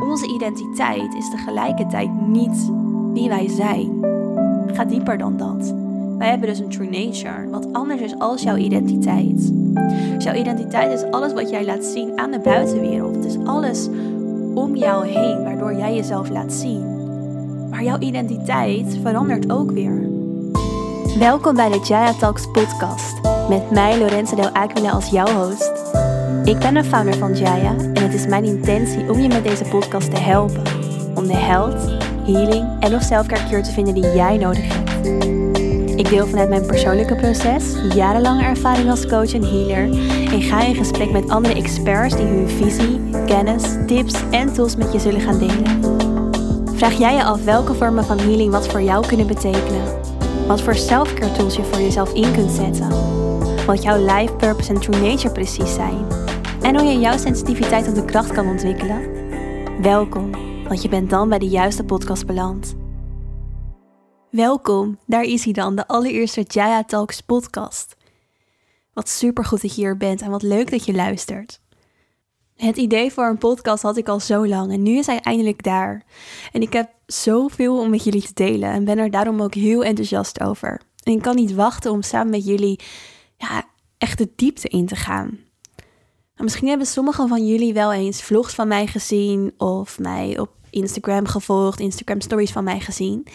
Onze 0.00 0.26
identiteit 0.26 1.14
is 1.14 1.30
tegelijkertijd 1.30 2.10
niet 2.26 2.70
wie 3.12 3.28
wij 3.28 3.48
zijn. 3.48 4.04
Ga 4.72 4.84
dieper 4.84 5.18
dan 5.18 5.36
dat. 5.36 5.74
Wij 6.18 6.28
hebben 6.28 6.48
dus 6.48 6.58
een 6.58 6.68
true 6.68 6.90
nature, 6.90 7.48
wat 7.50 7.72
anders 7.72 8.00
is 8.00 8.18
als 8.18 8.42
jouw 8.42 8.56
identiteit. 8.56 9.52
Jouw 10.18 10.34
identiteit 10.34 10.92
is 10.92 11.10
alles 11.10 11.32
wat 11.32 11.50
jij 11.50 11.64
laat 11.64 11.84
zien 11.84 12.18
aan 12.18 12.30
de 12.30 12.38
buitenwereld. 12.38 13.14
Het 13.14 13.24
is 13.24 13.38
alles 13.44 13.88
om 14.54 14.76
jou 14.76 15.06
heen, 15.06 15.42
waardoor 15.42 15.74
jij 15.74 15.94
jezelf 15.94 16.28
laat 16.28 16.52
zien. 16.52 16.94
Maar 17.70 17.82
jouw 17.82 17.98
identiteit 17.98 18.98
verandert 19.02 19.52
ook 19.52 19.70
weer. 19.70 20.08
Welkom 21.18 21.54
bij 21.54 21.68
de 21.68 21.80
Jaya 21.84 22.12
Talks 22.12 22.50
podcast. 22.50 23.20
Met 23.48 23.70
mij 23.70 23.98
Lorenza 23.98 24.36
Del 24.36 24.48
Aquila 24.48 24.90
als 24.90 25.08
jouw 25.08 25.26
host. 25.26 25.85
Ik 26.46 26.58
ben 26.58 26.74
de 26.74 26.84
founder 26.84 27.16
van 27.16 27.34
Jaya 27.34 27.74
en 27.94 28.02
het 28.02 28.14
is 28.14 28.26
mijn 28.26 28.44
intentie 28.44 29.10
om 29.10 29.20
je 29.20 29.28
met 29.28 29.44
deze 29.44 29.64
podcast 29.64 30.14
te 30.14 30.20
helpen. 30.20 30.62
Om 31.14 31.26
de 31.26 31.36
health, 31.36 31.90
healing 32.24 32.66
en 32.80 32.94
of 32.94 33.02
selfcare 33.02 33.60
te 33.60 33.70
vinden 33.70 33.94
die 33.94 34.14
jij 34.14 34.36
nodig 34.36 34.64
hebt. 34.66 35.06
Ik 35.98 36.08
deel 36.08 36.26
vanuit 36.26 36.48
mijn 36.48 36.66
persoonlijke 36.66 37.14
proces, 37.14 37.64
jarenlange 37.94 38.42
ervaring 38.42 38.90
als 38.90 39.06
coach 39.06 39.32
en 39.32 39.42
healer 39.42 39.90
en 40.32 40.42
ga 40.42 40.64
in 40.64 40.74
gesprek 40.74 41.10
met 41.10 41.28
andere 41.28 41.54
experts 41.54 42.16
die 42.16 42.26
hun 42.26 42.48
visie, 42.48 43.00
kennis, 43.26 43.62
tips 43.86 44.14
en 44.30 44.52
tools 44.52 44.76
met 44.76 44.92
je 44.92 44.98
zullen 44.98 45.20
gaan 45.20 45.38
delen. 45.38 45.80
Vraag 46.74 46.98
jij 46.98 47.14
je 47.14 47.24
af 47.24 47.44
welke 47.44 47.74
vormen 47.74 48.04
van 48.04 48.18
healing 48.18 48.50
wat 48.50 48.68
voor 48.68 48.82
jou 48.82 49.06
kunnen 49.06 49.26
betekenen? 49.26 49.82
Wat 50.46 50.62
voor 50.62 50.74
selfcare 50.74 51.32
tools 51.32 51.56
je 51.56 51.64
voor 51.64 51.80
jezelf 51.80 52.12
in 52.12 52.32
kunt 52.32 52.50
zetten? 52.50 52.88
Wat 53.66 53.82
jouw 53.82 53.98
life 54.04 54.32
purpose 54.32 54.72
en 54.72 54.80
true 54.80 55.00
nature 55.00 55.32
precies 55.32 55.74
zijn? 55.74 56.25
En 56.66 56.78
hoe 56.78 56.84
je 56.84 56.98
jouw 56.98 57.18
sensitiviteit 57.18 57.88
op 57.88 57.94
de 57.94 58.04
kracht 58.04 58.32
kan 58.32 58.46
ontwikkelen? 58.46 59.10
Welkom, 59.82 60.30
want 60.64 60.82
je 60.82 60.88
bent 60.88 61.10
dan 61.10 61.28
bij 61.28 61.38
de 61.38 61.48
juiste 61.48 61.84
podcast 61.84 62.26
beland. 62.26 62.76
Welkom, 64.30 64.98
daar 65.06 65.22
is 65.22 65.44
hij 65.44 65.52
dan, 65.52 65.76
de 65.76 65.86
allereerste 65.88 66.44
Jaya 66.46 66.84
Talks 66.84 67.20
podcast. 67.20 67.96
Wat 68.92 69.08
supergoed 69.08 69.62
dat 69.62 69.74
je 69.74 69.80
hier 69.80 69.96
bent 69.96 70.22
en 70.22 70.30
wat 70.30 70.42
leuk 70.42 70.70
dat 70.70 70.84
je 70.84 70.94
luistert. 70.94 71.60
Het 72.56 72.76
idee 72.76 73.12
voor 73.12 73.26
een 73.26 73.38
podcast 73.38 73.82
had 73.82 73.96
ik 73.96 74.08
al 74.08 74.20
zo 74.20 74.46
lang 74.46 74.72
en 74.72 74.82
nu 74.82 74.98
is 74.98 75.06
hij 75.06 75.20
eindelijk 75.20 75.62
daar. 75.62 76.04
En 76.52 76.62
ik 76.62 76.72
heb 76.72 76.90
zoveel 77.06 77.78
om 77.78 77.90
met 77.90 78.04
jullie 78.04 78.22
te 78.22 78.34
delen 78.34 78.70
en 78.70 78.84
ben 78.84 78.98
er 78.98 79.10
daarom 79.10 79.42
ook 79.42 79.54
heel 79.54 79.84
enthousiast 79.84 80.40
over. 80.40 80.80
En 81.02 81.12
ik 81.12 81.22
kan 81.22 81.36
niet 81.36 81.54
wachten 81.54 81.90
om 81.90 82.02
samen 82.02 82.30
met 82.30 82.46
jullie 82.46 82.80
ja, 83.36 83.64
echt 83.98 84.18
de 84.18 84.32
diepte 84.36 84.68
in 84.68 84.86
te 84.86 84.96
gaan. 84.96 85.45
Nou, 86.36 86.48
misschien 86.48 86.68
hebben 86.68 86.86
sommigen 86.86 87.28
van 87.28 87.46
jullie 87.46 87.74
wel 87.74 87.92
eens 87.92 88.22
vlogs 88.22 88.54
van 88.54 88.68
mij 88.68 88.86
gezien 88.86 89.54
of 89.58 89.98
mij 89.98 90.38
op 90.38 90.55
Instagram 90.70 91.26
gevolgd, 91.26 91.80
Instagram 91.80 92.20
stories 92.20 92.52
van 92.52 92.64
mij 92.64 92.80
gezien. 92.80 93.26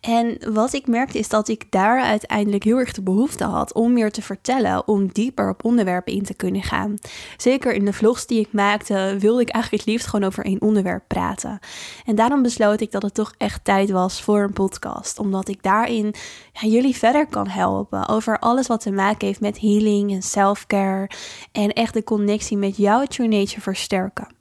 En 0.00 0.52
wat 0.52 0.72
ik 0.72 0.86
merkte 0.86 1.18
is 1.18 1.28
dat 1.28 1.48
ik 1.48 1.70
daar 1.70 2.00
uiteindelijk 2.00 2.64
heel 2.64 2.78
erg 2.78 2.92
de 2.92 3.02
behoefte 3.02 3.44
had 3.44 3.72
om 3.72 3.92
meer 3.92 4.10
te 4.10 4.22
vertellen, 4.22 4.88
om 4.88 5.12
dieper 5.12 5.48
op 5.48 5.64
onderwerpen 5.64 6.12
in 6.12 6.22
te 6.22 6.34
kunnen 6.34 6.62
gaan. 6.62 6.94
Zeker 7.36 7.72
in 7.72 7.84
de 7.84 7.92
vlogs 7.92 8.26
die 8.26 8.40
ik 8.40 8.52
maakte, 8.52 9.16
wilde 9.18 9.40
ik 9.40 9.48
eigenlijk 9.48 9.84
het 9.84 9.92
liefst 9.92 10.08
gewoon 10.08 10.26
over 10.26 10.44
één 10.44 10.60
onderwerp 10.60 11.04
praten. 11.06 11.58
En 12.04 12.14
daarom 12.14 12.42
besloot 12.42 12.80
ik 12.80 12.90
dat 12.90 13.02
het 13.02 13.14
toch 13.14 13.34
echt 13.38 13.64
tijd 13.64 13.90
was 13.90 14.22
voor 14.22 14.42
een 14.42 14.52
podcast, 14.52 15.18
omdat 15.18 15.48
ik 15.48 15.62
daarin 15.62 16.14
jullie 16.52 16.96
verder 16.96 17.26
kan 17.26 17.48
helpen 17.48 18.08
over 18.08 18.38
alles 18.38 18.66
wat 18.66 18.80
te 18.80 18.90
maken 18.90 19.26
heeft 19.26 19.40
met 19.40 19.60
healing 19.60 20.12
en 20.12 20.22
self-care 20.22 21.10
en 21.52 21.72
echt 21.72 21.94
de 21.94 22.04
connectie 22.04 22.56
met 22.56 22.76
jouw 22.76 23.04
true 23.04 23.28
nature 23.28 23.60
versterken. 23.60 24.37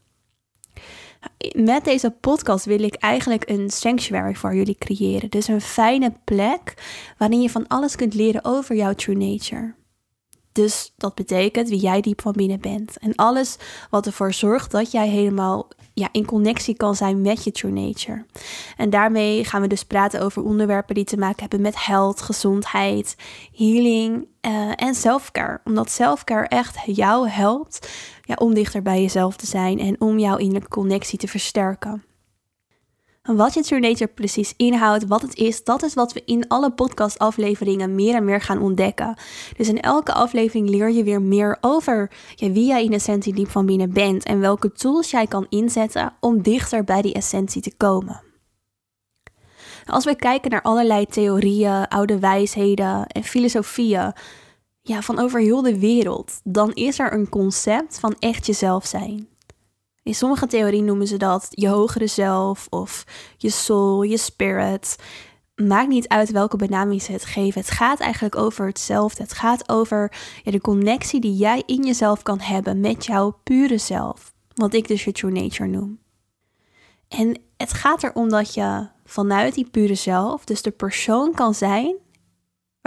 Met 1.55 1.85
deze 1.85 2.11
podcast 2.11 2.65
wil 2.65 2.83
ik 2.83 2.95
eigenlijk 2.95 3.49
een 3.49 3.69
sanctuary 3.69 4.35
voor 4.35 4.55
jullie 4.55 4.75
creëren. 4.77 5.29
Dus 5.29 5.47
een 5.47 5.61
fijne 5.61 6.13
plek 6.23 6.73
waarin 7.17 7.41
je 7.41 7.49
van 7.49 7.67
alles 7.67 7.95
kunt 7.95 8.13
leren 8.13 8.43
over 8.43 8.75
jouw 8.75 8.93
true 8.93 9.15
nature. 9.15 9.73
Dus 10.57 10.93
dat 10.97 11.15
betekent 11.15 11.69
wie 11.69 11.79
jij 11.79 12.01
diep 12.01 12.21
van 12.21 12.31
binnen 12.31 12.59
bent. 12.59 12.97
En 12.97 13.15
alles 13.15 13.57
wat 13.89 14.05
ervoor 14.05 14.33
zorgt 14.33 14.71
dat 14.71 14.91
jij 14.91 15.07
helemaal 15.07 15.67
ja, 15.93 16.09
in 16.11 16.25
connectie 16.25 16.75
kan 16.75 16.95
zijn 16.95 17.21
met 17.21 17.43
je 17.43 17.51
true 17.51 17.71
nature. 17.71 18.25
En 18.77 18.89
daarmee 18.89 19.45
gaan 19.45 19.61
we 19.61 19.67
dus 19.67 19.83
praten 19.83 20.21
over 20.21 20.43
onderwerpen 20.43 20.95
die 20.95 21.03
te 21.03 21.17
maken 21.17 21.39
hebben 21.39 21.61
met 21.61 21.85
health, 21.85 22.21
gezondheid, 22.21 23.15
healing 23.53 24.27
uh, 24.41 24.71
en 24.75 24.95
selfcare. 24.95 25.59
Omdat 25.63 25.91
selfcare 25.91 26.47
echt 26.47 26.77
jou 26.85 27.29
helpt 27.29 27.89
ja, 28.21 28.35
om 28.35 28.53
dichter 28.53 28.81
bij 28.81 29.01
jezelf 29.01 29.35
te 29.35 29.45
zijn 29.45 29.79
en 29.79 30.01
om 30.01 30.19
jouw 30.19 30.37
innerlijke 30.37 30.69
connectie 30.69 31.19
te 31.19 31.27
versterken. 31.27 32.03
Wat 33.35 33.53
je 33.53 33.79
Nature 33.79 34.07
precies 34.07 34.53
inhoudt, 34.57 35.07
wat 35.07 35.21
het 35.21 35.35
is, 35.35 35.63
dat 35.63 35.83
is 35.83 35.93
wat 35.93 36.13
we 36.13 36.21
in 36.25 36.47
alle 36.47 36.71
podcastafleveringen 36.71 37.95
meer 37.95 38.15
en 38.15 38.25
meer 38.25 38.41
gaan 38.41 38.61
ontdekken. 38.61 39.17
Dus 39.57 39.67
in 39.67 39.81
elke 39.81 40.13
aflevering 40.13 40.69
leer 40.69 40.91
je 40.91 41.03
weer 41.03 41.21
meer 41.21 41.57
over 41.61 42.11
wie 42.37 42.65
jij 42.65 42.83
in 42.83 42.93
essentie 42.93 43.33
diep 43.33 43.49
van 43.49 43.65
binnen 43.65 43.93
bent 43.93 44.23
en 44.23 44.39
welke 44.39 44.71
tools 44.71 45.11
jij 45.11 45.27
kan 45.27 45.45
inzetten 45.49 46.13
om 46.19 46.41
dichter 46.41 46.83
bij 46.83 47.01
die 47.01 47.13
essentie 47.13 47.61
te 47.61 47.75
komen. 47.77 48.21
Als 49.85 50.05
we 50.05 50.15
kijken 50.15 50.51
naar 50.51 50.61
allerlei 50.61 51.05
theorieën, 51.05 51.87
oude 51.87 52.19
wijsheden 52.19 53.07
en 53.07 53.23
filosofieën 53.23 54.13
ja, 54.81 55.01
van 55.01 55.19
over 55.19 55.39
heel 55.39 55.61
de 55.61 55.79
wereld, 55.79 56.39
dan 56.43 56.73
is 56.73 56.99
er 56.99 57.13
een 57.13 57.29
concept 57.29 57.99
van 57.99 58.15
echt 58.19 58.45
jezelf 58.45 58.85
zijn. 58.85 59.27
In 60.07 60.15
sommige 60.15 60.47
theorieën 60.47 60.85
noemen 60.85 61.07
ze 61.07 61.17
dat 61.17 61.47
je 61.49 61.67
hogere 61.67 62.07
zelf 62.07 62.67
of 62.69 63.05
je 63.37 63.49
soul, 63.49 64.01
je 64.03 64.17
spirit. 64.17 64.95
Maakt 65.55 65.87
niet 65.87 66.07
uit 66.07 66.31
welke 66.31 66.57
benaming 66.57 67.01
ze 67.01 67.11
het 67.11 67.25
geven. 67.25 67.61
Het 67.61 67.69
gaat 67.69 67.99
eigenlijk 67.99 68.35
over 68.35 68.65
hetzelfde. 68.65 69.23
Het 69.23 69.33
gaat 69.33 69.69
over 69.69 70.11
de 70.43 70.61
connectie 70.61 71.19
die 71.19 71.35
jij 71.35 71.63
in 71.65 71.83
jezelf 71.83 72.23
kan 72.23 72.39
hebben 72.39 72.79
met 72.79 73.05
jouw 73.05 73.39
pure 73.43 73.77
zelf. 73.77 74.33
Wat 74.53 74.73
ik 74.73 74.87
dus 74.87 75.03
je 75.03 75.11
true 75.11 75.31
nature 75.31 75.69
noem. 75.69 75.99
En 77.07 77.39
het 77.57 77.73
gaat 77.73 78.03
erom 78.03 78.29
dat 78.29 78.53
je 78.53 78.87
vanuit 79.05 79.53
die 79.53 79.69
pure 79.69 79.95
zelf, 79.95 80.45
dus 80.45 80.61
de 80.61 80.71
persoon 80.71 81.33
kan 81.33 81.53
zijn 81.53 81.95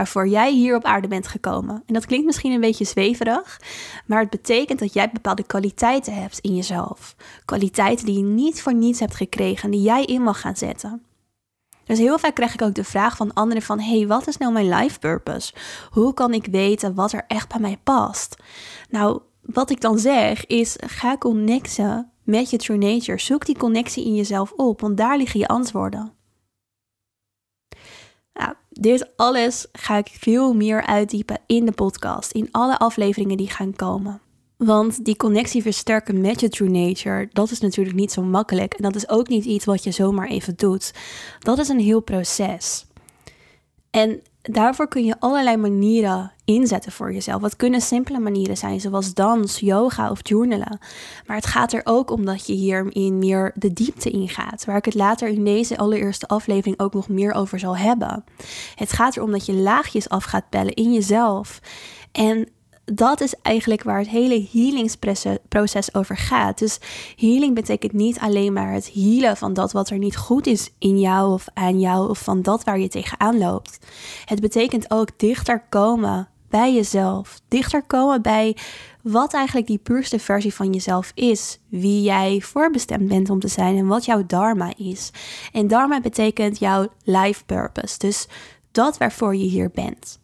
waarvoor 0.00 0.28
jij 0.28 0.52
hier 0.52 0.76
op 0.76 0.84
aarde 0.84 1.08
bent 1.08 1.28
gekomen. 1.28 1.82
En 1.86 1.94
dat 1.94 2.06
klinkt 2.06 2.26
misschien 2.26 2.52
een 2.52 2.60
beetje 2.60 2.84
zweverig, 2.84 3.60
maar 4.06 4.20
het 4.20 4.30
betekent 4.30 4.78
dat 4.78 4.92
jij 4.92 5.10
bepaalde 5.12 5.42
kwaliteiten 5.42 6.14
hebt 6.14 6.38
in 6.38 6.56
jezelf. 6.56 7.16
Kwaliteiten 7.44 8.06
die 8.06 8.16
je 8.16 8.24
niet 8.24 8.62
voor 8.62 8.74
niets 8.74 9.00
hebt 9.00 9.14
gekregen, 9.14 9.70
die 9.70 9.82
jij 9.82 10.04
in 10.04 10.22
mag 10.22 10.40
gaan 10.40 10.56
zetten. 10.56 11.02
Dus 11.84 11.98
heel 11.98 12.18
vaak 12.18 12.34
krijg 12.34 12.54
ik 12.54 12.62
ook 12.62 12.74
de 12.74 12.84
vraag 12.84 13.16
van 13.16 13.32
anderen 13.32 13.62
van, 13.62 13.80
hey, 13.80 14.06
wat 14.06 14.26
is 14.26 14.36
nou 14.36 14.52
mijn 14.52 14.68
life 14.68 14.98
purpose? 14.98 15.52
Hoe 15.90 16.14
kan 16.14 16.34
ik 16.34 16.46
weten 16.46 16.94
wat 16.94 17.12
er 17.12 17.24
echt 17.26 17.48
bij 17.48 17.60
mij 17.60 17.78
past? 17.82 18.36
Nou, 18.88 19.20
wat 19.42 19.70
ik 19.70 19.80
dan 19.80 19.98
zeg 19.98 20.46
is, 20.46 20.76
ga 20.86 21.16
connecten 21.18 22.10
met 22.24 22.50
je 22.50 22.56
true 22.56 22.78
nature. 22.78 23.18
Zoek 23.18 23.46
die 23.46 23.58
connectie 23.58 24.04
in 24.04 24.14
jezelf 24.14 24.52
op, 24.52 24.80
want 24.80 24.96
daar 24.96 25.16
liggen 25.16 25.40
je 25.40 25.48
antwoorden. 25.48 26.19
Dit 28.70 29.10
alles 29.16 29.66
ga 29.72 29.96
ik 29.96 30.08
veel 30.18 30.54
meer 30.54 30.86
uitdiepen 30.86 31.40
in 31.46 31.66
de 31.66 31.72
podcast, 31.72 32.32
in 32.32 32.48
alle 32.50 32.78
afleveringen 32.78 33.36
die 33.36 33.50
gaan 33.50 33.76
komen. 33.76 34.20
Want 34.56 35.04
die 35.04 35.16
connectie 35.16 35.62
versterken 35.62 36.20
met 36.20 36.40
je 36.40 36.48
true 36.48 36.68
nature, 36.68 37.28
dat 37.32 37.50
is 37.50 37.60
natuurlijk 37.60 37.96
niet 37.96 38.12
zo 38.12 38.22
makkelijk. 38.22 38.74
En 38.74 38.82
dat 38.82 38.94
is 38.94 39.08
ook 39.08 39.28
niet 39.28 39.44
iets 39.44 39.64
wat 39.64 39.84
je 39.84 39.90
zomaar 39.90 40.28
even 40.28 40.56
doet. 40.56 40.94
Dat 41.38 41.58
is 41.58 41.68
een 41.68 41.80
heel 41.80 42.00
proces. 42.00 42.86
En 43.90 44.22
daarvoor 44.42 44.88
kun 44.88 45.04
je 45.04 45.20
allerlei 45.20 45.56
manieren 45.56 46.32
inzetten 46.54 46.92
voor 46.92 47.12
jezelf. 47.12 47.40
Wat 47.40 47.56
kunnen 47.56 47.80
simpele 47.80 48.18
manieren 48.18 48.56
zijn, 48.56 48.80
zoals 48.80 49.14
dans, 49.14 49.58
yoga 49.58 50.10
of 50.10 50.18
journalen. 50.22 50.78
Maar 51.26 51.36
het 51.36 51.46
gaat 51.46 51.72
er 51.72 51.80
ook 51.84 52.10
om 52.10 52.24
dat 52.24 52.46
je 52.46 52.52
hierin 52.52 53.18
meer 53.18 53.52
de 53.54 53.72
diepte 53.72 54.10
ingaat. 54.10 54.64
Waar 54.64 54.76
ik 54.76 54.84
het 54.84 54.94
later 54.94 55.28
in 55.28 55.44
deze 55.44 55.76
allereerste 55.76 56.28
aflevering 56.28 56.80
ook 56.80 56.94
nog 56.94 57.08
meer 57.08 57.32
over 57.32 57.58
zal 57.58 57.76
hebben. 57.76 58.24
Het 58.74 58.92
gaat 58.92 59.16
erom 59.16 59.30
dat 59.30 59.46
je 59.46 59.52
laagjes 59.52 60.08
af 60.08 60.24
gaat 60.24 60.50
bellen 60.50 60.74
in 60.74 60.92
jezelf. 60.92 61.60
En 62.12 62.48
dat 62.94 63.20
is 63.20 63.34
eigenlijk 63.42 63.82
waar 63.82 63.98
het 63.98 64.08
hele 64.08 64.48
healingsproces 64.52 65.94
over 65.94 66.16
gaat. 66.16 66.58
Dus 66.58 66.78
healing 67.16 67.54
betekent 67.54 67.92
niet 67.92 68.18
alleen 68.18 68.52
maar 68.52 68.72
het 68.72 68.90
healen 68.90 69.36
van 69.36 69.52
dat 69.52 69.72
wat 69.72 69.90
er 69.90 69.98
niet 69.98 70.16
goed 70.16 70.46
is 70.46 70.70
in 70.78 71.00
jou 71.00 71.32
of 71.32 71.46
aan 71.54 71.80
jou 71.80 72.08
of 72.08 72.18
van 72.18 72.42
dat 72.42 72.64
waar 72.64 72.78
je 72.78 72.88
tegenaan 72.88 73.38
loopt. 73.38 73.78
Het 74.24 74.40
betekent 74.40 74.90
ook 74.90 75.08
dichter 75.16 75.62
komen 75.68 76.28
bij 76.50 76.74
jezelf. 76.74 77.40
Dichter 77.48 77.82
komen 77.82 78.22
bij 78.22 78.56
wat 79.02 79.34
eigenlijk 79.34 79.66
die 79.66 79.78
puurste 79.78 80.18
versie 80.18 80.54
van 80.54 80.72
jezelf 80.72 81.12
is. 81.14 81.58
Wie 81.68 82.02
jij 82.02 82.40
voorbestemd 82.40 83.08
bent 83.08 83.30
om 83.30 83.40
te 83.40 83.48
zijn 83.48 83.76
en 83.76 83.86
wat 83.86 84.04
jouw 84.04 84.26
dharma 84.26 84.72
is. 84.76 85.10
En 85.52 85.68
dharma 85.68 86.00
betekent 86.00 86.58
jouw 86.58 86.88
life 87.04 87.44
purpose. 87.44 87.98
Dus 87.98 88.26
dat 88.70 88.98
waarvoor 88.98 89.36
je 89.36 89.44
hier 89.44 89.70
bent. 89.74 90.18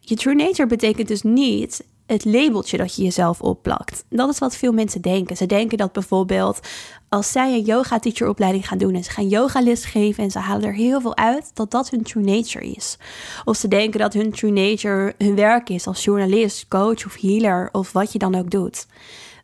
Je 0.00 0.16
true 0.16 0.34
nature 0.34 0.66
betekent 0.66 1.08
dus 1.08 1.22
niet 1.22 1.84
het 2.08 2.24
labeltje 2.24 2.76
dat 2.76 2.96
je 2.96 3.02
jezelf 3.02 3.40
opplakt. 3.40 4.04
Dat 4.08 4.28
is 4.28 4.38
wat 4.38 4.56
veel 4.56 4.72
mensen 4.72 5.00
denken. 5.00 5.36
Ze 5.36 5.46
denken 5.46 5.78
dat 5.78 5.92
bijvoorbeeld 5.92 6.60
als 7.08 7.32
zij 7.32 7.52
een 7.52 7.64
yoga 7.64 7.98
teacheropleiding 7.98 8.68
gaan 8.68 8.78
doen 8.78 8.94
en 8.94 9.04
ze 9.04 9.10
gaan 9.10 9.28
yogales 9.28 9.84
geven 9.84 10.24
en 10.24 10.30
ze 10.30 10.38
halen 10.38 10.68
er 10.68 10.74
heel 10.74 11.00
veel 11.00 11.16
uit, 11.16 11.50
dat 11.54 11.70
dat 11.70 11.90
hun 11.90 12.02
true 12.02 12.24
nature 12.24 12.70
is. 12.70 12.98
Of 13.44 13.56
ze 13.56 13.68
denken 13.68 14.00
dat 14.00 14.12
hun 14.12 14.30
true 14.30 14.52
nature 14.52 15.14
hun 15.18 15.34
werk 15.34 15.68
is 15.68 15.86
als 15.86 16.04
journalist, 16.04 16.68
coach 16.68 17.06
of 17.06 17.20
healer 17.20 17.68
of 17.72 17.92
wat 17.92 18.12
je 18.12 18.18
dan 18.18 18.34
ook 18.34 18.50
doet. 18.50 18.86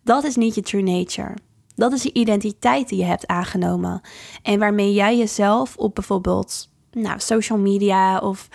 Dat 0.02 0.24
is 0.24 0.36
niet 0.36 0.54
je 0.54 0.62
true 0.62 0.82
nature. 0.82 1.34
Dat 1.74 1.92
is 1.92 2.02
de 2.02 2.12
identiteit 2.12 2.88
die 2.88 2.98
je 2.98 3.04
hebt 3.04 3.26
aangenomen 3.26 4.00
en 4.42 4.58
waarmee 4.58 4.92
jij 4.92 5.16
jezelf 5.16 5.76
op 5.76 5.94
bijvoorbeeld 5.94 6.68
nou, 6.94 7.20
social 7.20 7.58
media 7.58 8.18
of 8.18 8.48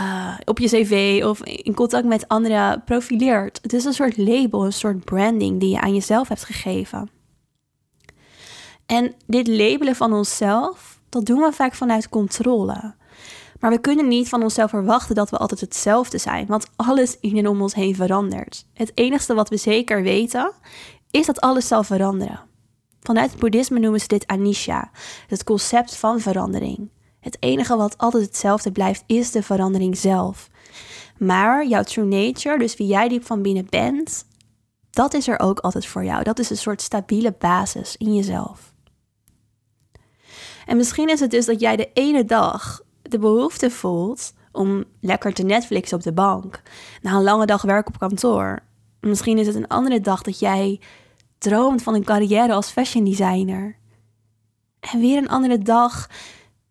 uh, 0.00 0.34
op 0.44 0.58
je 0.58 0.66
cv 0.66 1.22
of 1.24 1.44
in 1.44 1.74
contact 1.74 2.04
met 2.04 2.28
anderen 2.28 2.82
profileert. 2.84 3.58
Het 3.62 3.72
is 3.72 3.84
een 3.84 3.92
soort 3.92 4.16
label, 4.16 4.64
een 4.64 4.72
soort 4.72 5.04
branding 5.04 5.60
die 5.60 5.70
je 5.70 5.80
aan 5.80 5.94
jezelf 5.94 6.28
hebt 6.28 6.44
gegeven. 6.44 7.10
En 8.86 9.14
dit 9.26 9.48
labelen 9.48 9.96
van 9.96 10.12
onszelf, 10.12 11.00
dat 11.08 11.26
doen 11.26 11.40
we 11.40 11.52
vaak 11.52 11.74
vanuit 11.74 12.08
controle. 12.08 12.94
Maar 13.60 13.70
we 13.70 13.80
kunnen 13.80 14.08
niet 14.08 14.28
van 14.28 14.42
onszelf 14.42 14.70
verwachten 14.70 15.14
dat 15.14 15.30
we 15.30 15.36
altijd 15.36 15.60
hetzelfde 15.60 16.18
zijn, 16.18 16.46
want 16.46 16.66
alles 16.76 17.16
in 17.20 17.36
en 17.36 17.48
om 17.48 17.62
ons 17.62 17.74
heen 17.74 17.94
verandert. 17.94 18.66
Het 18.74 18.92
enige 18.94 19.34
wat 19.34 19.48
we 19.48 19.56
zeker 19.56 20.02
weten, 20.02 20.52
is 21.10 21.26
dat 21.26 21.40
alles 21.40 21.68
zal 21.68 21.82
veranderen. 21.82 22.40
Vanuit 23.00 23.30
het 23.30 23.40
boeddhisme 23.40 23.78
noemen 23.78 24.00
ze 24.00 24.06
dit 24.06 24.26
anisha, 24.26 24.90
het 25.26 25.44
concept 25.44 25.96
van 25.96 26.20
verandering. 26.20 26.90
Het 27.28 27.36
enige 27.40 27.76
wat 27.76 27.98
altijd 27.98 28.24
hetzelfde 28.24 28.72
blijft, 28.72 29.04
is 29.06 29.30
de 29.30 29.42
verandering 29.42 29.96
zelf. 29.96 30.50
Maar 31.18 31.66
jouw 31.66 31.82
true 31.82 32.04
nature, 32.04 32.58
dus 32.58 32.76
wie 32.76 32.86
jij 32.86 33.08
diep 33.08 33.26
van 33.26 33.42
binnen 33.42 33.66
bent, 33.70 34.24
dat 34.90 35.14
is 35.14 35.28
er 35.28 35.40
ook 35.40 35.58
altijd 35.58 35.86
voor 35.86 36.04
jou. 36.04 36.22
Dat 36.22 36.38
is 36.38 36.50
een 36.50 36.56
soort 36.56 36.82
stabiele 36.82 37.34
basis 37.38 37.96
in 37.96 38.14
jezelf. 38.14 38.72
En 40.66 40.76
misschien 40.76 41.08
is 41.08 41.20
het 41.20 41.30
dus 41.30 41.46
dat 41.46 41.60
jij 41.60 41.76
de 41.76 41.90
ene 41.92 42.24
dag 42.24 42.82
de 43.02 43.18
behoefte 43.18 43.70
voelt 43.70 44.32
om 44.52 44.84
lekker 45.00 45.34
te 45.34 45.42
Netflix 45.42 45.92
op 45.92 46.02
de 46.02 46.12
bank. 46.12 46.62
Na 47.02 47.12
een 47.12 47.22
lange 47.22 47.46
dag 47.46 47.62
werk 47.62 47.88
op 47.88 47.98
kantoor. 47.98 48.58
Misschien 49.00 49.38
is 49.38 49.46
het 49.46 49.56
een 49.56 49.68
andere 49.68 50.00
dag 50.00 50.22
dat 50.22 50.38
jij 50.38 50.80
droomt 51.38 51.82
van 51.82 51.94
een 51.94 52.04
carrière 52.04 52.52
als 52.52 52.70
fashion 52.70 53.04
designer. 53.04 53.76
En 54.80 55.00
weer 55.00 55.18
een 55.18 55.28
andere 55.28 55.58
dag 55.58 56.08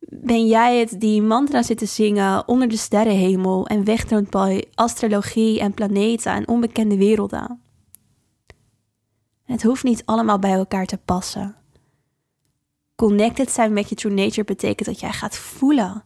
ben 0.09 0.47
jij 0.47 0.79
het 0.79 0.99
die 0.99 1.21
mantra 1.21 1.63
zit 1.63 1.77
te 1.77 1.85
zingen 1.85 2.47
onder 2.47 2.67
de 2.67 2.77
sterrenhemel 2.77 3.67
en 3.67 3.83
wegdroomt 3.83 4.29
bij 4.29 4.65
astrologie 4.73 5.59
en 5.59 5.73
planeten 5.73 6.31
en 6.31 6.47
onbekende 6.47 6.97
werelden. 6.97 7.61
het 9.43 9.63
hoeft 9.63 9.83
niet 9.83 10.05
allemaal 10.05 10.39
bij 10.39 10.53
elkaar 10.53 10.85
te 10.85 10.97
passen. 10.97 11.55
Connected 12.95 13.51
zijn 13.51 13.73
met 13.73 13.89
je 13.89 13.95
true 13.95 14.13
nature 14.13 14.43
betekent 14.43 14.87
dat 14.87 14.99
jij 14.99 15.11
gaat 15.11 15.37
voelen 15.37 16.03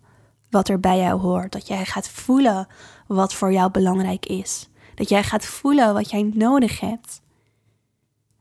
wat 0.49 0.69
er 0.69 0.79
bij 0.79 0.97
jou 0.97 1.19
hoort. 1.19 1.51
Dat 1.51 1.67
jij 1.67 1.85
gaat 1.85 2.09
voelen 2.09 2.67
wat 3.07 3.33
voor 3.33 3.51
jou 3.51 3.71
belangrijk 3.71 4.25
is. 4.25 4.69
Dat 4.95 5.09
jij 5.09 5.23
gaat 5.23 5.45
voelen 5.45 5.93
wat 5.93 6.09
jij 6.09 6.31
nodig 6.33 6.79
hebt. 6.79 7.21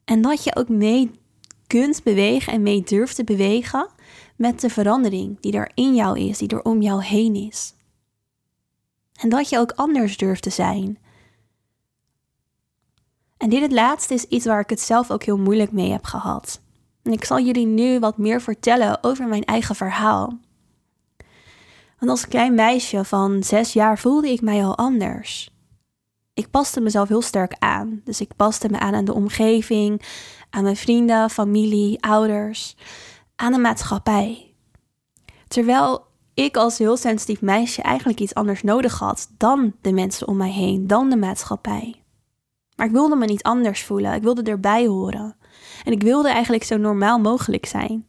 En 0.04 0.22
dat 0.22 0.44
je 0.44 0.56
ook 0.56 0.68
mee 0.68 1.10
kunt 1.66 2.02
bewegen 2.02 2.52
en 2.52 2.62
mee 2.62 2.82
durft 2.82 3.16
te 3.16 3.24
bewegen 3.24 3.88
met 4.40 4.60
de 4.60 4.70
verandering 4.70 5.40
die 5.40 5.52
er 5.52 5.70
in 5.74 5.94
jou 5.94 6.18
is, 6.18 6.38
die 6.38 6.48
er 6.48 6.62
om 6.62 6.82
jou 6.82 7.04
heen 7.04 7.34
is. 7.34 7.74
En 9.20 9.28
dat 9.28 9.48
je 9.48 9.58
ook 9.58 9.72
anders 9.72 10.16
durft 10.16 10.42
te 10.42 10.50
zijn. 10.50 10.98
En 13.36 13.50
dit 13.50 13.60
het 13.60 13.72
laatste 13.72 14.14
is 14.14 14.24
iets 14.24 14.46
waar 14.46 14.60
ik 14.60 14.70
het 14.70 14.80
zelf 14.80 15.10
ook 15.10 15.22
heel 15.22 15.38
moeilijk 15.38 15.72
mee 15.72 15.90
heb 15.90 16.04
gehad. 16.04 16.60
En 17.02 17.12
ik 17.12 17.24
zal 17.24 17.40
jullie 17.40 17.66
nu 17.66 17.98
wat 17.98 18.18
meer 18.18 18.40
vertellen 18.40 19.04
over 19.04 19.28
mijn 19.28 19.44
eigen 19.44 19.74
verhaal. 19.74 20.38
Want 21.98 22.10
als 22.10 22.28
klein 22.28 22.54
meisje 22.54 23.04
van 23.04 23.42
zes 23.42 23.72
jaar 23.72 23.98
voelde 23.98 24.30
ik 24.30 24.40
mij 24.40 24.64
al 24.64 24.76
anders. 24.76 25.50
Ik 26.34 26.50
paste 26.50 26.80
mezelf 26.80 27.08
heel 27.08 27.22
sterk 27.22 27.54
aan. 27.58 28.00
Dus 28.04 28.20
ik 28.20 28.36
paste 28.36 28.68
me 28.68 28.78
aan 28.78 28.94
aan 28.94 29.04
de 29.04 29.14
omgeving, 29.14 30.02
aan 30.50 30.62
mijn 30.62 30.76
vrienden, 30.76 31.30
familie, 31.30 32.02
ouders, 32.02 32.76
aan 33.40 33.52
de 33.52 33.58
maatschappij. 33.58 34.54
Terwijl 35.48 36.06
ik 36.34 36.56
als 36.56 36.78
heel 36.78 36.96
sensitief 36.96 37.40
meisje 37.40 37.82
eigenlijk 37.82 38.20
iets 38.20 38.34
anders 38.34 38.62
nodig 38.62 38.98
had 38.98 39.30
dan 39.36 39.74
de 39.80 39.92
mensen 39.92 40.28
om 40.28 40.36
mij 40.36 40.50
heen, 40.50 40.86
dan 40.86 41.10
de 41.10 41.16
maatschappij. 41.16 42.02
Maar 42.76 42.86
ik 42.86 42.92
wilde 42.92 43.16
me 43.16 43.26
niet 43.26 43.42
anders 43.42 43.84
voelen, 43.84 44.14
ik 44.14 44.22
wilde 44.22 44.42
erbij 44.42 44.86
horen. 44.86 45.36
En 45.84 45.92
ik 45.92 46.02
wilde 46.02 46.28
eigenlijk 46.28 46.64
zo 46.64 46.76
normaal 46.76 47.18
mogelijk 47.18 47.66
zijn. 47.66 48.08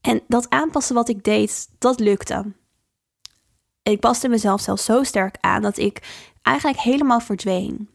En 0.00 0.22
dat 0.28 0.50
aanpassen 0.50 0.94
wat 0.94 1.08
ik 1.08 1.24
deed, 1.24 1.68
dat 1.78 2.00
lukte. 2.00 2.52
Ik 3.82 4.00
paste 4.00 4.28
mezelf 4.28 4.60
zelfs 4.60 4.84
zo 4.84 5.02
sterk 5.02 5.36
aan 5.40 5.62
dat 5.62 5.78
ik 5.78 6.26
eigenlijk 6.42 6.78
helemaal 6.78 7.20
verdween. 7.20 7.88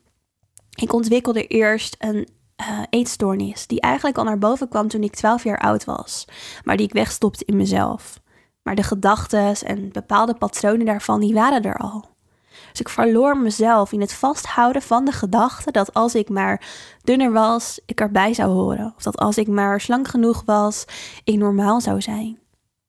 Ik 0.75 0.93
ontwikkelde 0.93 1.47
eerst 1.47 1.95
een 1.99 2.27
uh, 2.61 2.79
eetstoornis, 2.89 3.67
die 3.67 3.81
eigenlijk 3.81 4.17
al 4.17 4.23
naar 4.23 4.37
boven 4.37 4.67
kwam 4.67 4.87
toen 4.87 5.03
ik 5.03 5.15
12 5.15 5.43
jaar 5.43 5.59
oud 5.59 5.85
was, 5.85 6.27
maar 6.63 6.77
die 6.77 6.85
ik 6.85 6.93
wegstopte 6.93 7.45
in 7.45 7.57
mezelf. 7.57 8.19
Maar 8.63 8.75
de 8.75 8.83
gedachten 8.83 9.55
en 9.55 9.91
bepaalde 9.91 10.33
patronen 10.33 10.85
daarvan, 10.85 11.19
die 11.19 11.33
waren 11.33 11.63
er 11.63 11.77
al. 11.77 12.05
Dus 12.71 12.79
ik 12.79 12.89
verloor 12.89 13.37
mezelf 13.37 13.91
in 13.91 14.01
het 14.01 14.13
vasthouden 14.13 14.81
van 14.81 15.05
de 15.05 15.11
gedachte 15.11 15.71
dat 15.71 15.93
als 15.93 16.15
ik 16.15 16.29
maar 16.29 16.67
dunner 17.03 17.31
was, 17.31 17.79
ik 17.85 17.99
erbij 17.99 18.33
zou 18.33 18.51
horen. 18.51 18.93
Of 18.97 19.03
dat 19.03 19.17
als 19.17 19.37
ik 19.37 19.47
maar 19.47 19.81
slank 19.81 20.07
genoeg 20.07 20.43
was, 20.45 20.85
ik 21.23 21.37
normaal 21.37 21.81
zou 21.81 22.01
zijn. 22.01 22.39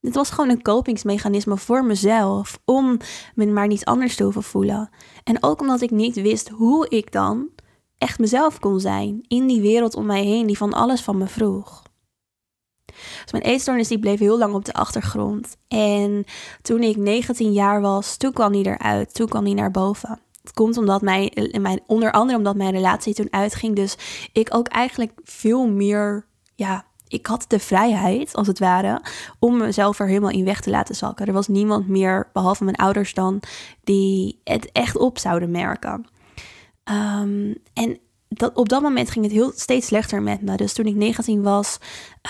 Dit 0.01 0.15
was 0.15 0.29
gewoon 0.29 0.49
een 0.49 0.61
kopingsmechanisme 0.61 1.57
voor 1.57 1.85
mezelf, 1.85 2.59
om 2.65 2.97
me 3.35 3.45
maar 3.45 3.67
niet 3.67 3.85
anders 3.85 4.15
te 4.15 4.23
hoeven 4.23 4.43
voelen. 4.43 4.89
En 5.23 5.43
ook 5.43 5.61
omdat 5.61 5.81
ik 5.81 5.91
niet 5.91 6.15
wist 6.15 6.49
hoe 6.49 6.89
ik 6.89 7.11
dan 7.11 7.49
echt 7.99 8.19
mezelf 8.19 8.59
kon 8.59 8.79
zijn 8.79 9.21
in 9.27 9.47
die 9.47 9.61
wereld 9.61 9.95
om 9.95 10.05
mij 10.05 10.23
heen 10.23 10.47
die 10.47 10.57
van 10.57 10.73
alles 10.73 11.01
van 11.01 11.17
me 11.17 11.27
vroeg. 11.27 11.81
Dus 13.23 13.31
mijn 13.31 13.43
eetstoornis 13.43 13.87
die 13.87 13.99
bleef 13.99 14.19
heel 14.19 14.37
lang 14.37 14.53
op 14.53 14.65
de 14.65 14.73
achtergrond. 14.73 15.57
En 15.67 16.25
toen 16.61 16.81
ik 16.83 16.97
19 16.97 17.53
jaar 17.53 17.81
was, 17.81 18.17
toen 18.17 18.33
kwam 18.33 18.51
die 18.51 18.65
eruit. 18.65 19.13
Toen 19.13 19.27
kwam 19.27 19.43
die 19.43 19.53
naar 19.53 19.71
boven. 19.71 20.19
Het 20.41 20.53
komt 20.53 20.77
omdat 20.77 21.01
mijn, 21.01 21.31
mijn, 21.61 21.79
onder 21.85 22.11
andere 22.11 22.37
omdat 22.37 22.55
mijn 22.55 22.71
relatie 22.71 23.13
toen 23.13 23.33
uitging. 23.33 23.75
Dus 23.75 23.97
ik 24.33 24.55
ook 24.55 24.67
eigenlijk 24.67 25.11
veel 25.23 25.67
meer, 25.67 26.25
ja, 26.55 26.85
ik 27.07 27.25
had 27.25 27.45
de 27.47 27.59
vrijheid, 27.59 28.35
als 28.35 28.47
het 28.47 28.59
ware, 28.59 29.01
om 29.39 29.57
mezelf 29.57 29.99
er 29.99 30.07
helemaal 30.07 30.29
in 30.29 30.45
weg 30.45 30.61
te 30.61 30.69
laten 30.69 30.95
zakken. 30.95 31.25
Er 31.25 31.33
was 31.33 31.47
niemand 31.47 31.87
meer, 31.87 32.29
behalve 32.33 32.63
mijn 32.63 32.75
ouders 32.75 33.13
dan, 33.13 33.41
die 33.83 34.39
het 34.43 34.71
echt 34.71 34.97
op 34.97 35.17
zouden 35.17 35.51
merken. 35.51 36.05
Um, 36.89 37.55
en 37.73 37.99
dat, 38.29 38.55
op 38.55 38.69
dat 38.69 38.81
moment 38.81 39.09
ging 39.09 39.25
het 39.25 39.33
heel, 39.33 39.51
steeds 39.55 39.87
slechter 39.87 40.21
met 40.21 40.41
me. 40.41 40.57
Dus 40.57 40.73
toen 40.73 40.85
ik 40.85 40.95
19 40.95 41.41
was, 41.41 41.79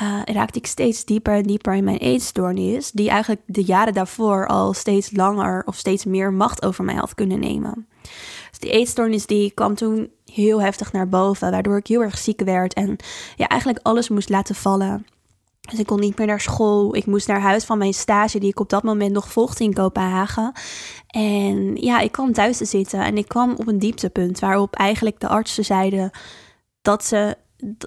uh, 0.01 0.21
raakte 0.25 0.59
ik 0.59 0.67
steeds 0.67 1.05
dieper 1.05 1.33
en 1.33 1.43
dieper 1.43 1.75
in 1.75 1.83
mijn 1.83 1.97
eetstoornis. 1.97 2.91
Die 2.91 3.09
eigenlijk 3.09 3.41
de 3.45 3.63
jaren 3.63 3.93
daarvoor 3.93 4.47
al 4.47 4.73
steeds 4.73 5.11
langer 5.11 5.63
of 5.65 5.75
steeds 5.75 6.05
meer 6.05 6.33
macht 6.33 6.65
over 6.65 6.83
mij 6.83 6.95
had 6.95 7.15
kunnen 7.15 7.39
nemen. 7.39 7.87
Dus 8.49 8.59
die 8.59 8.71
eetstoornis 8.71 9.25
die 9.25 9.51
kwam 9.51 9.75
toen 9.75 10.09
heel 10.25 10.61
heftig 10.61 10.91
naar 10.91 11.09
boven. 11.09 11.51
Waardoor 11.51 11.77
ik 11.77 11.87
heel 11.87 12.01
erg 12.01 12.17
ziek 12.17 12.41
werd 12.41 12.73
en 12.73 12.95
ja, 13.35 13.47
eigenlijk 13.47 13.79
alles 13.83 14.09
moest 14.09 14.29
laten 14.29 14.55
vallen. 14.55 15.05
Dus 15.69 15.79
ik 15.79 15.85
kon 15.85 15.99
niet 15.99 16.17
meer 16.17 16.27
naar 16.27 16.39
school. 16.39 16.95
Ik 16.95 17.05
moest 17.05 17.27
naar 17.27 17.41
huis 17.41 17.65
van 17.65 17.77
mijn 17.77 17.93
stage, 17.93 18.39
die 18.39 18.49
ik 18.49 18.59
op 18.59 18.69
dat 18.69 18.83
moment 18.83 19.11
nog 19.11 19.31
volgde 19.31 19.63
in 19.63 19.73
Kopenhagen. 19.73 20.51
En 21.07 21.75
ja, 21.75 21.99
ik 21.99 22.11
kwam 22.11 22.33
thuis 22.33 22.57
te 22.57 22.65
zitten 22.65 22.99
en 22.99 23.17
ik 23.17 23.27
kwam 23.27 23.51
op 23.57 23.67
een 23.67 23.79
dieptepunt 23.79 24.39
waarop 24.39 24.75
eigenlijk 24.75 25.19
de 25.19 25.27
artsen 25.27 25.65
zeiden 25.65 26.11
dat 26.81 27.05
ze 27.05 27.37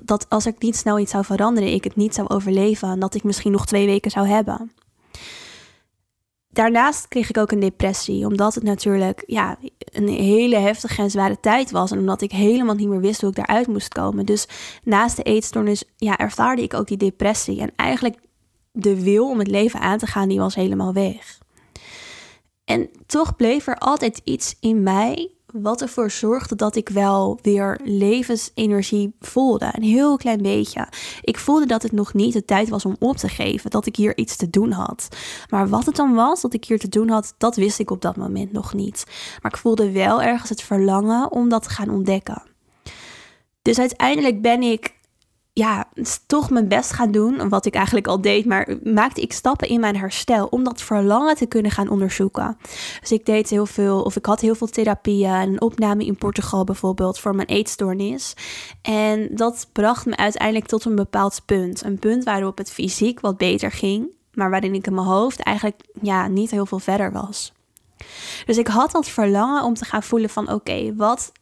dat 0.03 0.27
als 0.29 0.47
ik 0.47 0.63
niet 0.63 0.77
snel 0.77 0.99
iets 0.99 1.11
zou 1.11 1.25
veranderen, 1.25 1.73
ik 1.73 1.85
het 1.85 1.97
niet 1.97 2.15
zou 2.15 2.29
overleven 2.29 2.89
en 2.89 3.01
dat 3.01 3.15
ik 3.15 3.25
misschien 3.25 3.53
nog 3.53 3.67
twee 3.67 3.87
weken 3.87 4.11
zou 4.11 4.27
hebben 4.27 4.73
daarnaast 6.53 7.09
kreeg 7.09 7.29
ik 7.29 7.39
ook 7.39 7.51
een 7.51 7.61
depressie, 7.61 8.27
omdat 8.27 8.55
het 8.55 8.65
natuurlijk 8.65 9.23
ja, 9.27 9.59
een 9.85 10.09
hele 10.09 10.57
heftige 10.57 11.03
en 11.03 11.11
zware 11.11 11.41
tijd 11.41 11.71
was. 11.71 11.91
En 11.91 11.99
omdat 11.99 12.23
ik 12.23 12.33
helemaal 12.33 12.75
niet 12.75 12.89
meer 12.89 13.01
wist 13.01 13.21
hoe 13.21 13.31
ik 13.31 13.37
daaruit 13.37 13.67
moest 13.67 13.89
komen. 13.89 14.27
Dus 14.27 14.49
naast 14.85 15.17
de 15.17 15.23
eetstoornis 15.23 15.85
ja, 15.97 16.19
ervaarde 16.19 16.63
ik 16.63 16.75
ook 16.75 16.87
die 16.87 16.97
depressie. 16.97 17.61
En 17.61 17.73
eigenlijk 17.77 18.17
de 18.73 19.03
wil 19.03 19.29
om 19.29 19.39
het 19.39 19.49
leven 19.49 19.81
aan 19.81 19.99
te 19.99 20.07
gaan, 20.07 20.29
die 20.29 20.39
was 20.39 20.55
helemaal 20.55 20.93
weg. 20.93 21.39
En 22.65 22.91
toch 23.07 23.37
bleef 23.37 23.67
er 23.67 23.79
altijd 23.79 24.21
iets 24.25 24.57
in 24.61 24.83
mij 24.83 25.31
wat 25.53 25.83
ervoor 25.83 26.11
zorgde 26.11 26.57
dat 26.57 26.77
ik 26.77 26.89
wel 26.89 27.39
weer 27.43 27.81
levensenergie 27.85 29.15
voelde. 29.21 29.71
Een 29.73 29.83
heel 29.83 30.17
klein 30.17 30.43
beetje. 30.43 30.89
Ik 31.21 31.39
voelde 31.39 31.67
dat 31.67 31.83
het 31.83 31.93
nog 31.93 32.15
niet 32.15 32.33
de 32.33 32.45
tijd 32.45 32.69
was 32.69 32.85
om 32.85 32.97
op 32.99 33.17
te 33.17 33.29
geven, 33.29 33.71
dat 33.71 33.87
ik 33.87 33.97
hier 33.97 34.17
iets 34.17 34.37
te 34.37 34.51
doen 34.51 34.71
had. 34.71 35.09
Maar 35.49 35.69
wat 35.69 35.87
het 35.87 35.97
dan 35.97 36.15
was 36.15 36.41
dat 36.41 36.55
ik 36.55 36.65
hier 36.65 36.79
te 36.79 36.89
doen 36.89 37.09
had, 37.09 37.35
dat 37.39 37.57
wist 37.57 37.79
ik 37.79 37.91
op 37.91 38.03
dat 38.03 38.17
moment 38.17 38.53
nog 38.53 38.75
niet. 38.75 39.05
Maar 39.43 39.53
ik 39.53 39.59
voelde 39.59 39.93
wel 39.93 40.23
ergens 40.23 40.51
het 40.51 40.63
verlangen 40.63 41.33
om 41.33 41.49
dat 41.49 41.63
te 41.63 41.71
gaan 41.71 41.91
ontdekken. 41.91 42.43
Dus 43.63 43.79
uiteindelijk 43.79 44.43
ben 44.43 44.63
ik 44.63 44.95
ja, 45.55 45.89
toch 46.27 46.51
mijn 46.51 46.69
best 46.69 46.93
gaan 46.93 47.11
doen, 47.11 47.49
wat 47.49 47.67
ik 47.67 47.75
eigenlijk 47.75 48.07
al 48.07 48.21
deed, 48.21 48.45
maar 48.45 48.77
maakte 48.83 49.21
ik 49.21 49.33
stappen 49.33 49.69
in 49.69 49.81
mijn 49.81 49.97
herstel 49.97 50.47
om 50.47 50.65
dat 50.65 50.83
verlangen 50.83 51.37
te 51.37 51.47
kunnen 51.47 51.71
gaan 51.71 51.89
onderzoeken. 51.89 52.59
Dus 53.01 53.13
ik 53.13 53.27
deed 53.27 53.51
heel 53.51 53.67
veel, 53.67 54.03
of 54.03 54.17
ik 54.17 54.27
had 54.27 54.41
heel 54.41 54.55
veel 54.55 54.67
therapieën, 54.67 55.31
een 55.31 55.61
opname 55.61 56.05
in 56.05 56.17
Portugal 56.17 56.65
bijvoorbeeld 56.65 57.19
voor 57.19 57.35
mijn 57.35 57.49
eetstoornis. 57.49 58.35
En 58.83 59.29
dat 59.31 59.69
bracht 59.73 60.07
me 60.07 60.17
uiteindelijk 60.17 60.67
tot 60.67 60.85
een 60.85 60.95
bepaald 60.95 61.43
punt. 61.47 61.85
Een 61.85 61.99
punt 61.99 62.25
waarop 62.25 62.59
het 62.59 62.71
fysiek 62.71 63.21
wat 63.21 63.37
beter 63.37 63.71
ging, 63.71 64.07
maar 64.35 64.51
waarin 64.51 64.75
ik 64.75 64.87
in 64.87 64.95
mijn 64.95 65.07
hoofd 65.07 65.41
eigenlijk 65.41 65.81
ja, 66.03 66.29
niet 66.29 66.51
heel 66.51 66.67
veel 66.67 66.79
verder 66.79 67.13
was. 67.13 67.53
Dus 68.47 68.59
ik 68.59 68.67
had 68.67 68.91
dat 68.91 69.09
verlangen 69.09 69.65
om 69.65 69.75
te 69.75 69.85
gaan 69.85 70.03
voelen 70.03 70.31
van 70.31 70.53
oké, 70.53 70.95
wat, 70.95 71.33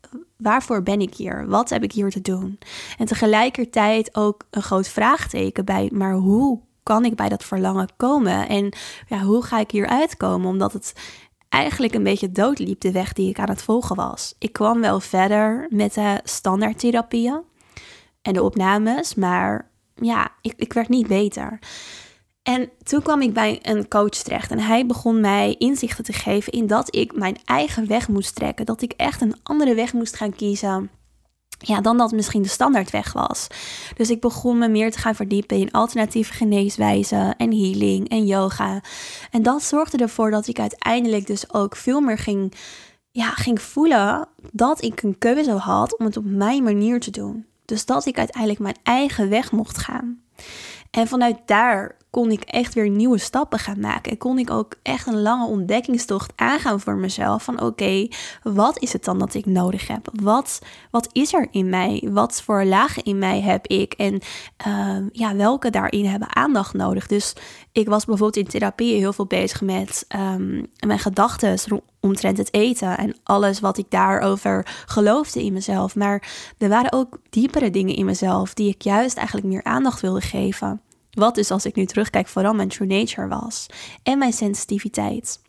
waarvoor 0.42 0.82
ben 0.82 1.00
ik 1.00 1.14
hier? 1.14 1.46
Wat 1.48 1.68
heb 1.68 1.82
ik 1.82 1.92
hier 1.92 2.10
te 2.10 2.20
doen? 2.20 2.58
En 2.98 3.06
tegelijkertijd 3.06 4.16
ook 4.16 4.46
een 4.50 4.62
groot 4.62 4.88
vraagteken 4.88 5.64
bij, 5.64 5.90
maar 5.92 6.14
hoe 6.14 6.60
kan 6.82 7.04
ik 7.04 7.14
bij 7.14 7.28
dat 7.28 7.44
verlangen 7.44 7.88
komen? 7.96 8.48
En 8.48 8.72
ja, 9.08 9.18
hoe 9.18 9.42
ga 9.42 9.58
ik 9.58 9.70
hier 9.70 9.86
uitkomen? 9.86 10.48
Omdat 10.48 10.72
het 10.72 10.92
eigenlijk 11.48 11.94
een 11.94 12.02
beetje 12.02 12.32
doodliep, 12.32 12.80
de 12.80 12.92
weg 12.92 13.12
die 13.12 13.28
ik 13.28 13.38
aan 13.38 13.48
het 13.48 13.62
volgen 13.62 13.96
was. 13.96 14.34
Ik 14.38 14.52
kwam 14.52 14.80
wel 14.80 15.00
verder 15.00 15.66
met 15.70 15.94
de 15.94 16.20
standaardtherapieën 16.24 17.40
en 18.22 18.32
de 18.32 18.42
opnames, 18.42 19.14
maar 19.14 19.70
ja, 19.94 20.28
ik, 20.40 20.54
ik 20.56 20.72
werd 20.72 20.88
niet 20.88 21.06
beter. 21.06 21.58
En 22.42 22.70
toen 22.82 23.02
kwam 23.02 23.22
ik 23.22 23.32
bij 23.32 23.58
een 23.62 23.88
coach 23.88 24.08
terecht 24.08 24.50
en 24.50 24.58
hij 24.58 24.86
begon 24.86 25.20
mij 25.20 25.54
inzichten 25.58 26.04
te 26.04 26.12
geven 26.12 26.52
in 26.52 26.66
dat 26.66 26.96
ik 26.96 27.16
mijn 27.16 27.38
eigen 27.44 27.86
weg 27.86 28.08
moest 28.08 28.34
trekken. 28.34 28.66
Dat 28.66 28.82
ik 28.82 28.92
echt 28.96 29.20
een 29.20 29.36
andere 29.42 29.74
weg 29.74 29.92
moest 29.92 30.16
gaan 30.16 30.34
kiezen. 30.34 30.90
Ja, 31.58 31.80
dan 31.80 31.98
dat 31.98 32.12
misschien 32.12 32.42
de 32.42 32.48
standaardweg 32.48 33.12
was. 33.12 33.46
Dus 33.96 34.10
ik 34.10 34.20
begon 34.20 34.58
me 34.58 34.68
meer 34.68 34.90
te 34.90 34.98
gaan 34.98 35.14
verdiepen 35.14 35.56
in 35.56 35.70
alternatieve 35.70 36.32
geneeswijzen 36.32 37.36
en 37.36 37.50
healing 37.50 38.08
en 38.08 38.26
yoga. 38.26 38.82
En 39.30 39.42
dat 39.42 39.62
zorgde 39.62 39.98
ervoor 39.98 40.30
dat 40.30 40.46
ik 40.46 40.58
uiteindelijk 40.58 41.26
dus 41.26 41.52
ook 41.52 41.76
veel 41.76 42.00
meer 42.00 42.18
ging, 42.18 42.54
ja, 43.10 43.30
ging 43.30 43.62
voelen 43.62 44.28
dat 44.52 44.82
ik 44.82 45.02
een 45.02 45.18
keuze 45.18 45.52
had 45.52 45.98
om 45.98 46.04
het 46.04 46.16
op 46.16 46.24
mijn 46.24 46.62
manier 46.62 47.00
te 47.00 47.10
doen. 47.10 47.46
Dus 47.64 47.86
dat 47.86 48.06
ik 48.06 48.18
uiteindelijk 48.18 48.60
mijn 48.60 48.78
eigen 48.82 49.28
weg 49.28 49.52
mocht 49.52 49.78
gaan. 49.78 50.22
En 50.90 51.06
vanuit 51.06 51.38
daar 51.46 51.96
kon 52.10 52.30
ik 52.30 52.42
echt 52.42 52.74
weer 52.74 52.88
nieuwe 52.88 53.18
stappen 53.18 53.58
gaan 53.58 53.80
maken. 53.80 54.12
En 54.12 54.18
kon 54.18 54.38
ik 54.38 54.50
ook 54.50 54.74
echt 54.82 55.06
een 55.06 55.22
lange 55.22 55.46
ontdekkingstocht 55.46 56.32
aangaan 56.36 56.80
voor 56.80 56.96
mezelf. 56.96 57.44
Van 57.44 57.60
oké, 57.60 58.08
wat 58.42 58.78
is 58.78 58.92
het 58.92 59.04
dan 59.04 59.18
dat 59.18 59.34
ik 59.34 59.46
nodig 59.46 59.86
heb? 59.86 60.08
Wat, 60.22 60.58
wat 60.90 61.08
is 61.12 61.32
er 61.32 61.48
in 61.50 61.68
mij? 61.68 62.08
Wat 62.10 62.42
voor 62.42 62.64
lagen 62.64 63.02
in 63.02 63.18
mij 63.18 63.40
heb 63.40 63.66
ik? 63.66 63.92
En 63.92 64.20
ehm, 64.56 65.08
ja, 65.12 65.36
welke 65.36 65.70
daarin 65.70 66.06
hebben 66.06 66.36
aandacht 66.36 66.74
nodig? 66.74 67.06
Dus 67.06 67.34
ik 67.72 67.88
was 67.88 68.04
bijvoorbeeld 68.04 68.44
in 68.44 68.50
therapie 68.52 68.94
heel 68.94 69.12
veel 69.12 69.26
bezig 69.26 69.60
met 69.60 70.04
um, 70.16 70.66
mijn 70.86 70.98
gedachten 70.98 71.58
omtrent 72.00 72.38
het 72.38 72.54
eten 72.54 72.98
en 72.98 73.16
alles 73.22 73.60
wat 73.60 73.78
ik 73.78 73.86
daarover 73.88 74.82
geloofde 74.86 75.44
in 75.44 75.52
mezelf. 75.52 75.94
Maar 75.96 76.28
er 76.58 76.68
waren 76.68 76.92
ook 76.92 77.18
diepere 77.30 77.70
dingen 77.70 77.94
in 77.94 78.04
mezelf 78.04 78.54
die 78.54 78.68
ik 78.68 78.82
juist 78.82 79.16
eigenlijk 79.16 79.46
meer 79.46 79.64
aandacht 79.64 80.00
wilde 80.00 80.20
geven. 80.20 80.80
Wat 81.10 81.34
dus 81.34 81.50
als 81.50 81.64
ik 81.64 81.74
nu 81.74 81.86
terugkijk 81.86 82.28
vooral 82.28 82.54
mijn 82.54 82.68
true 82.68 82.88
nature 82.88 83.28
was. 83.28 83.66
En 84.02 84.18
mijn 84.18 84.32
sensitiviteit. 84.32 85.40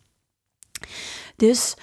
Dus 1.35 1.75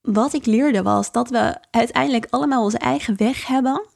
wat 0.00 0.32
ik 0.32 0.46
leerde 0.46 0.82
was 0.82 1.12
dat 1.12 1.28
we 1.28 1.56
uiteindelijk 1.70 2.26
allemaal 2.30 2.64
onze 2.64 2.78
eigen 2.78 3.16
weg 3.16 3.46
hebben. 3.46 3.86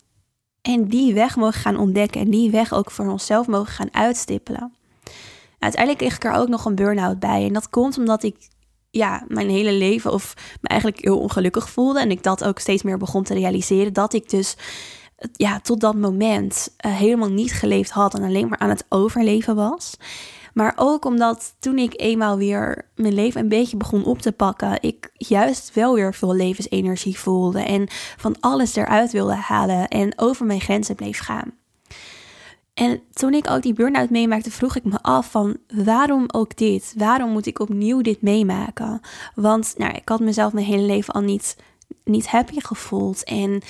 En 0.63 0.89
die 0.89 1.15
weg 1.15 1.37
mogen 1.37 1.61
gaan 1.61 1.77
ontdekken. 1.77 2.21
En 2.21 2.31
die 2.31 2.51
weg 2.51 2.73
ook 2.73 2.91
voor 2.91 3.07
onszelf 3.07 3.47
mogen 3.47 3.73
gaan 3.73 3.95
uitstippelen. 3.95 4.75
Uiteindelijk 5.59 6.03
kreeg 6.03 6.17
ik 6.17 6.25
er 6.25 6.41
ook 6.41 6.49
nog 6.49 6.65
een 6.65 6.75
burn-out 6.75 7.19
bij. 7.19 7.47
En 7.47 7.53
dat 7.53 7.71
komt 7.71 7.99
omdat 7.99 8.23
ik 8.23 8.37
ja, 8.91 9.25
mijn 9.29 9.51
hele 9.51 9.73
leven 9.73 10.13
of 10.13 10.35
me 10.61 10.69
eigenlijk 10.69 11.05
heel 11.05 11.19
ongelukkig 11.19 11.71
voelde. 11.71 12.01
En 12.01 12.11
ik 12.11 12.23
dat 12.23 12.45
ook 12.45 12.59
steeds 12.59 12.83
meer 12.83 12.99
begon 12.99 13.23
te 13.23 13.35
realiseren. 13.35 13.93
Dat 13.93 14.13
ik 14.13 14.31
dus 14.31 14.57
ja, 15.33 15.61
tot 15.61 15.81
dat 15.81 15.95
moment 15.95 16.75
uh, 16.87 16.97
helemaal 16.97 17.31
niet 17.31 17.53
geleefd 17.53 17.91
had 17.91 18.15
en 18.15 18.23
alleen 18.23 18.49
maar 18.49 18.59
aan 18.59 18.69
het 18.69 18.85
overleven 18.89 19.55
was. 19.55 19.97
Maar 20.55 20.73
ook 20.77 21.05
omdat 21.05 21.55
toen 21.59 21.79
ik 21.79 22.01
eenmaal 22.01 22.37
weer 22.37 22.91
mijn 22.95 23.15
leven 23.15 23.41
een 23.41 23.49
beetje 23.49 23.77
begon 23.77 24.05
op 24.05 24.19
te 24.19 24.33
pakken, 24.33 24.79
ik 24.81 25.11
juist 25.13 25.75
wel 25.75 25.95
weer 25.95 26.15
veel 26.15 26.35
levensenergie 26.35 27.19
voelde 27.19 27.61
en 27.61 27.87
van 28.17 28.37
alles 28.41 28.77
eruit 28.77 29.13
wilde 29.13 29.35
halen 29.35 29.89
en 29.89 30.13
over 30.17 30.47
mijn 30.47 30.61
grenzen 30.61 30.95
bleef 30.95 31.19
gaan. 31.19 31.53
En 32.75 33.01
toen 33.13 33.35
ik 33.35 33.51
ook 33.51 33.63
die 33.63 33.73
burn-out 33.73 34.11
meemaakte, 34.11 34.51
vroeg 34.51 34.77
ik 34.77 34.85
me 34.85 35.03
af 35.03 35.31
van 35.31 35.57
waarom 35.85 36.25
ook 36.27 36.57
dit? 36.57 36.95
Waarom 36.97 37.31
moet 37.31 37.47
ik 37.47 37.59
opnieuw 37.59 38.01
dit 38.01 38.23
meemaken? 38.23 39.01
Want 39.35 39.75
nou, 39.77 39.95
ik 39.95 40.09
had 40.09 40.21
mezelf 40.21 40.53
mijn 40.53 40.67
hele 40.67 40.83
leven 40.83 41.15
al 41.15 41.21
niet 41.21 41.57
niet 42.05 42.27
happy 42.27 42.61
gevoeld. 42.61 43.25
En 43.25 43.63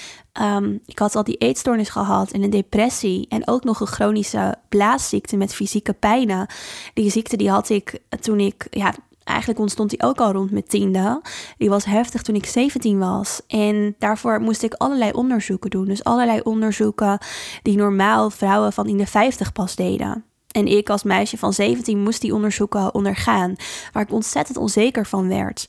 um, 0.43 0.81
ik 0.87 0.99
had 0.99 1.17
al 1.17 1.25
die 1.25 1.37
eetstoornis 1.37 1.89
gehad 1.89 2.31
en 2.31 2.43
een 2.43 2.51
depressie. 2.51 3.27
En 3.29 3.49
ook 3.49 3.65
nog 3.65 3.81
een 3.81 3.87
chronische 3.87 4.55
blaasziekte 4.69 5.37
met 5.37 5.55
fysieke 5.55 5.93
pijnen. 5.93 6.47
Die 6.95 7.11
ziekte 7.11 7.37
die 7.37 7.51
had 7.51 7.69
ik 7.69 7.99
toen 8.21 8.41
ik, 8.41 8.67
ja, 8.71 8.95
eigenlijk 9.25 9.59
ontstond 9.59 9.91
die 9.91 10.03
ook 10.03 10.19
al 10.19 10.33
rond 10.33 10.51
mijn 10.51 10.67
tiende. 10.67 11.21
Die 11.59 11.69
was 11.69 11.85
heftig 11.85 12.23
toen 12.23 12.35
ik 12.35 12.47
17 12.47 12.99
was. 12.99 13.41
En 13.47 13.95
daarvoor 13.99 14.41
moest 14.41 14.63
ik 14.63 14.75
allerlei 14.75 15.13
onderzoeken 15.13 15.71
doen. 15.71 15.85
Dus 15.85 16.05
allerlei 16.05 16.41
onderzoeken 16.41 17.19
die 17.63 17.77
normaal 17.77 18.31
vrouwen 18.31 18.73
van 18.73 18.87
in 18.87 18.97
de 18.97 19.07
50 19.07 19.53
pas 19.53 19.77
deden. 19.77 20.25
En 20.53 20.67
ik 20.67 20.91
als 20.91 21.03
meisje 21.03 21.39
van 21.39 21.53
17 21.53 22.03
moest 22.03 22.21
die 22.21 22.35
onderzoeken 22.35 22.95
ondergaan, 22.95 23.55
waar 23.93 24.03
ik 24.03 24.13
ontzettend 24.13 24.57
onzeker 24.57 25.07
van 25.07 25.29
werd. 25.29 25.69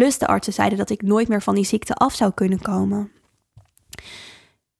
Plus 0.00 0.18
de 0.18 0.26
artsen 0.26 0.52
zeiden 0.52 0.78
dat 0.78 0.90
ik 0.90 1.02
nooit 1.02 1.28
meer 1.28 1.42
van 1.42 1.54
die 1.54 1.64
ziekte 1.64 1.94
af 1.94 2.14
zou 2.14 2.32
kunnen 2.34 2.60
komen. 2.60 3.12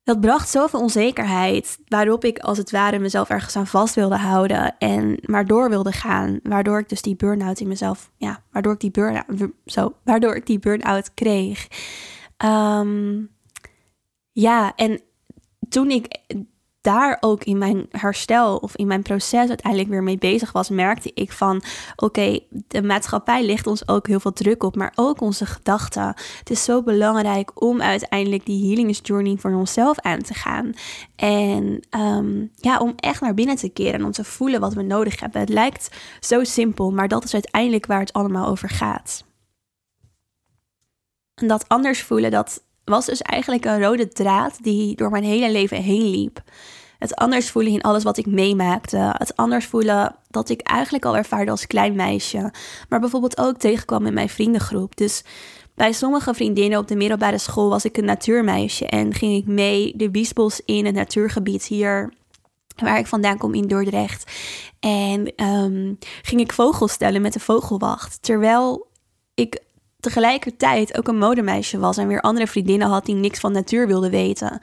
Dat 0.03 0.21
bracht 0.21 0.49
zoveel 0.49 0.81
onzekerheid, 0.81 1.79
waarop 1.89 2.25
ik 2.25 2.39
als 2.39 2.59
het 2.59 2.71
ware 2.71 2.99
mezelf 2.99 3.29
ergens 3.29 3.57
aan 3.57 3.67
vast 3.67 3.95
wilde 3.95 4.17
houden 4.17 4.79
en 4.79 5.19
maar 5.23 5.47
door 5.47 5.69
wilde 5.69 5.93
gaan, 5.93 6.41
waardoor 6.43 6.79
ik 6.79 6.89
dus 6.89 7.03
die 7.03 7.17
burn-out 7.17 7.61
in 7.61 7.69
mezelf, 7.69 8.11
ja, 8.17 8.43
waardoor 8.51 8.73
ik 8.73 8.81
die 8.81 8.91
burn-out, 8.91 9.51
zo, 9.65 9.95
waardoor 10.05 10.35
ik 10.35 10.47
die 10.47 10.59
burn-out 10.59 11.15
kreeg. 11.15 11.69
Um, 12.45 13.31
ja, 14.33 14.75
en 14.77 15.01
toen 15.69 15.91
ik 15.91 16.21
daar 16.81 17.17
ook 17.21 17.45
in 17.45 17.59
mijn 17.59 17.87
herstel 17.91 18.57
of 18.57 18.77
in 18.77 18.87
mijn 18.87 19.03
proces 19.03 19.49
uiteindelijk 19.49 19.91
weer 19.91 20.03
mee 20.03 20.19
bezig 20.19 20.53
was, 20.53 20.69
merkte 20.69 21.11
ik 21.15 21.33
van 21.33 21.63
oké, 21.97 22.39
de 22.51 22.83
maatschappij 22.83 23.45
ligt 23.45 23.67
ons 23.67 23.89
ook 23.89 24.07
heel 24.07 24.21
veel 24.21 24.33
druk 24.33 24.63
op, 24.63 24.77
maar 24.77 24.93
ook 24.95 25.21
onze 25.21 25.47
gedachten. 25.47 26.15
Het 26.39 26.51
is 26.51 26.65
zo 26.65 26.83
belangrijk 26.83 27.63
om 27.63 27.83
uiteindelijk 27.83 28.47
die 28.47 28.67
healingsjourney 28.67 29.37
voor 29.37 29.55
onszelf 29.55 29.99
aan 29.99 30.23
te 30.23 30.35
gaan. 30.35 30.73
En 31.17 31.81
ehm, 31.91 32.47
ja, 32.57 32.79
om 32.79 32.93
echt 32.97 33.21
naar 33.21 33.35
binnen 33.35 33.57
te 33.57 33.69
keren 33.69 33.95
en 33.95 34.05
om 34.05 34.13
te 34.13 34.25
voelen 34.25 34.61
wat 34.61 34.75
we 34.75 34.83
nodig 34.83 35.21
hebben. 35.21 35.41
Het 35.41 35.49
lijkt 35.49 35.97
zo 36.21 36.45
simpel, 36.45 36.91
maar 36.91 37.09
dat 37.09 37.25
is 37.25 37.35
uiteindelijk 37.35 37.87
waar 37.87 38.01
het 38.01 38.13
allemaal 38.13 38.47
over 38.49 38.69
gaat. 38.69 39.25
En 41.35 41.47
dat 41.47 41.69
anders 41.69 42.03
voelen, 42.03 42.31
dat 42.31 42.63
was 42.85 43.07
dus 43.07 43.23
eigenlijk 43.23 43.65
een 43.65 43.83
rode 43.83 44.09
draad 44.09 44.63
die 44.63 44.97
door 44.97 45.11
mijn 45.11 45.25
hele 45.25 45.51
leven 45.51 45.83
heen 45.83 46.11
liep. 46.11 46.43
Het 46.99 47.17
anders 47.17 47.51
voelen 47.51 47.73
in 47.73 47.81
alles 47.81 48.03
wat 48.03 48.17
ik 48.17 48.27
meemaakte. 48.27 49.15
Het 49.19 49.37
anders 49.37 49.67
voelen 49.67 50.17
dat 50.29 50.49
ik 50.49 50.61
eigenlijk 50.61 51.05
al 51.05 51.17
ervaarde 51.17 51.51
als 51.51 51.67
klein 51.67 51.95
meisje. 51.95 52.53
Maar 52.89 53.01
bijvoorbeeld 53.01 53.39
ook 53.39 53.57
tegenkwam 53.57 54.07
in 54.07 54.15
mijn 54.15 54.29
vriendengroep. 54.29 54.97
Dus 54.97 55.25
bij 55.75 55.93
sommige 55.93 56.35
vriendinnen 56.35 56.79
op 56.79 56.89
de 56.89 56.97
middelbare 56.97 57.39
school 57.39 57.69
was 57.69 57.85
ik 57.85 57.97
een 57.97 58.05
natuurmeisje. 58.05 58.87
En 58.87 59.15
ging 59.15 59.37
ik 59.37 59.47
mee 59.47 59.93
de 59.97 60.11
Biesbos 60.11 60.61
in, 60.65 60.87
het 60.87 60.95
natuurgebied 60.95 61.65
hier 61.65 62.13
waar 62.77 62.99
ik 62.99 63.07
vandaan 63.07 63.39
kom 63.39 63.55
in 63.55 63.69
Dordrecht. 63.69 64.33
En 64.81 65.33
um, 65.45 65.99
ging 66.23 66.41
ik 66.41 66.53
vogels 66.53 66.93
stellen 66.93 67.23
met 67.23 67.33
de 67.33 67.41
vogelwacht. 67.41 68.23
Terwijl 68.23 68.89
ik 69.35 69.63
tegelijkertijd 70.01 70.99
ook 70.99 71.09
een 71.09 71.19
modemeisje 71.19 71.79
was 71.79 71.97
en 71.97 72.09
weer 72.09 72.21
andere 72.21 72.47
vriendinnen 72.47 72.89
had 72.89 73.07
die 73.07 73.15
niks 73.15 73.41
van 73.41 73.53
natuur 73.53 73.87
wilden 73.87 74.11
weten. 74.11 74.59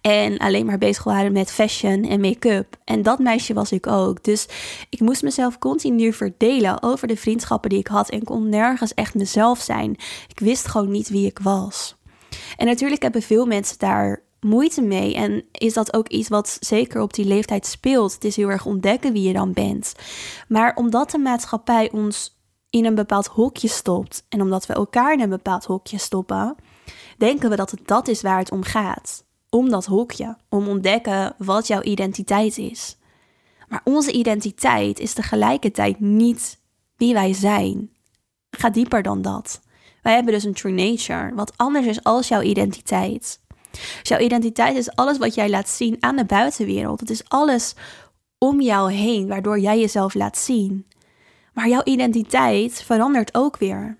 En 0.00 0.38
alleen 0.38 0.66
maar 0.66 0.78
bezig 0.78 1.04
waren 1.04 1.32
met 1.32 1.50
fashion 1.50 2.04
en 2.04 2.20
make-up. 2.20 2.76
En 2.84 3.02
dat 3.02 3.18
meisje 3.18 3.54
was 3.54 3.72
ik 3.72 3.86
ook. 3.86 4.24
Dus 4.24 4.46
ik 4.88 5.00
moest 5.00 5.22
mezelf 5.22 5.58
continu 5.58 6.12
verdelen 6.12 6.82
over 6.82 7.08
de 7.08 7.16
vriendschappen 7.16 7.70
die 7.70 7.78
ik 7.78 7.86
had 7.86 8.10
en 8.10 8.24
kon 8.24 8.48
nergens 8.48 8.94
echt 8.94 9.14
mezelf 9.14 9.60
zijn. 9.60 9.90
Ik 10.28 10.38
wist 10.38 10.68
gewoon 10.68 10.90
niet 10.90 11.08
wie 11.08 11.26
ik 11.26 11.38
was. 11.42 11.96
En 12.56 12.66
natuurlijk 12.66 13.02
hebben 13.02 13.22
veel 13.22 13.46
mensen 13.46 13.78
daar 13.78 14.22
moeite 14.40 14.82
mee. 14.82 15.14
En 15.14 15.44
is 15.52 15.72
dat 15.72 15.94
ook 15.94 16.08
iets 16.08 16.28
wat 16.28 16.56
zeker 16.60 17.00
op 17.00 17.14
die 17.14 17.24
leeftijd 17.24 17.66
speelt? 17.66 18.14
Het 18.14 18.24
is 18.24 18.36
heel 18.36 18.50
erg 18.50 18.66
ontdekken 18.66 19.12
wie 19.12 19.26
je 19.26 19.32
dan 19.32 19.52
bent. 19.52 19.94
Maar 20.48 20.74
omdat 20.74 21.10
de 21.10 21.18
maatschappij 21.18 21.90
ons 21.92 22.40
in 22.72 22.84
een 22.84 22.94
bepaald 22.94 23.26
hokje 23.26 23.68
stopt 23.68 24.24
en 24.28 24.40
omdat 24.40 24.66
we 24.66 24.72
elkaar 24.72 25.12
in 25.12 25.20
een 25.20 25.28
bepaald 25.28 25.64
hokje 25.64 25.98
stoppen, 25.98 26.56
denken 27.18 27.50
we 27.50 27.56
dat 27.56 27.70
het 27.70 27.80
dat 27.84 28.08
is 28.08 28.22
waar 28.22 28.38
het 28.38 28.50
om 28.50 28.62
gaat. 28.62 29.24
Om 29.50 29.70
dat 29.70 29.86
hokje, 29.86 30.36
om 30.48 30.68
ontdekken 30.68 31.34
wat 31.38 31.66
jouw 31.66 31.82
identiteit 31.82 32.58
is. 32.58 32.96
Maar 33.68 33.80
onze 33.84 34.12
identiteit 34.12 34.98
is 34.98 35.12
tegelijkertijd 35.12 36.00
niet 36.00 36.60
wie 36.96 37.14
wij 37.14 37.32
zijn. 37.32 37.90
Ga 38.50 38.70
dieper 38.70 39.02
dan 39.02 39.22
dat. 39.22 39.60
Wij 40.02 40.14
hebben 40.14 40.32
dus 40.32 40.44
een 40.44 40.54
true 40.54 40.72
nature, 40.72 41.34
wat 41.34 41.52
anders 41.56 41.86
is 41.86 42.02
als 42.02 42.28
jouw 42.28 42.42
identiteit. 42.42 43.40
Dus 43.70 44.08
jouw 44.08 44.18
identiteit 44.18 44.76
is 44.76 44.94
alles 44.94 45.18
wat 45.18 45.34
jij 45.34 45.50
laat 45.50 45.68
zien 45.68 45.96
aan 46.00 46.16
de 46.16 46.24
buitenwereld. 46.24 47.00
Het 47.00 47.10
is 47.10 47.28
alles 47.28 47.74
om 48.38 48.60
jou 48.60 48.92
heen, 48.92 49.28
waardoor 49.28 49.58
jij 49.58 49.80
jezelf 49.80 50.14
laat 50.14 50.38
zien. 50.38 50.86
Maar 51.52 51.68
jouw 51.68 51.82
identiteit 51.84 52.82
verandert 52.82 53.34
ook 53.34 53.56
weer. 53.56 53.98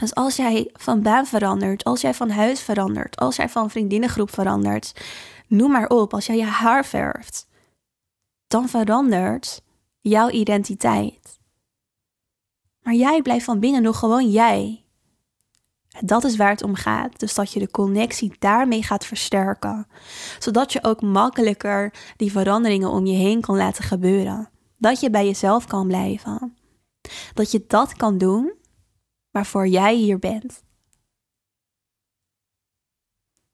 Dus 0.00 0.14
als 0.14 0.36
jij 0.36 0.70
van 0.72 1.02
baan 1.02 1.26
verandert, 1.26 1.84
als 1.84 2.00
jij 2.00 2.14
van 2.14 2.30
huis 2.30 2.60
verandert, 2.60 3.16
als 3.16 3.36
jij 3.36 3.48
van 3.48 3.70
vriendinnengroep 3.70 4.30
verandert, 4.30 5.04
noem 5.46 5.70
maar 5.70 5.88
op, 5.88 6.14
als 6.14 6.26
jij 6.26 6.36
je 6.36 6.44
haar 6.44 6.84
verft, 6.84 7.48
dan 8.46 8.68
verandert 8.68 9.62
jouw 10.00 10.30
identiteit. 10.30 11.40
Maar 12.82 12.94
jij 12.94 13.22
blijft 13.22 13.44
van 13.44 13.60
binnen 13.60 13.82
nog 13.82 13.98
gewoon 13.98 14.30
jij. 14.30 14.84
Dat 16.00 16.24
is 16.24 16.36
waar 16.36 16.50
het 16.50 16.62
om 16.62 16.74
gaat. 16.74 17.20
Dus 17.20 17.34
dat 17.34 17.52
je 17.52 17.58
de 17.58 17.70
connectie 17.70 18.36
daarmee 18.38 18.82
gaat 18.82 19.06
versterken. 19.06 19.86
Zodat 20.38 20.72
je 20.72 20.84
ook 20.84 21.02
makkelijker 21.02 21.94
die 22.16 22.32
veranderingen 22.32 22.90
om 22.90 23.06
je 23.06 23.16
heen 23.16 23.40
kan 23.40 23.56
laten 23.56 23.84
gebeuren. 23.84 24.48
Dat 24.84 25.00
je 25.00 25.10
bij 25.10 25.26
jezelf 25.26 25.66
kan 25.66 25.86
blijven. 25.86 26.56
Dat 27.34 27.50
je 27.50 27.64
dat 27.66 27.94
kan 27.94 28.18
doen 28.18 28.52
waarvoor 29.30 29.66
jij 29.66 29.94
hier 29.94 30.18
bent. 30.18 30.62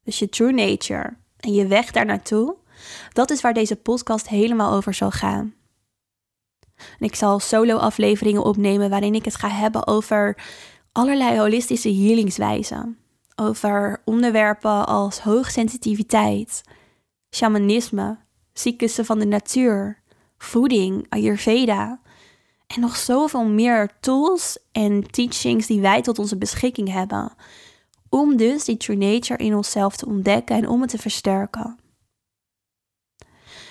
Dus 0.02 0.18
je 0.18 0.28
true 0.28 0.52
nature 0.52 1.16
en 1.36 1.52
je 1.52 1.66
weg 1.66 1.90
daar 1.90 2.04
naartoe, 2.04 2.56
dat 3.12 3.30
is 3.30 3.40
waar 3.40 3.54
deze 3.54 3.76
podcast 3.76 4.28
helemaal 4.28 4.72
over 4.72 4.94
zal 4.94 5.10
gaan. 5.10 5.54
En 6.76 7.06
ik 7.06 7.14
zal 7.14 7.38
solo-afleveringen 7.38 8.44
opnemen 8.44 8.90
waarin 8.90 9.14
ik 9.14 9.24
het 9.24 9.36
ga 9.36 9.48
hebben 9.48 9.86
over 9.86 10.42
allerlei 10.92 11.38
holistische 11.38 11.94
healingswijzen. 11.94 12.98
Over 13.34 14.02
onderwerpen 14.04 14.86
als 14.86 15.20
hoogsensitiviteit, 15.20 16.62
shamanisme, 17.34 18.18
ziekenhuizen 18.52 19.04
van 19.04 19.18
de 19.18 19.26
natuur, 19.26 19.99
voeding, 20.42 21.06
Ayurveda. 21.08 22.00
En 22.66 22.80
nog 22.80 22.96
zoveel 22.96 23.44
meer 23.44 23.90
tools 24.00 24.58
en 24.72 25.10
teachings 25.10 25.66
die 25.66 25.80
wij 25.80 26.02
tot 26.02 26.18
onze 26.18 26.38
beschikking 26.38 26.92
hebben. 26.92 27.32
Om 28.08 28.36
dus 28.36 28.64
die 28.64 28.76
true 28.76 28.96
nature 28.96 29.44
in 29.44 29.54
onszelf 29.54 29.96
te 29.96 30.06
ontdekken 30.06 30.56
en 30.56 30.68
om 30.68 30.80
het 30.80 30.90
te 30.90 30.98
versterken. 30.98 31.78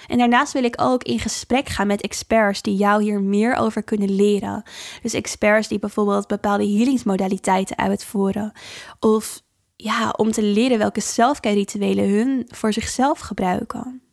En 0.08 0.18
daarnaast 0.18 0.54
wil 0.54 0.64
ik 0.64 0.82
ook 0.82 1.04
in 1.04 1.20
gesprek 1.20 1.70
gaan 1.70 1.88
met 1.88 2.02
experts 2.02 2.62
die 2.62 2.76
jou 2.76 3.04
hier 3.04 3.22
meer 3.22 3.56
over 3.56 3.84
kunnen 3.84 4.16
leren. 4.16 4.64
Dus 5.02 5.14
experts 5.14 5.68
die 5.68 5.80
bijvoorbeeld 5.80 6.28
bepaalde 6.28 6.68
healingsmodaliteiten 6.68 7.78
uitvoeren. 7.78 8.52
Of 9.00 9.42
ja, 9.76 10.10
om 10.10 10.32
te 10.32 10.44
leren 10.44 10.78
welke 10.78 11.02
selfcare 11.02 12.02
hun 12.02 12.46
voor 12.48 12.74
zichzelf 12.74 13.20
gebruiken. 13.20 14.09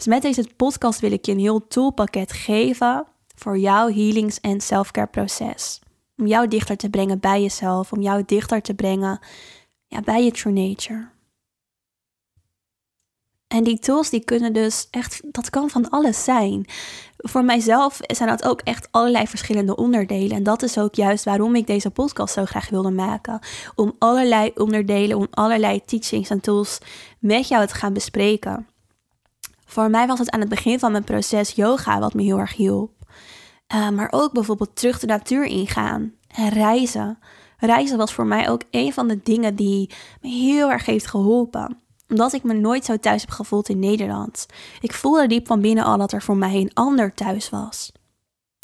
Dus 0.00 0.08
met 0.08 0.22
deze 0.22 0.48
podcast 0.56 1.00
wil 1.00 1.12
ik 1.12 1.26
je 1.26 1.32
een 1.32 1.38
heel 1.38 1.66
toolpakket 1.66 2.32
geven 2.32 3.06
voor 3.34 3.58
jouw 3.58 3.88
healings- 3.88 4.40
en 4.40 4.60
selfcare 4.60 5.06
proces. 5.06 5.80
Om 6.16 6.26
jou 6.26 6.48
dichter 6.48 6.76
te 6.76 6.90
brengen 6.90 7.20
bij 7.20 7.42
jezelf, 7.42 7.92
om 7.92 8.00
jou 8.00 8.22
dichter 8.26 8.62
te 8.62 8.74
brengen 8.74 9.20
ja, 9.86 10.00
bij 10.00 10.24
je 10.24 10.30
true 10.30 10.52
nature. 10.52 11.08
En 13.46 13.64
die 13.64 13.78
tools 13.78 14.10
die 14.10 14.24
kunnen 14.24 14.52
dus 14.52 14.88
echt, 14.90 15.20
dat 15.32 15.50
kan 15.50 15.70
van 15.70 15.90
alles 15.90 16.24
zijn. 16.24 16.64
Voor 17.16 17.44
mijzelf 17.44 17.98
zijn 18.00 18.28
dat 18.28 18.44
ook 18.44 18.60
echt 18.60 18.88
allerlei 18.90 19.26
verschillende 19.26 19.76
onderdelen. 19.76 20.36
En 20.36 20.42
dat 20.42 20.62
is 20.62 20.78
ook 20.78 20.94
juist 20.94 21.24
waarom 21.24 21.54
ik 21.54 21.66
deze 21.66 21.90
podcast 21.90 22.34
zo 22.34 22.44
graag 22.44 22.68
wilde 22.68 22.90
maken. 22.90 23.38
Om 23.74 23.94
allerlei 23.98 24.50
onderdelen, 24.54 25.16
om 25.16 25.26
allerlei 25.30 25.84
teachings 25.84 26.30
en 26.30 26.40
tools 26.40 26.78
met 27.18 27.48
jou 27.48 27.66
te 27.66 27.74
gaan 27.74 27.92
bespreken. 27.92 28.69
Voor 29.70 29.90
mij 29.90 30.06
was 30.06 30.18
het 30.18 30.30
aan 30.30 30.40
het 30.40 30.48
begin 30.48 30.78
van 30.78 30.92
mijn 30.92 31.04
proces 31.04 31.50
yoga 31.50 31.98
wat 31.98 32.14
me 32.14 32.22
heel 32.22 32.38
erg 32.38 32.56
hielp. 32.56 32.90
Uh, 33.74 33.88
maar 33.88 34.08
ook 34.10 34.32
bijvoorbeeld 34.32 34.76
terug 34.76 34.98
de 34.98 35.06
natuur 35.06 35.44
ingaan 35.44 36.12
en 36.28 36.48
reizen. 36.48 37.18
Reizen 37.58 37.98
was 37.98 38.12
voor 38.12 38.26
mij 38.26 38.50
ook 38.50 38.62
een 38.70 38.92
van 38.92 39.08
de 39.08 39.20
dingen 39.22 39.54
die 39.54 39.90
me 40.20 40.28
heel 40.28 40.70
erg 40.70 40.86
heeft 40.86 41.06
geholpen 41.06 41.78
omdat 42.08 42.32
ik 42.32 42.42
me 42.42 42.52
nooit 42.54 42.84
zo 42.84 42.96
thuis 42.96 43.20
heb 43.20 43.30
gevoeld 43.30 43.68
in 43.68 43.78
Nederland. 43.78 44.46
Ik 44.80 44.92
voelde 44.92 45.26
diep 45.26 45.46
van 45.46 45.60
binnen 45.60 45.84
al 45.84 45.98
dat 45.98 46.12
er 46.12 46.22
voor 46.22 46.36
mij 46.36 46.54
een 46.54 46.74
ander 46.74 47.14
thuis 47.14 47.50
was. 47.50 47.92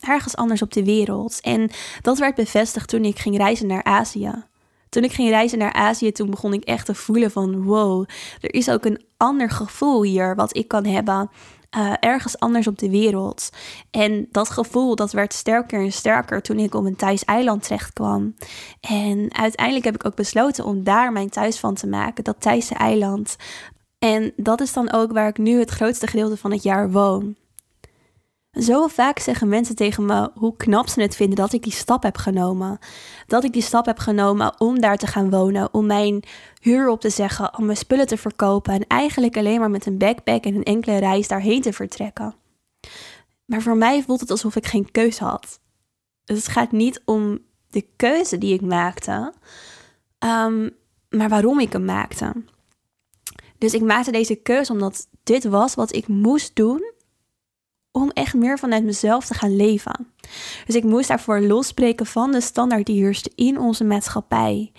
Ergens 0.01 0.37
anders 0.37 0.63
op 0.63 0.73
de 0.73 0.85
wereld. 0.85 1.41
En 1.41 1.71
dat 2.03 2.19
werd 2.19 2.35
bevestigd 2.35 2.89
toen 2.89 3.05
ik 3.05 3.19
ging 3.19 3.37
reizen 3.37 3.67
naar 3.67 3.85
Azië. 3.85 4.45
Toen 4.89 5.05
ik 5.05 5.13
ging 5.13 5.29
reizen 5.29 5.59
naar 5.59 5.73
Azië, 5.73 6.13
toen 6.13 6.31
begon 6.31 6.53
ik 6.53 6.65
echt 6.65 6.87
te 6.87 6.95
voelen 6.95 7.31
van 7.31 7.63
wow, 7.63 8.09
er 8.41 8.55
is 8.55 8.71
ook 8.71 8.85
een 8.85 9.05
ander 9.17 9.51
gevoel 9.51 10.03
hier 10.03 10.35
wat 10.35 10.57
ik 10.57 10.69
kan 10.69 10.85
hebben 10.85 11.31
uh, 11.77 11.93
ergens 12.01 12.39
anders 12.39 12.67
op 12.67 12.79
de 12.79 12.91
wereld. 12.91 13.51
En 13.91 14.27
dat 14.31 14.51
gevoel 14.51 14.97
dat 14.97 15.13
werd 15.13 15.33
sterker 15.33 15.81
en 15.81 15.93
sterker 15.93 16.43
toen 16.43 16.59
ik 16.59 16.75
op 16.75 16.85
een 16.85 16.97
Thais 16.97 17.25
eiland 17.25 17.63
terecht 17.63 17.93
kwam. 17.93 18.35
En 18.81 19.35
uiteindelijk 19.35 19.85
heb 19.85 19.95
ik 19.95 20.07
ook 20.07 20.15
besloten 20.15 20.65
om 20.65 20.85
daar 20.85 21.13
mijn 21.13 21.31
thuis 21.31 21.59
van 21.59 21.75
te 21.75 21.87
maken, 21.87 22.25
dat 22.25 22.41
Thaise 22.41 22.75
eiland. 22.75 23.37
En 23.99 24.33
dat 24.37 24.61
is 24.61 24.73
dan 24.73 24.93
ook 24.93 25.13
waar 25.13 25.29
ik 25.29 25.39
nu 25.39 25.59
het 25.59 25.71
grootste 25.71 26.07
gedeelte 26.07 26.37
van 26.37 26.53
het 26.53 26.63
jaar 26.63 26.91
woon. 26.91 27.37
Zo 28.61 28.87
vaak 28.87 29.19
zeggen 29.19 29.49
mensen 29.49 29.75
tegen 29.75 30.05
me 30.05 30.31
hoe 30.35 30.57
knap 30.57 30.89
ze 30.89 31.01
het 31.01 31.17
vinden 31.17 31.37
dat 31.37 31.53
ik 31.53 31.63
die 31.63 31.73
stap 31.73 32.03
heb 32.03 32.17
genomen. 32.17 32.79
Dat 33.27 33.45
ik 33.45 33.53
die 33.53 33.63
stap 33.63 33.87
heb 33.87 33.99
genomen 33.99 34.61
om 34.61 34.81
daar 34.81 34.97
te 34.97 35.07
gaan 35.07 35.31
wonen, 35.31 35.75
om 35.75 35.87
mijn 35.87 36.23
huur 36.61 36.89
op 36.89 37.01
te 37.01 37.11
zeggen, 37.11 37.59
om 37.59 37.65
mijn 37.65 37.77
spullen 37.77 38.07
te 38.07 38.17
verkopen 38.17 38.75
en 38.75 38.87
eigenlijk 38.87 39.37
alleen 39.37 39.61
maar 39.61 39.71
met 39.71 39.87
een 39.87 39.99
backpack 39.99 40.45
en 40.45 40.55
een 40.55 40.63
enkele 40.63 40.99
reis 40.99 41.29
daarheen 41.29 41.63
te 41.63 41.73
vertrekken. 41.73 42.35
Maar 43.45 43.63
voor 43.63 43.77
mij 43.77 44.03
voelt 44.03 44.21
het 44.21 44.31
alsof 44.31 44.57
ik 44.57 44.67
geen 44.67 44.91
keuze 44.91 45.25
had. 45.25 45.61
Dus 46.25 46.37
het 46.37 46.49
gaat 46.49 46.73
niet 46.73 47.03
om 47.05 47.39
de 47.69 47.87
keuze 47.97 48.39
die 48.39 48.55
ik 48.55 48.61
maakte, 48.61 49.33
um, 50.19 50.71
maar 51.11 51.29
waarom 51.29 51.61
ik 51.61 51.73
hem 51.73 51.85
maakte. 51.85 52.33
Dus 53.59 53.75
ik 53.75 53.83
maakte 53.83 54.11
deze 54.11 54.35
keuze 54.35 54.73
omdat 54.73 55.09
dit 55.23 55.45
was 55.45 55.75
wat 55.75 55.95
ik 55.95 56.09
moest 56.09 56.57
doen 56.57 56.95
om 57.97 58.11
echt 58.11 58.35
meer 58.35 58.59
vanuit 58.59 58.85
mezelf 58.85 59.27
te 59.27 59.35
gaan 59.35 59.57
leven. 59.57 60.13
Dus 60.67 60.75
ik 60.75 60.85
moest 60.85 61.09
daarvoor 61.09 61.41
losbreken 61.41 62.07
van 62.07 62.33
de 62.33 62.41
standaard 62.41 62.87
die 62.87 63.03
heerst 63.03 63.27
in 63.35 63.59
onze 63.59 63.85
maatschappij. 63.85 64.73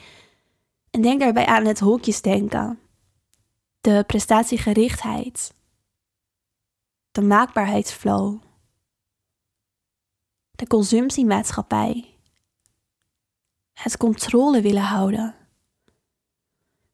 En 0.92 1.02
denk 1.02 1.20
daarbij 1.20 1.46
aan 1.46 1.66
het 1.66 1.80
hokjesdenken, 1.80 2.80
de 3.82 4.04
prestatiegerichtheid, 4.08 5.54
de 7.12 7.22
maakbaarheidsflow, 7.22 8.42
de 10.52 10.68
consumptiemaatschappij, 10.68 12.18
het 13.74 13.98
controle 13.98 14.62
willen 14.62 14.82
houden, 14.82 15.36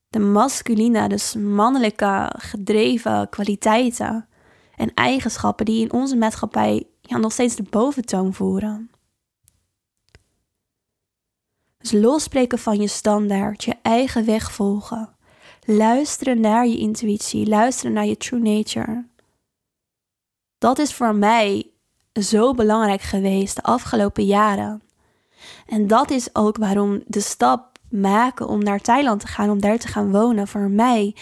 de 0.10 0.20
masculine, 0.20 1.08
dus 1.10 1.36
mannelijke 1.36 2.34
gedreven 2.38 3.30
kwaliteiten 3.30 4.28
en 4.76 4.94
eigenschappen 4.94 5.66
die 5.66 5.82
in 5.82 5.94
onze 5.94 6.16
maatschappij 6.16 6.88
ja, 7.02 7.18
nog 7.18 7.32
steeds 7.32 7.56
de 7.56 7.64
boventoon 7.64 8.34
voeren. 8.34 8.92
Dus 11.78 11.92
losspreken 11.92 12.60
van 12.60 12.82
je 12.82 12.88
standaard, 12.88 13.64
je 13.64 13.76
eigen 13.82 14.26
weg 14.26 14.52
volgen. 14.52 15.16
Luisteren 15.66 16.40
naar 16.40 16.68
je 16.68 16.78
intuïtie, 16.78 17.48
luisteren 17.48 17.94
naar 17.94 18.06
je 18.06 18.18
true 18.18 18.40
nature. 18.40 19.06
Dat 20.58 20.80
is 20.80 20.94
voor 20.94 21.16
mij 21.16 21.72
zo 22.14 22.54
belangrijk 22.54 23.02
geweest 23.02 23.56
de 23.56 23.64
afgelopen 23.64 24.26
jaren. 24.26 24.82
En 25.68 25.88
dat 25.88 26.12
is 26.12 26.36
ook 26.36 26.58
waarom 26.58 27.04
de 27.08 27.20
stap 27.20 27.78
maken 27.90 28.48
om 28.48 28.64
naar 28.64 28.80
Thailand 28.80 29.20
te 29.20 29.28
gaan, 29.28 29.50
om 29.50 29.62
daar 29.62 29.78
te 29.78 29.88
gaan 29.88 30.12
wonen, 30.12 30.48
voor 30.48 30.70
mij 30.70 31.16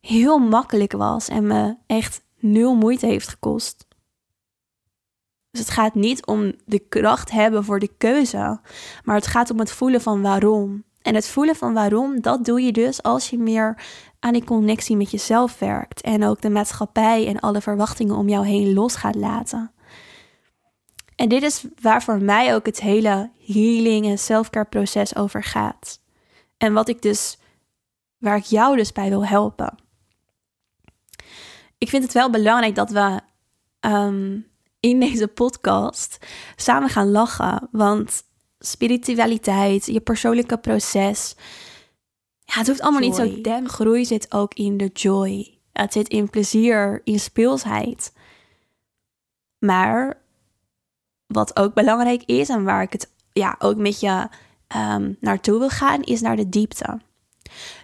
heel 0.00 0.38
makkelijk 0.38 0.92
was 0.92 1.28
en 1.28 1.46
me 1.46 1.76
echt 1.86 2.22
nul 2.44 2.74
moeite 2.74 3.06
heeft 3.06 3.28
gekost. 3.28 3.86
Dus 5.50 5.60
het 5.60 5.70
gaat 5.70 5.94
niet 5.94 6.26
om 6.26 6.52
de 6.64 6.78
kracht 6.78 7.30
hebben 7.30 7.64
voor 7.64 7.78
de 7.78 7.90
keuze, 7.98 8.60
maar 9.04 9.16
het 9.16 9.26
gaat 9.26 9.50
om 9.50 9.58
het 9.58 9.72
voelen 9.72 10.00
van 10.00 10.22
waarom. 10.22 10.84
En 11.02 11.14
het 11.14 11.28
voelen 11.28 11.56
van 11.56 11.72
waarom, 11.72 12.20
dat 12.20 12.44
doe 12.44 12.60
je 12.60 12.72
dus 12.72 13.02
als 13.02 13.30
je 13.30 13.38
meer 13.38 13.82
aan 14.20 14.32
die 14.32 14.44
connectie 14.44 14.96
met 14.96 15.10
jezelf 15.10 15.58
werkt. 15.58 16.00
En 16.00 16.24
ook 16.24 16.40
de 16.40 16.50
maatschappij 16.50 17.26
en 17.26 17.40
alle 17.40 17.60
verwachtingen 17.60 18.16
om 18.16 18.28
jou 18.28 18.46
heen 18.46 18.72
los 18.72 18.96
gaat 18.96 19.14
laten. 19.14 19.72
En 21.16 21.28
dit 21.28 21.42
is 21.42 21.66
waar 21.80 22.02
voor 22.02 22.22
mij 22.22 22.54
ook 22.54 22.66
het 22.66 22.80
hele 22.80 23.30
healing 23.38 24.06
en 24.06 24.18
selfcare 24.18 24.66
proces 24.66 25.16
over 25.16 25.42
gaat. 25.42 26.00
En 26.56 26.72
wat 26.72 26.88
ik 26.88 27.02
dus, 27.02 27.38
waar 28.18 28.36
ik 28.36 28.44
jou 28.44 28.76
dus 28.76 28.92
bij 28.92 29.08
wil 29.08 29.26
helpen. 29.26 29.83
Ik 31.84 31.90
vind 31.90 32.02
het 32.02 32.12
wel 32.12 32.30
belangrijk 32.30 32.74
dat 32.74 32.90
we 32.90 33.20
ehm, 33.80 34.38
in 34.80 35.00
deze 35.00 35.28
podcast 35.28 36.26
samen 36.56 36.88
gaan 36.88 37.10
lachen. 37.10 37.68
Want 37.70 38.22
spiritualiteit, 38.58 39.86
je 39.86 40.00
persoonlijke 40.00 40.58
proces. 40.58 41.36
Ja, 42.44 42.58
het 42.58 42.66
hoeft 42.66 42.80
allemaal 42.80 43.00
niet 43.00 43.14
zo 43.14 43.40
dem. 43.40 43.68
Groei 43.68 44.04
zit 44.04 44.32
ook 44.34 44.54
in 44.54 44.76
de 44.76 44.90
joy. 44.92 45.58
Het 45.72 45.92
zit 45.92 46.08
in 46.08 46.30
plezier, 46.30 47.00
in 47.04 47.20
speelsheid. 47.20 48.12
Maar 49.58 50.22
wat 51.26 51.56
ook 51.56 51.74
belangrijk 51.74 52.22
is 52.22 52.48
en 52.48 52.64
waar 52.64 52.82
ik 52.82 52.92
het 52.92 53.10
ja, 53.32 53.56
ook 53.58 53.76
met 53.76 54.00
je 54.00 54.28
um, 54.76 55.16
naartoe 55.20 55.58
wil 55.58 55.70
gaan, 55.70 56.02
is 56.02 56.20
naar 56.20 56.36
de 56.36 56.48
diepte. 56.48 57.00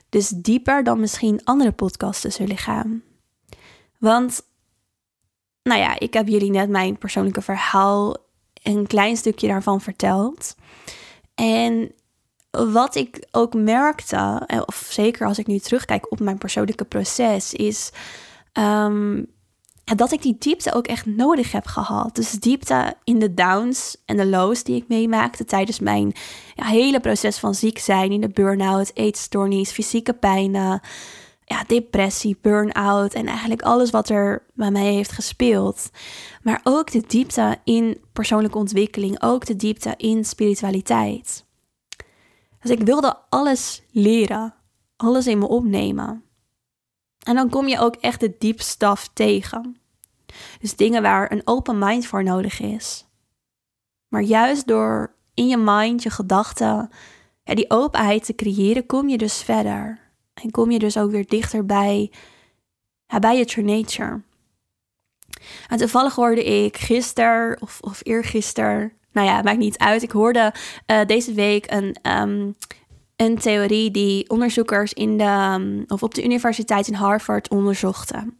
Dus 0.08 0.28
dieper 0.28 0.84
dan 0.84 1.00
misschien 1.00 1.44
andere 1.44 1.72
podcasten 1.72 2.32
zullen 2.32 2.58
gaan. 2.58 3.02
Want, 4.00 4.42
nou 5.62 5.80
ja, 5.80 5.98
ik 5.98 6.14
heb 6.14 6.28
jullie 6.28 6.50
net 6.50 6.68
mijn 6.68 6.98
persoonlijke 6.98 7.42
verhaal 7.42 8.16
een 8.62 8.86
klein 8.86 9.16
stukje 9.16 9.48
daarvan 9.48 9.80
verteld. 9.80 10.54
En 11.34 11.92
wat 12.50 12.94
ik 12.94 13.26
ook 13.30 13.54
merkte, 13.54 14.42
eh, 14.46 14.62
of 14.66 14.88
zeker 14.90 15.26
als 15.26 15.38
ik 15.38 15.46
nu 15.46 15.58
terugkijk 15.58 16.12
op 16.12 16.20
mijn 16.20 16.38
persoonlijke 16.38 16.84
proces, 16.84 17.52
is 17.52 17.92
um, 18.52 19.26
dat 19.84 20.12
ik 20.12 20.22
die 20.22 20.36
diepte 20.38 20.72
ook 20.74 20.86
echt 20.86 21.06
nodig 21.06 21.52
heb 21.52 21.66
gehad. 21.66 22.14
Dus 22.14 22.30
diepte 22.30 22.94
in 23.04 23.18
de 23.18 23.34
downs 23.34 23.96
en 24.04 24.16
de 24.16 24.26
lows 24.26 24.62
die 24.62 24.76
ik 24.76 24.88
meemaakte 24.88 25.44
tijdens 25.44 25.80
mijn 25.80 26.12
hele 26.54 27.00
proces 27.00 27.38
van 27.38 27.54
ziek 27.54 27.78
zijn, 27.78 28.12
in 28.12 28.20
de 28.20 28.28
burn-out, 28.28 28.90
eetstoornis, 28.94 29.70
fysieke 29.70 30.12
pijnen, 30.12 30.80
ja, 31.50 31.64
depressie, 31.66 32.38
burn-out 32.40 33.14
en 33.14 33.26
eigenlijk 33.26 33.62
alles 33.62 33.90
wat 33.90 34.08
er 34.08 34.46
bij 34.54 34.70
mij 34.70 34.92
heeft 34.92 35.12
gespeeld. 35.12 35.90
Maar 36.42 36.60
ook 36.64 36.90
de 36.90 37.04
diepte 37.06 37.58
in 37.64 38.00
persoonlijke 38.12 38.58
ontwikkeling, 38.58 39.22
ook 39.22 39.46
de 39.46 39.56
diepte 39.56 39.94
in 39.96 40.24
spiritualiteit. 40.24 41.44
Dus 42.60 42.70
ik 42.70 42.82
wilde 42.82 43.16
alles 43.28 43.82
leren, 43.90 44.54
alles 44.96 45.26
in 45.26 45.38
me 45.38 45.48
opnemen. 45.48 46.24
En 47.26 47.34
dan 47.34 47.50
kom 47.50 47.68
je 47.68 47.78
ook 47.78 47.94
echt 47.94 48.20
de 48.20 48.34
diepstaf 48.38 49.08
tegen. 49.12 49.76
Dus 50.60 50.76
dingen 50.76 51.02
waar 51.02 51.32
een 51.32 51.42
open 51.44 51.78
mind 51.78 52.06
voor 52.06 52.22
nodig 52.22 52.60
is. 52.60 53.06
Maar 54.08 54.22
juist 54.22 54.66
door 54.66 55.14
in 55.34 55.48
je 55.48 55.56
mind, 55.56 56.02
je 56.02 56.10
gedachten, 56.10 56.90
ja, 57.44 57.54
die 57.54 57.70
openheid 57.70 58.24
te 58.24 58.34
creëren, 58.34 58.86
kom 58.86 59.08
je 59.08 59.18
dus 59.18 59.42
verder. 59.42 60.09
En 60.42 60.50
kom 60.50 60.70
je 60.70 60.78
dus 60.78 60.96
ook 60.96 61.10
weer 61.10 61.26
dichter 61.26 61.66
bij, 61.66 62.10
bij 63.20 63.36
je 63.38 63.44
true 63.44 63.64
nature. 63.64 64.20
En 65.68 65.78
toevallig 65.78 66.14
hoorde 66.14 66.44
ik 66.44 66.76
gisteren 66.76 67.62
of, 67.62 67.78
of 67.80 68.00
eergisteren, 68.02 68.92
nou 69.12 69.26
ja, 69.26 69.42
maakt 69.42 69.58
niet 69.58 69.78
uit. 69.78 70.02
Ik 70.02 70.10
hoorde 70.10 70.54
uh, 70.86 71.04
deze 71.06 71.32
week 71.32 71.70
een, 71.70 71.96
um, 72.02 72.54
een 73.16 73.38
theorie 73.38 73.90
die 73.90 74.30
onderzoekers 74.30 74.92
in 74.92 75.18
de, 75.18 75.54
um, 75.58 75.84
of 75.88 76.02
op 76.02 76.14
de 76.14 76.24
universiteit 76.24 76.88
in 76.88 76.94
Harvard 76.94 77.50
onderzochten. 77.50 78.38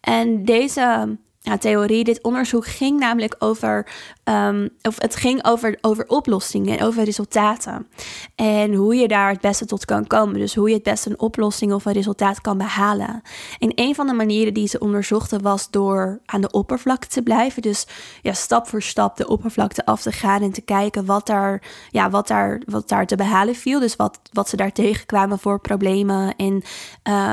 En 0.00 0.44
deze 0.44 1.16
ja, 1.46 1.58
theorie. 1.58 2.04
Dit 2.04 2.22
onderzoek 2.22 2.66
ging 2.66 2.98
namelijk 2.98 3.36
over, 3.38 3.86
um, 4.24 4.68
of 4.82 5.00
het 5.00 5.16
ging 5.16 5.44
over, 5.44 5.78
over 5.80 6.08
oplossingen 6.08 6.78
en 6.78 6.84
over 6.84 7.04
resultaten. 7.04 7.86
En 8.34 8.74
hoe 8.74 8.94
je 8.94 9.08
daar 9.08 9.30
het 9.30 9.40
beste 9.40 9.66
tot 9.66 9.84
kan 9.84 10.06
komen. 10.06 10.38
Dus 10.38 10.54
hoe 10.54 10.68
je 10.68 10.74
het 10.74 10.82
beste 10.82 11.10
een 11.10 11.20
oplossing 11.20 11.72
of 11.72 11.84
een 11.84 11.92
resultaat 11.92 12.40
kan 12.40 12.58
behalen. 12.58 13.22
En 13.58 13.72
een 13.74 13.94
van 13.94 14.06
de 14.06 14.12
manieren 14.12 14.54
die 14.54 14.68
ze 14.68 14.78
onderzochten 14.78 15.42
was 15.42 15.70
door 15.70 16.20
aan 16.24 16.40
de 16.40 16.50
oppervlakte 16.50 17.08
te 17.08 17.22
blijven. 17.22 17.62
Dus 17.62 17.86
ja, 18.22 18.32
stap 18.32 18.68
voor 18.68 18.82
stap 18.82 19.16
de 19.16 19.28
oppervlakte 19.28 19.84
af 19.84 20.02
te 20.02 20.12
gaan 20.12 20.42
en 20.42 20.52
te 20.52 20.60
kijken 20.60 21.04
wat 21.04 21.26
daar, 21.26 21.62
ja, 21.90 22.10
wat 22.10 22.28
daar, 22.28 22.62
wat 22.64 22.88
daar 22.88 23.06
te 23.06 23.16
behalen 23.16 23.54
viel. 23.54 23.80
Dus 23.80 23.96
wat, 23.96 24.20
wat 24.32 24.48
ze 24.48 24.56
daar 24.56 24.72
tegenkwamen 24.72 25.38
voor 25.38 25.60
problemen 25.60 26.36
en 26.36 26.62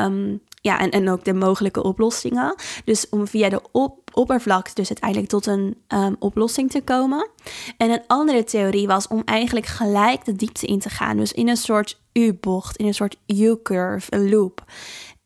um, 0.05 0.41
ja, 0.63 0.79
en, 0.79 0.89
en 0.89 1.09
ook 1.09 1.23
de 1.23 1.33
mogelijke 1.33 1.83
oplossingen. 1.83 2.55
Dus 2.85 3.09
om 3.09 3.27
via 3.27 3.49
de 3.49 3.61
op, 3.71 4.02
oppervlakte 4.13 4.73
dus 4.73 4.87
uiteindelijk 4.87 5.29
tot 5.29 5.45
een 5.45 5.77
um, 5.87 6.15
oplossing 6.19 6.71
te 6.71 6.81
komen. 6.81 7.29
En 7.77 7.89
een 7.89 8.03
andere 8.07 8.43
theorie 8.43 8.87
was 8.87 9.07
om 9.07 9.21
eigenlijk 9.25 9.65
gelijk 9.65 10.25
de 10.25 10.35
diepte 10.35 10.65
in 10.65 10.79
te 10.79 10.89
gaan. 10.89 11.17
Dus 11.17 11.31
in 11.31 11.49
een 11.49 11.57
soort 11.57 12.01
U-bocht, 12.13 12.77
in 12.77 12.85
een 12.85 12.93
soort 12.93 13.17
U-curve, 13.27 14.15
een 14.15 14.29
loop. 14.29 14.63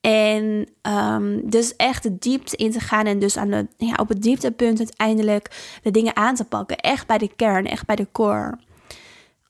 En 0.02 0.70
um, 0.82 1.50
dus 1.50 1.76
echt 1.76 2.04
de 2.04 2.18
diepte 2.18 2.56
in 2.56 2.72
te 2.72 2.80
gaan 2.80 3.06
en 3.06 3.20
dus 3.20 3.38
aan 3.38 3.50
de, 3.50 3.68
ja, 3.78 3.94
op 4.00 4.10
het 4.10 4.22
dieptepunt 4.22 4.80
uiteindelijk 4.80 5.78
de 5.84 5.92
dingen 5.92 6.16
aan 6.16 6.36
te 6.36 6.46
pakken. 6.46 6.78
Echt 6.78 7.08
bij 7.08 7.18
de 7.18 7.32
kern, 7.36 7.66
echt 7.66 7.86
bij 7.86 7.96
de 7.96 8.08
core. 8.12 8.58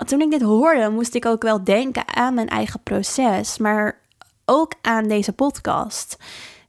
Toen 0.06 0.21
ik 0.21 0.32
dit 0.32 0.41
hoorde, 0.41 0.89
moest 0.89 1.15
ik 1.15 1.26
ook 1.26 1.41
wel 1.41 1.63
denken 1.63 2.15
aan 2.15 2.34
mijn 2.34 2.47
eigen 2.47 2.84
proces. 2.84 3.58
Maar 3.58 4.00
ook 4.45 4.73
aan 4.82 5.08
deze 5.08 5.34
podcast. 5.34 6.17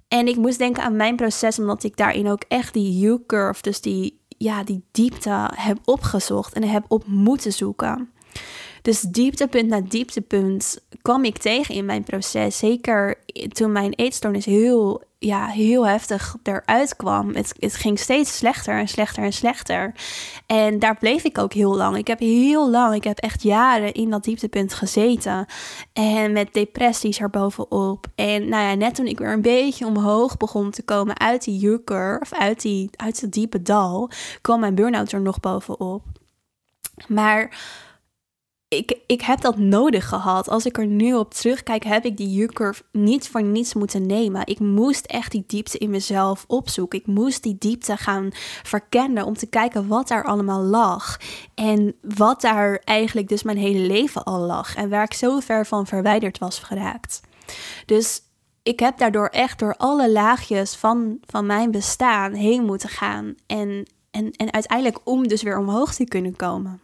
En 0.09 0.27
ik 0.27 0.37
moest 0.37 0.59
denken 0.59 0.83
aan 0.83 0.97
mijn 0.97 1.17
proces, 1.17 1.59
omdat 1.59 1.85
ik 1.85 1.97
daarin 1.97 2.29
ook 2.29 2.43
echt 2.49 2.73
die 2.73 3.07
U-curve, 3.07 3.63
dus 3.63 3.81
die, 3.81 4.21
ja, 4.29 4.65
die 4.65 4.83
diepte 4.91 5.51
heb 5.55 5.79
opgezocht 5.85 6.53
en 6.53 6.65
heb 6.65 6.85
op 6.89 7.07
moeten 7.07 7.53
zoeken. 7.53 8.11
Dus 8.83 9.01
dieptepunt 9.01 9.69
na 9.69 9.81
dieptepunt 9.81 10.79
kwam 11.03 11.25
ik 11.25 11.39
tegen 11.39 11.75
in 11.75 11.85
mijn 11.85 12.05
proces. 12.05 12.59
Zeker 12.59 13.15
toen 13.49 13.73
mijn 13.73 13.93
eetstoornis 13.93 14.45
heel, 14.45 15.03
ja, 15.19 15.47
heel 15.47 15.87
heftig 15.87 16.37
eruit 16.43 16.97
kwam. 16.97 17.35
Het, 17.35 17.55
ging 17.59 17.99
steeds 17.99 18.37
slechter 18.37 18.79
en 18.79 18.89
slechter 18.89 19.23
en 19.23 19.33
slechter. 19.33 19.95
En 20.47 20.79
daar 20.79 20.97
bleef 20.99 21.25
ik 21.25 21.39
ook 21.39 21.53
heel 21.53 21.77
lang. 21.77 21.97
Ik 21.97 22.07
heb 22.07 22.19
heel 22.19 22.71
lang, 22.71 22.95
ik 22.95 23.05
heb 23.05 23.19
echt 23.19 23.43
jaren 23.43 23.93
in 23.93 24.11
dat 24.11 24.25
dieptepunt 24.25 24.75
gezeten. 24.75 25.47
En 25.93 26.33
met 26.33 26.53
depressies 26.53 27.21
erbovenop. 27.21 28.07
En 28.15 28.49
nou 28.49 28.63
ja, 28.65 28.75
net 28.75 28.95
toen 28.95 29.07
ik 29.07 29.19
weer 29.19 29.33
een 29.33 29.43
beetje 29.43 29.87
omhoog 29.87 30.37
begon 30.37 30.71
te 30.71 30.83
komen 30.83 31.19
uit 31.21 31.45
die 31.45 31.59
juker, 31.59 32.19
of 32.21 32.33
uit, 32.33 32.63
die, 32.63 32.91
uit 32.97 33.21
het 33.21 33.33
diepe 33.33 33.63
dal, 33.63 34.11
kwam 34.41 34.61
mijn 34.61 34.75
burn-out 34.75 35.13
er 35.13 35.21
nog 35.21 35.41
bovenop. 35.41 36.03
Maar 37.07 37.57
ik, 38.69 38.99
ik 39.07 39.21
heb 39.21 39.41
dat 39.41 39.59
nodig 39.59 40.09
gehad. 40.09 40.49
Als 40.49 40.67
ik 40.67 40.79
er 40.79 40.87
nu 40.87 41.15
op 41.15 41.35
terugkijk, 41.35 41.85
heb 41.85 42.05
ik 42.05 42.17
die 42.17 42.43
U-curve 42.43 42.83
niet 42.93 43.29
voor 43.29 43.43
niets 43.43 43.75
moeten 43.75 44.07
nemen. 44.07 44.47
Ik 44.47 44.59
moest 44.59 45.07
echt 45.07 45.33
die 45.33 45.45
diepte 45.47 45.79
in 45.79 45.91
mezelf 45.91 46.45
opzoeken. 46.47 46.99
Ik 46.99 47.07
moest 47.07 47.43
die 47.43 47.57
diepte 47.59 47.97
gaan 47.97 48.29
verkennen 48.63 49.25
om 49.25 49.35
te 49.35 49.47
kijken 49.47 49.89
wat 49.89 50.09
daar 50.09 50.25
allemaal 50.25 50.63
lag. 50.63 51.17
En 51.55 51.95
wat 52.03 52.41
daar 52.41 52.81
eigenlijk 52.85 53.29
dus 53.29 53.43
mijn 53.43 53.57
hele 53.57 53.87
leven 53.87 54.25
al 54.25 54.41
lag. 54.41 54.75
En 54.75 54.89
waar 54.89 55.05
ik 55.05 55.15
zo 55.15 55.41
ver 55.41 55.67
van 55.67 55.87
verwijderd 55.87 56.39
was 56.39 56.59
geraakt. 56.59 57.21
Dus 57.87 58.21
ik 58.63 58.81
heb 58.81 58.99
daardoor 58.99 59.27
echt 59.27 59.59
door 59.59 59.75
alle 59.77 60.11
laagjes 60.11 60.75
van, 60.77 61.19
van 61.27 61.47
mijn 61.47 61.71
bestaan 61.71 62.33
heen 62.33 62.65
moeten 62.65 62.89
gaan. 62.89 63.35
En, 63.47 63.87
en, 64.11 64.31
en 64.31 64.53
uiteindelijk 64.53 64.99
om 65.05 65.29
dus 65.29 65.43
weer 65.43 65.59
omhoog 65.59 65.95
te 65.95 66.05
kunnen 66.05 66.37
komen 66.37 66.81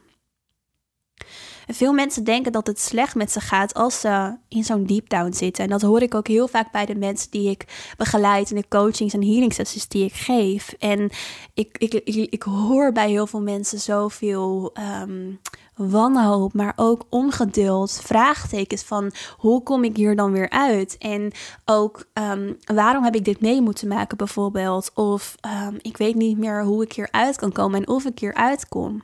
veel 1.67 1.93
mensen 1.93 2.25
denken 2.25 2.53
dat 2.53 2.67
het 2.67 2.81
slecht 2.81 3.15
met 3.15 3.33
ze 3.33 3.41
gaat 3.41 3.75
als 3.75 4.01
ze 4.01 4.37
in 4.49 4.65
zo'n 4.65 4.87
deep 4.87 5.09
down 5.09 5.33
zitten. 5.33 5.65
En 5.65 5.71
dat 5.71 5.83
hoor 5.83 6.03
ik 6.03 6.15
ook 6.15 6.29
heel 6.29 6.49
vaak 6.49 6.73
bij 6.73 6.87
de 6.87 6.95
mensen 6.95 7.31
die 7.31 7.51
ik 7.51 7.93
begeleid 7.97 8.51
in 8.51 8.57
de 8.57 8.69
coachings 8.69 9.15
en 9.15 9.23
healing 9.23 9.53
sessies 9.53 9.89
die 9.89 10.05
ik 10.05 10.15
geef. 10.15 10.75
En 10.79 11.11
ik, 11.55 11.79
ik, 11.79 11.95
ik, 12.31 12.43
hoor 12.43 12.93
bij 12.93 13.09
heel 13.09 13.27
veel 13.27 13.41
mensen 13.41 13.79
zoveel 13.79 14.73
um, 15.03 15.41
wanhoop, 15.75 16.53
maar 16.53 16.73
ook 16.77 17.07
ongeduld, 17.09 18.01
vraagtekens 18.03 18.83
van 18.83 19.13
hoe 19.37 19.63
kom 19.63 19.85
ik 19.85 19.97
hier 19.97 20.17
dan 20.17 20.33
weer 20.33 20.51
uit? 20.51 20.99
En 20.99 21.33
ook 21.65 22.05
um, 22.13 22.57
waarom 22.65 23.05
heb 23.05 23.15
ik 23.15 23.25
dit 23.25 23.41
mee 23.41 23.61
moeten 23.61 23.89
maken 23.89 24.17
bijvoorbeeld? 24.17 24.91
Of 24.95 25.35
um, 25.67 25.79
ik 25.83 25.97
weet 25.97 26.15
niet 26.15 26.39
meer 26.39 26.65
hoe 26.65 26.83
ik 26.83 26.93
hier 26.93 27.09
uit 27.11 27.37
kan 27.37 27.53
komen 27.53 27.79
en 27.79 27.89
of 27.89 28.05
ik 28.05 28.19
hier 28.19 28.35
uitkom. 28.35 29.03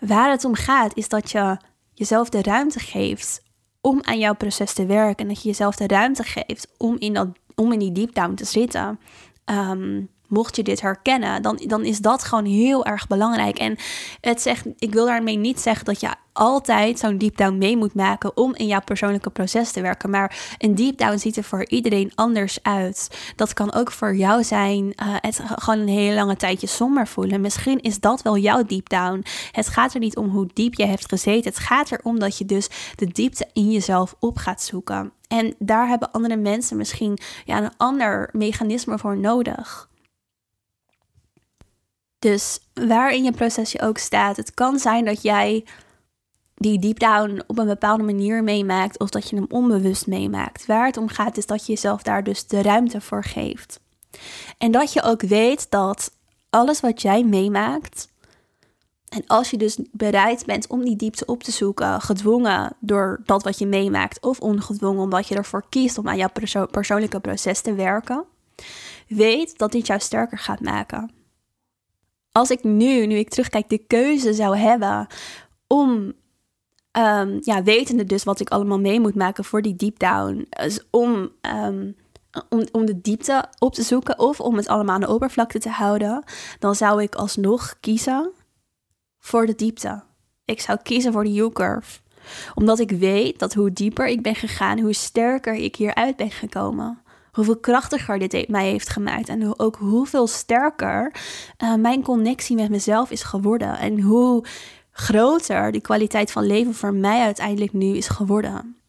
Waar 0.00 0.30
het 0.30 0.44
om 0.44 0.54
gaat 0.54 0.96
is 0.96 1.08
dat 1.08 1.30
je 1.30 1.56
jezelf 1.94 2.28
de 2.28 2.42
ruimte 2.42 2.78
geeft 2.78 3.42
om 3.80 3.98
aan 4.02 4.18
jouw 4.18 4.34
proces 4.34 4.72
te 4.72 4.86
werken. 4.86 5.24
En 5.24 5.28
dat 5.28 5.42
je 5.42 5.48
jezelf 5.48 5.76
de 5.76 5.86
ruimte 5.86 6.22
geeft 6.22 6.72
om 6.76 6.96
in, 6.98 7.14
dat, 7.14 7.28
om 7.54 7.72
in 7.72 7.78
die 7.78 7.92
deep 7.92 8.14
down 8.14 8.34
te 8.34 8.44
zitten. 8.44 9.00
Um, 9.44 10.08
mocht 10.30 10.56
je 10.56 10.62
dit 10.62 10.80
herkennen, 10.80 11.42
dan, 11.42 11.60
dan 11.66 11.84
is 11.84 11.98
dat 11.98 12.24
gewoon 12.24 12.44
heel 12.44 12.84
erg 12.84 13.06
belangrijk. 13.06 13.58
En 13.58 13.76
het 14.20 14.42
zegt, 14.42 14.66
ik 14.78 14.92
wil 14.92 15.06
daarmee 15.06 15.36
niet 15.36 15.60
zeggen 15.60 15.84
dat 15.84 16.00
je 16.00 16.08
altijd 16.32 16.98
zo'n 16.98 17.18
deep 17.18 17.36
down 17.36 17.58
mee 17.58 17.76
moet 17.76 17.94
maken 17.94 18.36
om 18.36 18.54
in 18.54 18.66
jouw 18.66 18.80
persoonlijke 18.80 19.30
proces 19.30 19.72
te 19.72 19.80
werken. 19.80 20.10
Maar 20.10 20.54
een 20.58 20.74
deep 20.74 20.98
down 20.98 21.18
ziet 21.18 21.36
er 21.36 21.44
voor 21.44 21.66
iedereen 21.66 22.12
anders 22.14 22.58
uit. 22.62 23.32
Dat 23.36 23.52
kan 23.52 23.72
ook 23.72 23.92
voor 23.92 24.16
jou 24.16 24.44
zijn, 24.44 24.84
uh, 24.84 24.92
het 24.96 25.40
gewoon 25.54 25.80
een 25.80 25.88
hele 25.88 26.14
lange 26.14 26.36
tijdje 26.36 26.66
somber 26.66 27.06
voelen. 27.06 27.40
Misschien 27.40 27.80
is 27.80 28.00
dat 28.00 28.22
wel 28.22 28.36
jouw 28.36 28.62
deep 28.62 28.88
down. 28.88 29.24
Het 29.52 29.68
gaat 29.68 29.94
er 29.94 30.00
niet 30.00 30.16
om 30.16 30.28
hoe 30.28 30.48
diep 30.52 30.74
je 30.74 30.86
hebt 30.86 31.08
gezeten. 31.08 31.50
Het 31.50 31.58
gaat 31.58 31.92
erom 31.92 32.18
dat 32.18 32.38
je 32.38 32.44
dus 32.44 32.68
de 32.94 33.06
diepte 33.06 33.48
in 33.52 33.70
jezelf 33.70 34.14
op 34.18 34.36
gaat 34.36 34.62
zoeken. 34.62 35.12
En 35.28 35.54
daar 35.58 35.88
hebben 35.88 36.10
andere 36.10 36.36
mensen 36.36 36.76
misschien 36.76 37.18
ja, 37.44 37.62
een 37.62 37.76
ander 37.76 38.28
mechanisme 38.32 38.98
voor 38.98 39.16
nodig. 39.16 39.89
Dus 42.20 42.58
waar 42.74 43.12
in 43.12 43.24
je 43.24 43.32
proces 43.32 43.72
je 43.72 43.80
ook 43.80 43.98
staat, 43.98 44.36
het 44.36 44.54
kan 44.54 44.78
zijn 44.78 45.04
dat 45.04 45.22
jij 45.22 45.64
die 46.54 46.78
deep 46.78 46.98
down 46.98 47.42
op 47.46 47.58
een 47.58 47.66
bepaalde 47.66 48.02
manier 48.02 48.44
meemaakt 48.44 48.98
of 48.98 49.10
dat 49.10 49.30
je 49.30 49.36
hem 49.36 49.46
onbewust 49.48 50.06
meemaakt. 50.06 50.66
Waar 50.66 50.86
het 50.86 50.96
om 50.96 51.08
gaat 51.08 51.36
is 51.36 51.46
dat 51.46 51.66
je 51.66 51.72
jezelf 51.72 52.02
daar 52.02 52.24
dus 52.24 52.46
de 52.46 52.62
ruimte 52.62 53.00
voor 53.00 53.24
geeft. 53.24 53.80
En 54.58 54.70
dat 54.70 54.92
je 54.92 55.02
ook 55.02 55.22
weet 55.22 55.70
dat 55.70 56.12
alles 56.50 56.80
wat 56.80 57.02
jij 57.02 57.24
meemaakt, 57.24 58.08
en 59.08 59.26
als 59.26 59.50
je 59.50 59.56
dus 59.56 59.78
bereid 59.92 60.46
bent 60.46 60.66
om 60.66 60.84
die 60.84 60.96
diepte 60.96 61.26
op 61.26 61.42
te 61.42 61.50
zoeken, 61.50 62.00
gedwongen 62.00 62.72
door 62.80 63.20
dat 63.24 63.42
wat 63.42 63.58
je 63.58 63.66
meemaakt 63.66 64.20
of 64.22 64.40
ongedwongen 64.40 65.02
omdat 65.02 65.28
je 65.28 65.34
ervoor 65.34 65.64
kiest 65.68 65.98
om 65.98 66.08
aan 66.08 66.16
jouw 66.16 66.30
perso 66.32 66.66
persoonlijke 66.66 67.20
proces 67.20 67.60
te 67.60 67.74
werken, 67.74 68.24
weet 69.08 69.58
dat 69.58 69.72
dit 69.72 69.86
jou 69.86 70.00
sterker 70.00 70.38
gaat 70.38 70.60
maken 70.60 71.18
als 72.40 72.50
ik 72.50 72.64
nu, 72.64 73.06
nu 73.06 73.16
ik 73.16 73.28
terugkijk, 73.28 73.68
de 73.68 73.78
keuze 73.78 74.34
zou 74.34 74.56
hebben 74.56 75.06
om, 75.66 76.12
um, 76.98 77.38
ja, 77.40 77.62
wetende 77.62 78.04
dus 78.04 78.24
wat 78.24 78.40
ik 78.40 78.50
allemaal 78.50 78.80
mee 78.80 79.00
moet 79.00 79.14
maken 79.14 79.44
voor 79.44 79.62
die 79.62 79.76
deep 79.76 79.98
down, 79.98 80.46
dus 80.48 80.80
om, 80.90 81.30
um, 81.42 81.96
om, 82.48 82.66
om 82.72 82.84
de 82.86 83.00
diepte 83.00 83.44
op 83.58 83.74
te 83.74 83.82
zoeken 83.82 84.18
of 84.18 84.40
om 84.40 84.56
het 84.56 84.68
allemaal 84.68 84.94
aan 84.94 85.00
de 85.00 85.08
oppervlakte 85.08 85.58
te 85.58 85.68
houden, 85.68 86.24
dan 86.58 86.74
zou 86.74 87.02
ik 87.02 87.14
alsnog 87.14 87.76
kiezen 87.80 88.30
voor 89.18 89.46
de 89.46 89.54
diepte. 89.54 90.02
Ik 90.44 90.60
zou 90.60 90.78
kiezen 90.82 91.12
voor 91.12 91.24
de 91.24 91.36
U-curve 91.36 92.00
omdat 92.54 92.78
ik 92.78 92.90
weet 92.90 93.38
dat 93.38 93.54
hoe 93.54 93.72
dieper 93.72 94.06
ik 94.06 94.22
ben 94.22 94.34
gegaan, 94.34 94.78
hoe 94.78 94.92
sterker 94.92 95.54
ik 95.54 95.76
hieruit 95.76 96.16
ben 96.16 96.30
gekomen 96.30 97.02
hoeveel 97.32 97.56
krachtiger 97.56 98.18
dit 98.18 98.48
mij 98.48 98.70
heeft 98.70 98.88
gemaakt. 98.88 99.28
En 99.28 99.58
ook 99.58 99.76
hoeveel 99.76 100.26
sterker 100.26 101.12
uh, 101.62 101.74
mijn 101.74 102.02
connectie 102.02 102.56
met 102.56 102.70
mezelf 102.70 103.10
is 103.10 103.22
geworden. 103.22 103.78
En 103.78 104.00
hoe 104.00 104.44
groter 104.92 105.72
de 105.72 105.80
kwaliteit 105.80 106.32
van 106.32 106.46
leven 106.46 106.74
voor 106.74 106.94
mij 106.94 107.20
uiteindelijk 107.20 107.72
nu 107.72 107.96
is 107.96 108.08
geworden. 108.08 108.79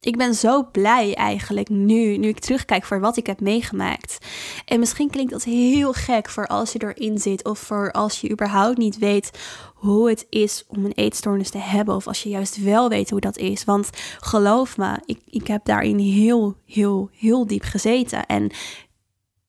Ik 0.00 0.16
ben 0.16 0.34
zo 0.34 0.64
blij 0.72 1.14
eigenlijk 1.14 1.68
nu, 1.68 2.16
nu 2.16 2.28
ik 2.28 2.38
terugkijk 2.38 2.84
voor 2.84 3.00
wat 3.00 3.16
ik 3.16 3.26
heb 3.26 3.40
meegemaakt. 3.40 4.26
En 4.64 4.78
misschien 4.78 5.10
klinkt 5.10 5.32
dat 5.32 5.44
heel 5.44 5.92
gek 5.92 6.28
voor 6.28 6.46
als 6.46 6.72
je 6.72 6.78
erin 6.82 7.18
zit 7.18 7.44
of 7.44 7.58
voor 7.58 7.92
als 7.92 8.20
je 8.20 8.30
überhaupt 8.30 8.78
niet 8.78 8.98
weet 8.98 9.30
hoe 9.74 10.08
het 10.08 10.26
is 10.30 10.64
om 10.66 10.84
een 10.84 10.92
eetstoornis 10.92 11.50
te 11.50 11.58
hebben. 11.58 11.94
Of 11.94 12.06
als 12.06 12.22
je 12.22 12.28
juist 12.28 12.62
wel 12.62 12.88
weet 12.88 13.10
hoe 13.10 13.20
dat 13.20 13.36
is. 13.36 13.64
Want 13.64 13.90
geloof 14.20 14.76
me, 14.76 14.98
ik, 15.04 15.20
ik 15.26 15.46
heb 15.46 15.64
daarin 15.64 15.98
heel, 15.98 16.56
heel, 16.64 17.10
heel 17.12 17.46
diep 17.46 17.62
gezeten. 17.62 18.26
En 18.26 18.50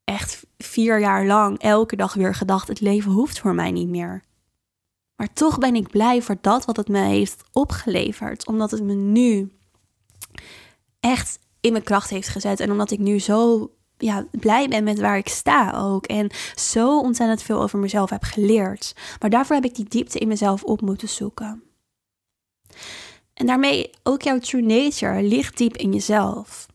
echt 0.03 0.45
vier 0.57 0.99
jaar 0.99 1.25
lang 1.25 1.59
elke 1.59 1.95
dag 1.95 2.13
weer 2.13 2.35
gedacht: 2.35 2.67
het 2.67 2.81
leven 2.81 3.11
hoeft 3.11 3.39
voor 3.39 3.55
mij 3.55 3.71
niet 3.71 3.89
meer. 3.89 4.23
Maar 5.15 5.33
toch 5.33 5.57
ben 5.57 5.75
ik 5.75 5.89
blij 5.89 6.21
voor 6.21 6.37
dat 6.41 6.65
wat 6.65 6.77
het 6.77 6.87
me 6.87 6.99
heeft 6.99 7.43
opgeleverd. 7.51 8.47
Omdat 8.47 8.71
het 8.71 8.83
me 8.83 8.93
nu 8.93 9.51
echt 10.99 11.39
in 11.61 11.71
mijn 11.71 11.83
kracht 11.83 12.09
heeft 12.09 12.27
gezet. 12.27 12.59
En 12.59 12.71
omdat 12.71 12.91
ik 12.91 12.99
nu 12.99 13.19
zo 13.19 13.69
ja, 13.97 14.25
blij 14.31 14.67
ben 14.67 14.83
met 14.83 14.99
waar 14.99 15.17
ik 15.17 15.27
sta 15.27 15.71
ook. 15.71 16.05
En 16.05 16.29
zo 16.55 16.99
ontzettend 16.99 17.41
veel 17.41 17.61
over 17.61 17.79
mezelf 17.79 18.09
heb 18.09 18.23
geleerd. 18.23 18.95
Maar 19.19 19.29
daarvoor 19.29 19.55
heb 19.55 19.65
ik 19.65 19.75
die 19.75 19.89
diepte 19.89 20.19
in 20.19 20.27
mezelf 20.27 20.63
op 20.63 20.81
moeten 20.81 21.09
zoeken. 21.09 21.63
En 23.33 23.45
daarmee 23.45 23.89
ook 24.03 24.21
jouw 24.21 24.39
true 24.39 24.61
nature 24.61 25.23
ligt 25.23 25.57
diep 25.57 25.77
in 25.77 25.93
jezelf. 25.93 26.65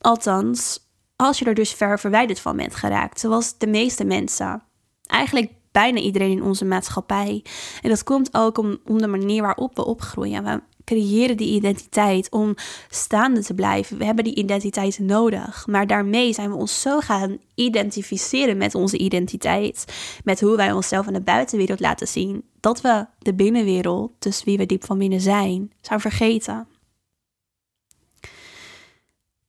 Althans, 0.00 0.88
als 1.16 1.38
je 1.38 1.44
er 1.44 1.54
dus 1.54 1.72
ver 1.72 1.98
verwijderd 1.98 2.40
van 2.40 2.56
bent 2.56 2.74
geraakt, 2.74 3.20
zoals 3.20 3.58
de 3.58 3.66
meeste 3.66 4.04
mensen. 4.04 4.62
Eigenlijk 5.06 5.52
bijna 5.72 6.00
iedereen 6.00 6.30
in 6.30 6.42
onze 6.42 6.64
maatschappij. 6.64 7.44
En 7.82 7.88
dat 7.88 8.02
komt 8.02 8.34
ook 8.36 8.58
om, 8.58 8.78
om 8.84 8.98
de 8.98 9.06
manier 9.06 9.42
waarop 9.42 9.76
we 9.76 9.84
opgroeien. 9.84 10.44
We 10.44 10.62
creëren 10.84 11.36
die 11.36 11.54
identiteit 11.54 12.30
om 12.30 12.54
staande 12.90 13.42
te 13.42 13.54
blijven. 13.54 13.98
We 13.98 14.04
hebben 14.04 14.24
die 14.24 14.34
identiteit 14.34 14.98
nodig. 14.98 15.66
Maar 15.66 15.86
daarmee 15.86 16.32
zijn 16.32 16.50
we 16.50 16.56
ons 16.56 16.80
zo 16.80 17.00
gaan 17.00 17.38
identificeren 17.54 18.56
met 18.56 18.74
onze 18.74 18.98
identiteit. 18.98 19.84
Met 20.24 20.40
hoe 20.40 20.56
wij 20.56 20.72
onszelf 20.72 21.06
in 21.06 21.12
de 21.12 21.20
buitenwereld 21.20 21.80
laten 21.80 22.08
zien. 22.08 22.44
Dat 22.60 22.80
we 22.80 23.06
de 23.18 23.34
binnenwereld, 23.34 24.12
dus 24.18 24.44
wie 24.44 24.58
we 24.58 24.66
diep 24.66 24.84
van 24.84 24.98
binnen 24.98 25.20
zijn, 25.20 25.72
zijn 25.80 26.00
vergeten. 26.00 26.66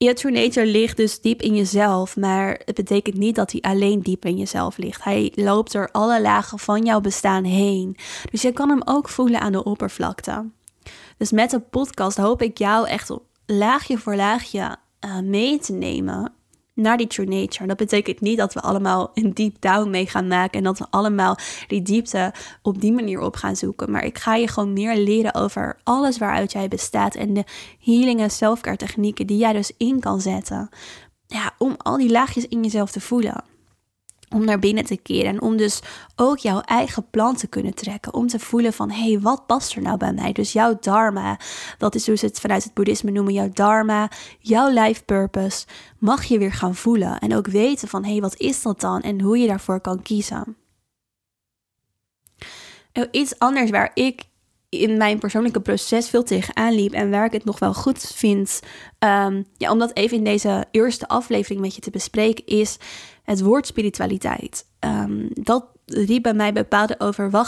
Je 0.04 0.14
true 0.14 0.32
nature 0.32 0.66
ligt 0.66 0.98
dus 0.98 1.22
diep 1.22 1.42
in 1.42 1.56
jezelf, 1.56 2.16
maar 2.16 2.62
het 2.66 2.76
betekent 2.76 3.18
niet 3.18 3.36
dat 3.36 3.52
hij 3.52 3.62
alleen 3.62 4.00
diep 4.02 4.26
in 4.26 4.38
jezelf 4.38 4.78
ligt. 4.78 5.04
Hij 5.04 5.32
loopt 5.36 5.72
door 5.72 5.90
alle 5.92 6.22
lagen 6.22 6.60
van 6.60 6.86
jouw 6.86 7.02
bestaan 7.02 7.44
heen. 7.44 7.98
Dus 8.32 8.42
je 8.42 8.52
kan 8.52 8.70
hem 8.70 8.82
ook 8.86 9.10
voelen 9.10 9.40
aan 9.40 9.52
de 9.52 9.64
oppervlakte. 9.64 10.46
Dus 11.24 11.32
met 11.32 11.50
de 11.50 11.60
podcast 11.60 12.18
hoop 12.18 12.42
ik 12.42 12.58
jou 12.58 12.88
echt 12.88 13.12
laagje 13.46 13.98
voor 13.98 14.16
laagje 14.16 14.76
uh, 15.06 15.20
mee 15.20 15.60
te 15.60 15.74
nemen 15.74 16.34
naar 16.74 16.98
die 16.98 17.08
true 17.08 17.28
nature. 17.28 17.68
Dat 17.68 17.78
betekent 17.78 18.22
niet 18.22 18.38
dat 18.38 18.54
we 18.54 18.62
allemaal 18.62 19.12
een 19.14 19.34
deep 19.34 19.56
down 19.60 19.90
mee 19.90 20.08
gaan 20.08 20.28
maken 20.28 20.58
en 20.58 20.64
dat 20.64 20.80
we 20.80 20.86
allemaal 20.90 21.38
die 21.68 21.82
diepte 21.82 22.34
op 22.62 22.82
die 22.82 22.92
manier 22.92 23.20
op 23.20 23.36
gaan 23.36 23.56
zoeken. 23.56 23.92
Maar 23.92 24.06
ik 24.06 24.18
ga 24.18 24.36
je 24.36 24.48
gewoon 24.48 24.74
meer 24.74 24.98
leren 24.98 25.36
over 25.36 25.80
alles 25.84 26.18
waaruit 26.18 26.52
jij 26.52 26.68
bestaat 26.68 27.16
en 27.16 27.34
de 27.34 27.44
healing 27.80 28.20
en 28.20 28.78
technieken 28.78 29.28
die 29.28 29.38
jij 29.38 29.54
dus 29.54 29.72
in 29.78 30.00
kan 30.00 30.22
zetten. 30.22 30.70
Ja, 31.28 31.54
om 31.58 31.76
al 31.78 31.98
die 31.98 32.12
laagjes 32.12 32.48
in 32.48 32.64
jezelf 32.64 32.92
te 32.92 33.02
voelen 33.02 33.44
om 34.34 34.46
naar 34.46 34.60
binnen 34.60 34.86
te 34.86 34.98
keren 34.98 35.26
en 35.26 35.42
om 35.42 35.58
dus 35.58 35.80
ook 36.16 36.38
jouw 36.38 36.62
eigen 36.62 37.10
plan 37.10 37.36
te 37.36 37.48
kunnen 37.48 37.74
trekken. 37.74 38.14
Om 38.14 38.28
te 38.28 38.40
voelen 38.40 38.74
van, 38.74 38.92
hé, 38.92 39.12
hey, 39.12 39.20
wat 39.20 39.46
past 39.46 39.76
er 39.76 39.82
nou 39.82 39.98
bij 39.98 40.14
mij? 40.14 40.32
Dus 40.32 40.54
jouw 40.54 40.78
dharma, 40.80 41.40
dat 41.78 41.96
is 41.96 42.08
hoe 42.08 42.16
ze 42.16 42.26
het 42.26 42.40
vanuit 42.40 42.64
het 42.64 42.74
boeddhisme 42.74 43.12
noemen, 43.12 43.34
jouw 43.34 43.50
dharma, 43.54 44.12
jouw 44.40 44.70
life 44.70 45.04
purpose, 45.04 45.66
mag 45.98 46.24
je 46.24 46.38
weer 46.38 46.54
gaan 46.54 46.76
voelen. 46.76 47.20
En 47.20 47.36
ook 47.36 47.48
weten 47.48 47.88
van, 47.88 48.04
hé, 48.04 48.12
hey, 48.12 48.22
wat 48.22 48.40
is 48.40 48.62
dat 48.62 48.82
dan? 48.82 49.02
En 49.02 49.22
hoe 49.22 49.38
je 49.38 49.48
daarvoor 49.48 49.82
kan 49.82 50.02
kiezen. 50.02 50.56
Iets 53.12 53.40
anders 53.40 53.70
waar 53.70 53.92
ik 53.94 54.24
in 54.70 54.98
mijn 54.98 55.20
persoonlijke 55.20 55.62
proces 55.62 56.10
veel 56.10 56.24
tegenaan 56.24 56.74
liep 56.74 56.94
en 56.94 57.10
waar 57.10 57.26
ik 57.26 57.32
het 57.32 57.46
nog 57.46 57.60
wel 57.60 57.74
goed 57.74 58.00
vind, 58.16 58.60
um, 59.00 59.46
ja, 59.58 59.72
om 59.72 59.80
dat 59.80 59.96
even 59.96 60.18
in 60.18 60.24
deze 60.24 60.66
eerste 60.72 61.08
aflevering 61.08 61.62
met 61.62 61.76
je 61.76 61.82
te 61.82 61.92
bespreken, 61.92 62.46
is 62.46 62.78
het 63.24 63.42
woord 63.42 63.68
spiritualiteit. 63.68 64.66
Um, 64.80 65.30
dat 65.34 65.66
riep 65.86 66.24
bij 66.24 66.34
mij 66.34 66.54
bepaalde, 66.54 66.96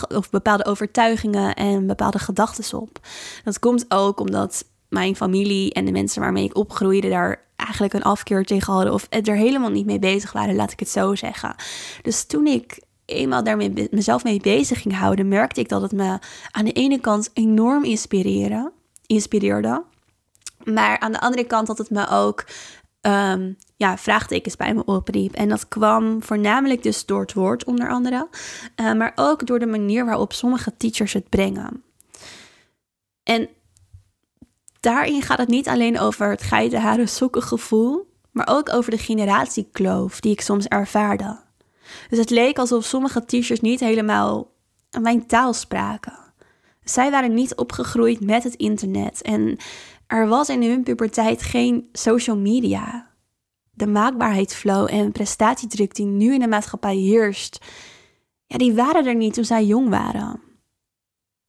of 0.07 0.29
bepaalde 0.29 0.65
overtuigingen 0.65 1.55
en 1.55 1.87
bepaalde 1.87 2.19
gedachten 2.19 2.79
op. 2.79 2.99
Dat 3.43 3.59
komt 3.59 3.85
ook 3.87 4.19
omdat 4.19 4.65
mijn 4.89 5.15
familie 5.15 5.73
en 5.73 5.85
de 5.85 5.91
mensen 5.91 6.21
waarmee 6.21 6.43
ik 6.43 6.57
opgroeide 6.57 7.09
daar 7.09 7.43
eigenlijk 7.55 7.93
een 7.93 8.03
afkeer 8.03 8.45
tegen 8.45 8.73
hadden 8.73 8.93
of 8.93 9.07
er 9.09 9.35
helemaal 9.35 9.69
niet 9.69 9.85
mee 9.85 9.99
bezig 9.99 10.31
waren, 10.31 10.55
laat 10.55 10.71
ik 10.71 10.79
het 10.79 10.89
zo 10.89 11.15
zeggen. 11.15 11.55
Dus 12.01 12.25
toen 12.25 12.47
ik 12.47 12.81
eenmaal 13.05 13.43
daarmee 13.43 13.87
mezelf 13.91 14.23
mee 14.23 14.39
bezig 14.39 14.81
ging 14.81 14.97
houden, 14.97 15.27
merkte 15.27 15.59
ik 15.59 15.69
dat 15.69 15.81
het 15.81 15.91
me 15.91 16.19
aan 16.51 16.65
de 16.65 16.71
ene 16.71 16.99
kant 16.99 17.29
enorm 17.33 17.83
inspireerde, 17.83 18.71
inspireerde. 19.05 19.83
Maar 20.63 20.99
aan 20.99 21.11
de 21.11 21.19
andere 21.19 21.43
kant 21.43 21.67
dat 21.67 21.77
het 21.77 21.89
me 21.89 22.09
ook 22.09 22.45
um, 23.01 23.57
ja, 23.75 23.97
vraagtekens 23.97 24.55
bij 24.55 24.73
me 24.73 24.85
opriep. 24.85 25.33
En 25.33 25.49
dat 25.49 25.67
kwam 25.67 26.23
voornamelijk 26.23 26.83
dus 26.83 27.05
door 27.05 27.21
het 27.21 27.33
woord 27.33 27.63
onder 27.65 27.89
andere, 27.89 28.27
uh, 28.75 28.93
maar 28.93 29.11
ook 29.15 29.45
door 29.45 29.59
de 29.59 29.65
manier 29.65 30.05
waarop 30.05 30.33
sommige 30.33 30.77
teachers 30.77 31.13
het 31.13 31.29
brengen. 31.29 31.83
En 33.23 33.49
daarin 34.79 35.21
gaat 35.21 35.37
het 35.37 35.47
niet 35.47 35.67
alleen 35.67 35.99
over 35.99 36.29
het 36.29 36.41
geiten, 36.41 36.81
haren, 36.81 37.09
sokken 37.09 37.41
gevoel, 37.41 38.13
maar 38.31 38.47
ook 38.49 38.73
over 38.73 38.91
de 38.91 38.97
generatiekloof 38.97 40.19
die 40.19 40.31
ik 40.31 40.41
soms 40.41 40.67
ervaarde. 40.67 41.39
Dus 42.09 42.19
het 42.19 42.29
leek 42.29 42.57
alsof 42.57 42.85
sommige 42.85 43.25
teachers 43.25 43.59
niet 43.59 43.79
helemaal 43.79 44.51
mijn 45.01 45.25
taal 45.27 45.53
spraken. 45.53 46.19
Zij 46.83 47.11
waren 47.11 47.33
niet 47.33 47.55
opgegroeid 47.55 48.19
met 48.19 48.43
het 48.43 48.55
internet 48.55 49.21
en 49.21 49.57
er 50.07 50.27
was 50.27 50.49
in 50.49 50.63
hun 50.63 50.83
puberteit 50.83 51.41
geen 51.41 51.89
social 51.91 52.37
media. 52.37 53.13
De 53.75 53.87
maakbaarheidsflow 53.87 54.87
en 54.91 55.11
prestatiedruk 55.11 55.95
die 55.95 56.05
nu 56.05 56.33
in 56.33 56.39
de 56.39 56.47
maatschappij 56.47 56.95
heerst, 56.95 57.65
ja, 58.45 58.57
die 58.57 58.73
waren 58.73 59.05
er 59.05 59.15
niet 59.15 59.33
toen 59.33 59.45
zij 59.45 59.65
jong 59.65 59.89
waren. 59.89 60.41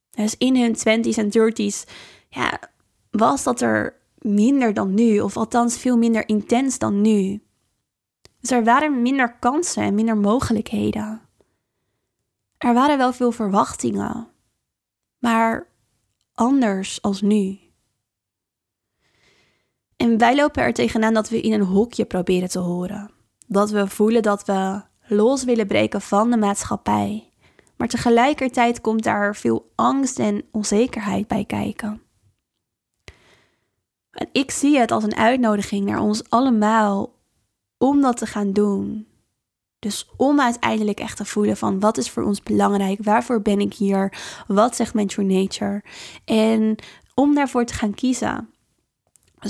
Dus 0.09 0.37
in 0.37 0.55
hun 0.55 0.75
20s 0.75 1.17
en 1.17 1.29
30s 1.29 1.91
ja, 2.29 2.59
was 3.11 3.43
dat 3.43 3.61
er 3.61 3.95
minder 4.17 4.73
dan 4.73 4.93
nu, 4.93 5.19
of 5.19 5.37
althans 5.37 5.77
veel 5.77 5.97
minder 5.97 6.27
intens 6.27 6.77
dan 6.77 7.01
nu. 7.01 7.41
Dus 8.39 8.51
er 8.51 8.63
waren 8.63 9.01
minder 9.01 9.37
kansen 9.39 9.83
en 9.83 9.95
minder 9.95 10.17
mogelijkheden. 10.17 11.21
Er 12.57 12.73
waren 12.73 12.97
wel 12.97 13.13
veel 13.13 13.31
verwachtingen, 13.31 14.27
maar 15.17 15.67
anders 16.33 17.01
als 17.01 17.21
nu. 17.21 17.59
En 19.97 20.17
wij 20.17 20.35
lopen 20.35 20.63
er 20.63 20.73
tegenaan 20.73 21.13
dat 21.13 21.29
we 21.29 21.41
in 21.41 21.53
een 21.53 21.65
hokje 21.65 22.05
proberen 22.05 22.49
te 22.49 22.59
horen. 22.59 23.11
Dat 23.47 23.69
we 23.69 23.87
voelen 23.87 24.21
dat 24.21 24.45
we 24.45 24.81
los 25.07 25.43
willen 25.43 25.67
breken 25.67 26.01
van 26.01 26.31
de 26.31 26.37
maatschappij. 26.37 27.31
Maar 27.77 27.87
tegelijkertijd 27.87 28.81
komt 28.81 29.03
daar 29.03 29.35
veel 29.35 29.71
angst 29.75 30.19
en 30.19 30.43
onzekerheid 30.51 31.27
bij 31.27 31.45
kijken. 31.45 32.01
En 34.11 34.29
ik 34.31 34.51
zie 34.51 34.79
het 34.79 34.91
als 34.91 35.03
een 35.03 35.15
uitnodiging 35.15 35.85
naar 35.85 35.99
ons 35.99 36.29
allemaal 36.29 37.13
om 37.77 38.01
dat 38.01 38.17
te 38.17 38.25
gaan 38.25 38.53
doen. 38.53 39.07
Dus 39.79 40.09
om 40.17 40.41
uiteindelijk 40.41 40.99
echt 40.99 41.17
te 41.17 41.25
voelen 41.25 41.57
van 41.57 41.79
wat 41.79 41.97
is 41.97 42.09
voor 42.09 42.23
ons 42.23 42.41
belangrijk, 42.41 43.03
waarvoor 43.03 43.41
ben 43.41 43.59
ik 43.59 43.73
hier, 43.73 44.17
wat 44.47 44.75
zegt 44.75 44.93
mijn 44.93 45.07
true 45.07 45.25
nature. 45.25 45.83
En 46.25 46.75
om 47.13 47.35
daarvoor 47.35 47.65
te 47.65 47.73
gaan 47.73 47.93
kiezen. 47.93 48.49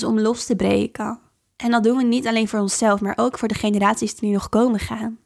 Om 0.03 0.19
los 0.19 0.45
te 0.45 0.55
breken. 0.55 1.19
En 1.55 1.71
dat 1.71 1.83
doen 1.83 1.97
we 1.97 2.03
niet 2.03 2.27
alleen 2.27 2.47
voor 2.47 2.59
onszelf, 2.59 3.01
maar 3.01 3.17
ook 3.17 3.37
voor 3.37 3.47
de 3.47 3.53
generaties 3.53 4.15
die 4.15 4.29
nu 4.29 4.35
nog 4.35 4.49
komen 4.49 4.79
gaan. 4.79 5.19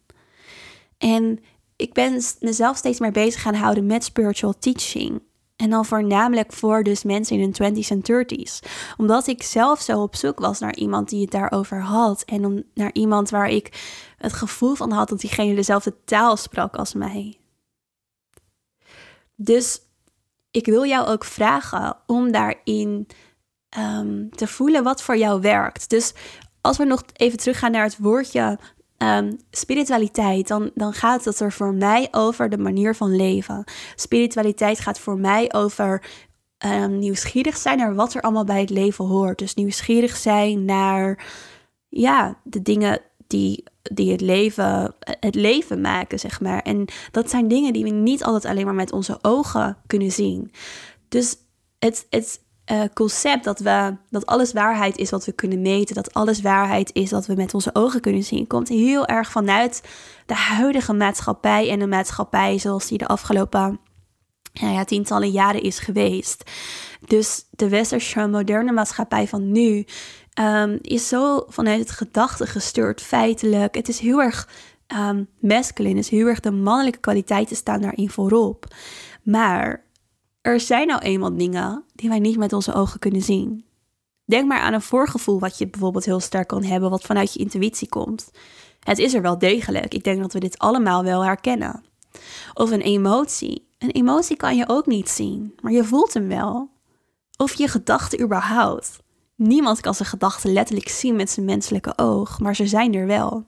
En 0.98 1.40
ik 1.76 1.94
ben 1.94 2.22
mezelf 2.40 2.78
steeds 2.78 3.00
meer 3.00 3.12
bezig 3.12 3.42
gaan 3.42 3.54
houden 3.54 3.86
met 3.86 4.04
spiritual 4.04 4.58
teaching. 4.60 5.22
En 5.56 5.70
dan 5.70 5.86
voornamelijk 5.86 6.54
voor 6.54 6.84
dus 6.84 7.04
mensen 7.04 7.40
in 7.40 7.54
hun 7.58 7.76
20s 7.76 7.88
en 7.88 8.26
30s. 8.26 8.60
Omdat 8.98 9.28
ik 9.28 9.44
zelf 9.44 9.82
zo 9.82 10.02
op 10.02 10.16
zoek 10.16 10.40
was 10.40 10.60
naar 10.60 10.76
iemand 10.76 11.10
die 11.10 11.22
het 11.22 11.32
daarover 11.32 11.82
had. 11.82 12.24
En 12.26 12.46
om, 12.46 12.64
naar 12.74 12.94
iemand 12.94 13.30
waar 13.30 13.50
ik 13.50 13.70
het 14.18 14.34
gevoel 14.34 14.76
van 14.76 14.92
had 14.92 15.10
dat 15.10 15.20
diegene 15.20 15.56
dezelfde 15.56 16.04
taal 16.04 16.38
sprak 16.38 16.76
als 16.76 16.94
mij. 16.94 17.38
Dus 19.36 19.82
ik 20.52 20.66
wil 20.66 20.86
jou 20.86 21.08
ook 21.08 21.24
vragen 21.24 21.98
om 22.06 22.32
daarin 22.32 23.08
um, 23.78 24.30
te 24.30 24.48
voelen 24.48 24.84
wat 24.84 25.04
voor 25.04 25.18
jou 25.18 25.42
werkt. 25.42 25.90
Dus 25.90 26.14
als 26.62 26.78
we 26.78 26.84
nog 26.84 27.04
even 27.14 27.38
teruggaan 27.38 27.72
naar 27.72 27.84
het 27.84 27.98
woordje 27.98 28.60
um, 28.98 29.38
spiritualiteit, 29.52 30.48
dan, 30.48 30.72
dan 30.74 30.94
gaat 30.94 31.26
het 31.26 31.40
er 31.40 31.52
voor 31.52 31.74
mij 31.74 32.08
over 32.12 32.50
de 32.50 32.58
manier 32.58 32.96
van 32.96 33.16
leven. 33.16 33.64
Spiritualiteit 33.96 34.80
gaat 34.80 35.00
voor 35.00 35.18
mij 35.18 35.54
over 35.54 36.04
um, 36.66 37.00
nieuwsgierig 37.00 37.58
zijn 37.58 37.78
naar 37.78 37.96
wat 37.96 38.14
er 38.14 38.22
allemaal 38.22 38.46
bij 38.46 38.60
het 38.60 38.70
leven 38.70 39.06
hoort. 39.06 39.40
Dus 39.40 39.54
nieuwsgierig 39.54 40.18
zijn 40.18 40.66
naar 40.66 41.26
ja, 41.90 42.38
de 42.44 42.62
dingen 42.62 43.00
die, 43.28 43.64
die 43.82 44.12
het, 44.12 44.22
leven, 44.22 44.96
het 45.00 45.36
leven 45.36 45.82
maken, 45.82 46.20
zeg 46.20 46.42
maar. 46.42 46.62
En 46.62 46.86
dat 47.12 47.30
zijn 47.30 47.48
dingen 47.48 47.74
die 47.74 47.84
we 47.84 47.90
niet 47.90 48.24
altijd 48.24 48.46
alleen 48.46 48.66
maar 48.66 48.74
met 48.74 48.92
onze 48.92 49.18
ogen 49.22 49.78
kunnen 49.88 50.12
zien. 50.12 50.52
Dus 51.10 51.38
het, 51.80 52.06
het 52.10 52.40
uh, 52.72 52.82
concept 52.94 53.44
dat, 53.44 53.60
we, 53.60 53.96
dat 54.10 54.26
alles 54.26 54.54
waarheid 54.54 54.98
is 54.98 55.10
wat 55.10 55.26
we 55.26 55.32
kunnen 55.32 55.62
meten, 55.62 55.96
dat 55.96 56.14
alles 56.14 56.42
waarheid 56.42 56.94
is 56.94 57.12
wat 57.12 57.26
we 57.26 57.34
met 57.34 57.54
onze 57.54 57.70
ogen 57.74 58.02
kunnen 58.02 58.24
zien, 58.24 58.48
komt 58.48 58.70
heel 58.70 59.06
erg 59.06 59.32
vanuit 59.32 59.84
de 60.26 60.34
huidige 60.36 60.94
maatschappij 60.94 61.70
en 61.70 61.80
de 61.80 61.88
maatschappij 61.88 62.58
zoals 62.58 62.88
die 62.88 62.98
de 62.98 63.08
afgelopen 63.08 63.80
nou 64.54 64.74
ja, 64.74 64.84
tientallen 64.84 65.30
jaren 65.30 65.62
is 65.62 65.80
geweest. 65.80 66.52
Dus 67.06 67.46
de 67.50 67.70
westerse 67.70 68.28
moderne 68.28 68.72
maatschappij 68.72 69.28
van 69.28 69.52
nu 69.52 69.86
um, 70.40 70.78
is 70.82 71.08
zo 71.08 71.46
vanuit 71.48 71.80
het 71.80 71.92
gedachte 71.92 72.46
gestuurd, 72.46 73.02
feitelijk. 73.02 73.76
Het 73.76 73.90
is 73.90 74.00
heel 74.00 74.22
erg 74.22 74.50
um, 74.98 75.28
masculine, 75.40 76.00
is 76.00 76.10
heel 76.10 76.28
erg 76.28 76.40
de 76.40 76.52
mannelijke 76.52 77.00
kwaliteiten 77.00 77.56
staan 77.56 77.82
daarin 77.82 78.10
voorop. 78.10 78.66
Maar 79.24 79.84
er 80.42 80.60
zijn 80.60 80.88
nou 80.88 81.02
eenmaal 81.02 81.38
dingen 81.38 81.84
die 81.94 82.10
wij 82.10 82.20
niet 82.20 82.38
met 82.38 82.54
onze 82.54 82.74
ogen 82.74 83.00
kunnen 83.00 83.22
zien. 83.22 83.66
Denk 84.26 84.48
maar 84.48 84.60
aan 84.60 84.74
een 84.74 84.82
voorgevoel 84.82 85.40
wat 85.40 85.58
je 85.58 85.68
bijvoorbeeld 85.68 86.06
heel 86.06 86.20
sterk 86.20 86.48
kan 86.48 86.64
hebben, 86.64 86.90
wat 86.90 87.04
vanuit 87.04 87.34
je 87.34 87.40
intuïtie 87.40 87.90
komt. 87.90 88.32
Het 88.80 88.98
is 88.98 89.14
er 89.14 89.22
wel 89.22 89.38
degelijk. 89.38 89.94
Ik 89.94 90.04
denk 90.04 90.22
dat 90.22 90.34
we 90.34 90.40
dit 90.40 90.58
allemaal 90.58 91.04
wel 91.04 91.24
herkennen. 91.24 91.84
Of 92.54 92.72
een 92.72 92.82
emotie. 92.82 93.70
Een 93.78 93.92
emotie 93.92 94.38
kan 94.38 94.56
je 94.56 94.70
ook 94.70 94.86
niet 94.86 95.10
zien, 95.10 95.56
maar 95.62 95.72
je 95.72 95.84
voelt 95.84 96.14
hem 96.14 96.28
wel. 96.28 96.70
Of 97.38 97.54
je 97.54 97.68
gedachten 97.68 98.22
überhaupt. 98.22 99.00
Niemand 99.36 99.80
kan 99.80 99.96
zijn 99.96 100.10
gedachten 100.10 100.54
letterlijk 100.54 100.90
zien 100.90 101.16
met 101.16 101.30
zijn 101.30 101.46
menselijke 101.46 101.94
oog, 101.98 102.40
maar 102.40 102.56
ze 102.56 102.68
zijn 102.68 102.94
er 102.94 103.08
wel. 103.08 103.46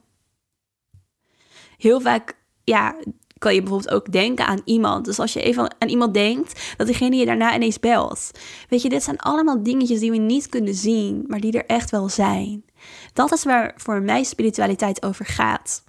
Heel 1.76 2.00
vaak 2.00 2.36
ja, 2.64 2.96
kan 3.38 3.54
je 3.54 3.60
bijvoorbeeld 3.60 3.94
ook 3.94 4.12
denken 4.12 4.46
aan 4.46 4.60
iemand. 4.64 5.04
Dus 5.04 5.18
als 5.18 5.32
je 5.32 5.42
even 5.42 5.74
aan 5.78 5.88
iemand 5.88 6.14
denkt, 6.14 6.74
dat 6.76 6.86
diegene 6.86 7.16
je 7.16 7.26
daarna 7.26 7.54
ineens 7.54 7.80
belt. 7.80 8.30
Weet 8.68 8.82
je, 8.82 8.88
dit 8.88 9.02
zijn 9.02 9.18
allemaal 9.18 9.62
dingetjes 9.62 10.00
die 10.00 10.10
we 10.10 10.16
niet 10.16 10.48
kunnen 10.48 10.74
zien, 10.74 11.24
maar 11.26 11.40
die 11.40 11.52
er 11.52 11.66
echt 11.66 11.90
wel 11.90 12.08
zijn. 12.08 12.64
Dat 13.12 13.32
is 13.32 13.44
waar 13.44 13.72
voor 13.76 14.02
mij 14.02 14.24
spiritualiteit 14.24 15.02
over 15.02 15.24
gaat. 15.24 15.84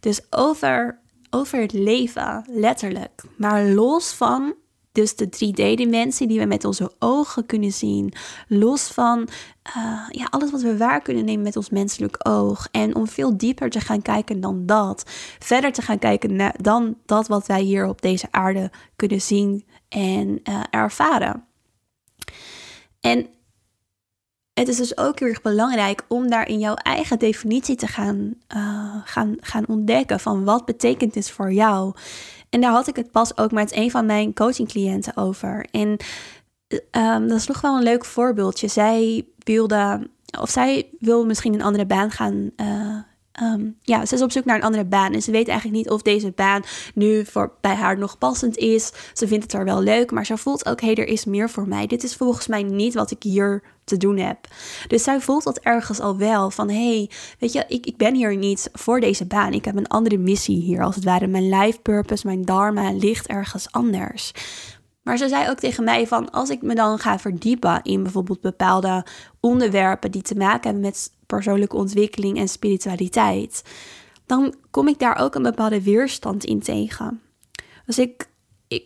Dus 0.00 0.20
over, 0.30 0.98
over 1.30 1.60
het 1.60 1.72
leven, 1.72 2.44
letterlijk. 2.48 3.22
Maar 3.36 3.64
los 3.64 4.12
van 4.12 4.54
dus 4.94 5.16
de 5.16 5.26
3D-dimensie 5.26 6.26
die 6.26 6.38
we 6.38 6.44
met 6.44 6.64
onze 6.64 6.92
ogen 6.98 7.46
kunnen 7.46 7.72
zien. 7.72 8.12
Los 8.48 8.86
van 8.86 9.28
uh, 9.76 10.08
ja, 10.08 10.26
alles 10.30 10.50
wat 10.50 10.62
we 10.62 10.76
waar 10.76 11.02
kunnen 11.02 11.24
nemen 11.24 11.42
met 11.42 11.56
ons 11.56 11.70
menselijk 11.70 12.28
oog. 12.28 12.68
En 12.70 12.94
om 12.94 13.08
veel 13.08 13.36
dieper 13.36 13.70
te 13.70 13.80
gaan 13.80 14.02
kijken 14.02 14.40
dan 14.40 14.66
dat. 14.66 15.04
Verder 15.38 15.72
te 15.72 15.82
gaan 15.82 15.98
kijken 15.98 16.52
dan 16.56 16.96
dat 17.06 17.28
wat 17.28 17.46
wij 17.46 17.60
hier 17.60 17.86
op 17.86 18.02
deze 18.02 18.26
aarde 18.30 18.70
kunnen 18.96 19.20
zien 19.20 19.64
en 19.88 20.40
uh, 20.48 20.62
ervaren. 20.70 21.44
En 23.00 23.26
het 24.54 24.68
is 24.68 24.76
dus 24.76 24.96
ook 24.96 25.18
heel 25.18 25.28
erg 25.28 25.42
belangrijk 25.42 26.04
om 26.08 26.30
daar 26.30 26.48
in 26.48 26.58
jouw 26.58 26.74
eigen 26.74 27.18
definitie 27.18 27.76
te 27.76 27.86
gaan, 27.86 28.34
uh, 28.56 28.96
gaan, 29.04 29.36
gaan 29.40 29.66
ontdekken 29.66 30.20
van 30.20 30.44
wat 30.44 30.64
betekent 30.64 31.14
dit 31.14 31.30
voor 31.30 31.52
jou. 31.52 31.94
En 32.50 32.60
daar 32.60 32.70
had 32.70 32.88
ik 32.88 32.96
het 32.96 33.10
pas 33.10 33.36
ook 33.36 33.52
met 33.52 33.76
een 33.76 33.90
van 33.90 34.06
mijn 34.06 34.34
coachingcliënten 34.34 35.16
over. 35.16 35.66
En 35.70 35.96
um, 36.90 37.28
dat 37.28 37.38
is 37.38 37.46
nog 37.46 37.60
wel 37.60 37.76
een 37.76 37.82
leuk 37.82 38.04
voorbeeldje. 38.04 38.68
Zij 38.68 39.26
wilde, 39.38 40.10
of 40.40 40.50
zij 40.50 40.88
wil 41.00 41.26
misschien 41.26 41.54
een 41.54 41.62
andere 41.62 41.86
baan 41.86 42.10
gaan. 42.10 42.50
Uh, 42.56 42.98
um, 43.42 43.76
ja, 43.82 44.06
ze 44.06 44.14
is 44.14 44.22
op 44.22 44.32
zoek 44.32 44.44
naar 44.44 44.56
een 44.56 44.62
andere 44.62 44.84
baan. 44.84 45.12
En 45.12 45.22
ze 45.22 45.30
weet 45.30 45.48
eigenlijk 45.48 45.78
niet 45.78 45.90
of 45.90 46.02
deze 46.02 46.30
baan 46.30 46.62
nu 46.94 47.24
voor, 47.24 47.52
bij 47.60 47.74
haar 47.74 47.98
nog 47.98 48.18
passend 48.18 48.56
is. 48.56 48.92
Ze 49.12 49.28
vindt 49.28 49.42
het 49.42 49.52
er 49.52 49.64
wel 49.64 49.82
leuk, 49.82 50.10
maar 50.10 50.26
ze 50.26 50.36
voelt 50.36 50.66
ook: 50.66 50.80
hé, 50.80 50.86
hey, 50.86 50.96
er 50.96 51.08
is 51.08 51.24
meer 51.24 51.50
voor 51.50 51.68
mij. 51.68 51.86
Dit 51.86 52.02
is 52.02 52.14
volgens 52.14 52.46
mij 52.46 52.62
niet 52.62 52.94
wat 52.94 53.10
ik 53.10 53.22
hier 53.22 53.62
te 53.84 53.96
doen 53.96 54.16
heb. 54.16 54.38
Dus 54.88 55.02
zij 55.02 55.20
voelt 55.20 55.44
dat 55.44 55.58
ergens 55.58 56.00
al 56.00 56.16
wel 56.16 56.50
van 56.50 56.68
hé, 56.70 56.96
hey, 56.96 57.10
weet 57.38 57.52
je, 57.52 57.64
ik, 57.68 57.86
ik 57.86 57.96
ben 57.96 58.14
hier 58.14 58.36
niet 58.36 58.68
voor 58.72 59.00
deze 59.00 59.26
baan. 59.26 59.52
Ik 59.52 59.64
heb 59.64 59.76
een 59.76 59.86
andere 59.86 60.18
missie 60.18 60.60
hier, 60.60 60.82
als 60.82 60.94
het 60.94 61.04
ware. 61.04 61.26
Mijn 61.26 61.48
life 61.48 61.80
purpose, 61.80 62.26
mijn 62.26 62.44
dharma 62.44 62.92
ligt 62.92 63.26
ergens 63.26 63.72
anders. 63.72 64.32
Maar 65.04 65.16
ze 65.16 65.28
zei 65.28 65.50
ook 65.50 65.58
tegen 65.58 65.84
mij 65.84 66.06
van 66.06 66.30
als 66.30 66.50
ik 66.50 66.62
me 66.62 66.74
dan 66.74 66.98
ga 66.98 67.18
verdiepen 67.18 67.82
in 67.82 68.02
bijvoorbeeld 68.02 68.40
bepaalde 68.40 69.06
onderwerpen 69.40 70.10
die 70.10 70.22
te 70.22 70.34
maken 70.34 70.62
hebben 70.62 70.82
met 70.82 71.12
persoonlijke 71.26 71.76
ontwikkeling 71.76 72.38
en 72.38 72.48
spiritualiteit, 72.48 73.62
dan 74.26 74.54
kom 74.70 74.88
ik 74.88 74.98
daar 74.98 75.16
ook 75.16 75.34
een 75.34 75.42
bepaalde 75.42 75.82
weerstand 75.82 76.44
in 76.44 76.60
tegen. 76.60 77.20
Dus 77.86 77.98
ik 77.98 78.28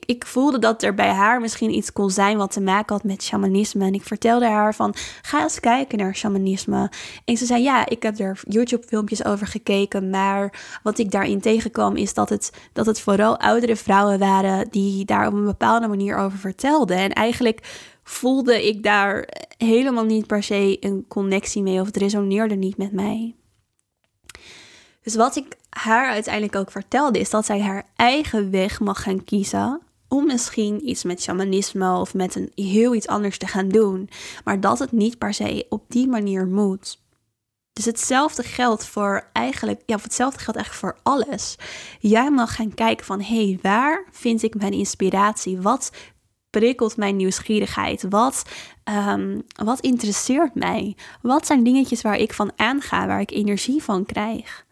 ik, 0.07 0.27
voelde 0.27 0.59
dat 0.59 0.83
er 0.83 0.95
bij 0.95 1.09
haar 1.09 1.41
misschien 1.41 1.75
iets 1.75 1.93
kon 1.93 2.11
zijn 2.11 2.37
wat 2.37 2.51
te 2.51 2.61
maken 2.61 2.95
had 2.95 3.05
met 3.05 3.23
shamanisme. 3.23 3.85
En 3.85 3.95
ik 3.95 4.03
vertelde 4.03 4.47
haar 4.47 4.75
van, 4.75 4.95
ga 5.23 5.43
eens 5.43 5.61
kijken 5.61 5.99
naar 5.99 6.17
shamanisme. 6.17 6.91
En 7.25 7.37
ze 7.37 7.47
zei, 7.47 7.63
ja, 7.63 7.89
ik 7.89 8.03
heb 8.03 8.19
er 8.19 8.41
YouTube-filmpjes 8.49 9.25
over 9.25 9.47
gekeken. 9.47 10.11
Maar 10.11 10.53
wat 10.83 10.99
ik 10.99 11.11
daarin 11.11 11.41
tegenkwam 11.41 11.97
is 11.97 12.15
dat 12.15 12.29
het, 12.29 12.53
dat 12.73 12.87
het 12.87 13.01
vooral 13.01 13.39
oudere 13.39 13.77
vrouwen 13.77 14.19
waren 14.19 14.69
die 14.71 15.05
daar 15.05 15.27
op 15.27 15.33
een 15.33 15.45
bepaalde 15.45 15.89
manier 15.89 16.17
over 16.17 16.39
vertelden. 16.39 16.97
En 16.97 17.13
eigenlijk 17.13 17.61
voelde 18.03 18.67
ik 18.67 18.83
daar 18.83 19.29
helemaal 19.59 20.05
niet 20.05 20.27
per 20.27 20.43
se 20.43 20.77
een 20.81 21.05
connectie 21.09 21.63
mee 21.63 21.81
of 21.81 21.87
het 21.87 21.97
resoneerde 21.97 22.55
niet 22.55 22.77
met 22.77 22.93
mij. 22.93 23.38
Dus 25.09 25.17
wat 25.17 25.37
ik 25.37 25.57
haar 25.69 26.11
uiteindelijk 26.11 26.57
ook 26.57 26.71
vertelde, 26.71 27.19
is 27.19 27.31
dat 27.31 27.47
zij 27.47 27.61
haar 27.61 27.87
eigen 27.97 28.51
weg 28.51 28.81
mag 28.81 29.03
gaan 29.03 29.25
kiezen 29.25 29.81
om 30.09 30.27
misschien 30.27 30.89
iets 30.89 31.05
met 31.05 31.23
shamanisme 31.23 31.97
of 31.97 32.15
met 32.15 32.35
een 32.35 32.53
heel 32.55 32.95
iets 32.95 33.07
anders 33.07 33.39
te 33.39 33.47
gaan 33.47 33.69
doen, 33.69 34.09
maar 34.45 34.61
dat 34.61 34.79
het 34.79 34.93
niet 34.93 35.19
per 35.19 35.35
se 35.35 35.67
op 35.69 35.85
die 35.89 36.09
manier 36.09 36.47
moet. 36.47 37.01
Dus 37.73 37.85
hetzelfde 37.85 38.43
geldt 38.43 38.87
voor 38.87 39.29
eigenlijk, 39.33 39.83
ja, 39.87 39.99
hetzelfde 40.03 40.39
geldt 40.39 40.61
eigenlijk 40.61 40.97
voor 40.97 41.13
alles. 41.13 41.57
Jij 41.99 42.31
mag 42.31 42.55
gaan 42.55 42.75
kijken 42.75 43.07
van, 43.07 43.21
hé, 43.21 43.47
hey, 43.47 43.59
waar 43.63 44.05
vind 44.11 44.43
ik 44.43 44.55
mijn 44.55 44.73
inspiratie? 44.73 45.61
Wat 45.61 45.93
prikkelt 46.51 46.97
mijn 46.97 47.17
nieuwsgierigheid? 47.17 48.07
Wat, 48.09 48.43
um, 48.85 49.43
wat 49.65 49.81
interesseert 49.81 50.55
mij? 50.55 50.97
Wat 51.23 51.47
zijn 51.47 51.63
dingetjes 51.63 52.03
waar 52.03 52.17
ik 52.17 52.33
van 52.33 52.53
aanga, 52.57 53.07
waar 53.07 53.21
ik 53.21 53.31
energie 53.31 53.83
van 53.83 54.07
krijg? 54.07 54.67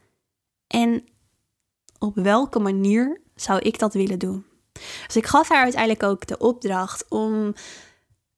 En 0.67 1.05
op 1.99 2.15
welke 2.15 2.59
manier 2.59 3.21
zou 3.35 3.59
ik 3.59 3.79
dat 3.79 3.95
willen 3.95 4.19
doen? 4.19 4.45
Dus 5.07 5.17
ik 5.17 5.27
gaf 5.27 5.49
haar 5.49 5.63
uiteindelijk 5.63 6.03
ook 6.03 6.27
de 6.27 6.39
opdracht 6.39 7.05
om 7.09 7.55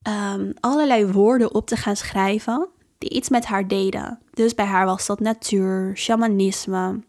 um, 0.07 0.53
allerlei 0.59 1.11
woorden 1.11 1.53
op 1.53 1.67
te 1.67 1.75
gaan 1.75 1.95
schrijven 1.95 2.69
die 2.97 3.09
iets 3.09 3.29
met 3.29 3.45
haar 3.45 3.67
deden. 3.67 4.19
Dus 4.33 4.55
bij 4.55 4.65
haar 4.65 4.85
was 4.85 5.05
dat 5.05 5.19
natuur, 5.19 5.91
shamanisme. 5.95 6.99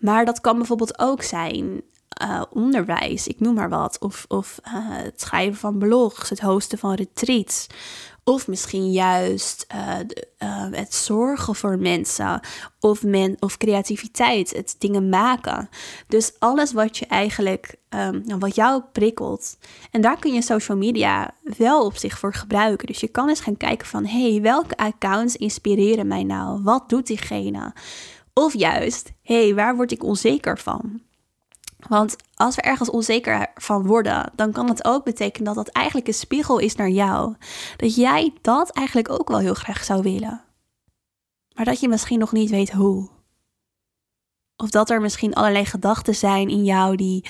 Maar 0.00 0.24
dat 0.24 0.40
kan 0.40 0.56
bijvoorbeeld 0.56 0.98
ook 0.98 1.22
zijn 1.22 1.82
uh, 2.22 2.42
onderwijs, 2.50 3.26
ik 3.26 3.40
noem 3.40 3.54
maar 3.54 3.68
wat. 3.68 3.98
Of, 3.98 4.24
of 4.28 4.60
uh, 4.64 4.72
het 4.74 5.20
schrijven 5.20 5.58
van 5.58 5.78
blogs, 5.78 6.30
het 6.30 6.40
hosten 6.40 6.78
van 6.78 6.94
retreats. 6.94 7.66
Of 8.30 8.48
misschien 8.48 8.92
juist 8.92 9.66
uh, 9.74 9.96
de, 10.06 10.26
het 10.76 10.94
zorgen 10.94 11.54
voor 11.54 11.78
mensen. 11.78 12.40
Of, 12.80 13.02
men, 13.02 13.36
of 13.38 13.56
creativiteit, 13.56 14.52
het 14.56 14.76
dingen 14.78 15.08
maken. 15.08 15.68
Dus 16.08 16.32
alles 16.38 16.72
wat 16.72 16.96
je 16.96 17.06
eigenlijk, 17.06 17.74
um, 17.88 18.38
wat 18.38 18.54
jou 18.54 18.82
prikkelt. 18.92 19.58
En 19.90 20.00
daar 20.00 20.18
kun 20.18 20.32
je 20.32 20.42
social 20.42 20.76
media 20.76 21.30
wel 21.56 21.84
op 21.84 21.96
zich 21.96 22.18
voor 22.18 22.34
gebruiken. 22.34 22.86
Dus 22.86 23.00
je 23.00 23.08
kan 23.08 23.28
eens 23.28 23.40
gaan 23.40 23.56
kijken 23.56 23.86
van, 23.86 24.06
hey, 24.06 24.40
welke 24.42 24.76
accounts 24.76 25.36
inspireren 25.36 26.06
mij 26.06 26.22
nou? 26.22 26.62
Wat 26.62 26.88
doet 26.88 27.06
diegene? 27.06 27.72
Of 28.34 28.54
juist, 28.54 29.12
hey, 29.22 29.54
waar 29.54 29.76
word 29.76 29.92
ik 29.92 30.04
onzeker 30.04 30.58
van? 30.58 31.00
Want 31.88 32.16
als 32.34 32.56
we 32.56 32.62
ergens 32.62 32.90
onzeker 32.90 33.46
van 33.54 33.86
worden, 33.86 34.32
dan 34.34 34.52
kan 34.52 34.68
het 34.68 34.84
ook 34.84 35.04
betekenen 35.04 35.54
dat 35.54 35.64
dat 35.64 35.74
eigenlijk 35.74 36.06
een 36.06 36.14
spiegel 36.14 36.58
is 36.58 36.74
naar 36.74 36.88
jou. 36.88 37.34
Dat 37.76 37.94
jij 37.94 38.32
dat 38.40 38.70
eigenlijk 38.70 39.10
ook 39.10 39.28
wel 39.28 39.38
heel 39.38 39.54
graag 39.54 39.84
zou 39.84 40.02
willen. 40.02 40.44
Maar 41.54 41.64
dat 41.64 41.80
je 41.80 41.88
misschien 41.88 42.18
nog 42.18 42.32
niet 42.32 42.50
weet 42.50 42.72
hoe. 42.72 43.08
Of 44.56 44.70
dat 44.70 44.90
er 44.90 45.00
misschien 45.00 45.34
allerlei 45.34 45.64
gedachten 45.64 46.14
zijn 46.14 46.48
in 46.48 46.64
jou 46.64 46.96
die 46.96 47.24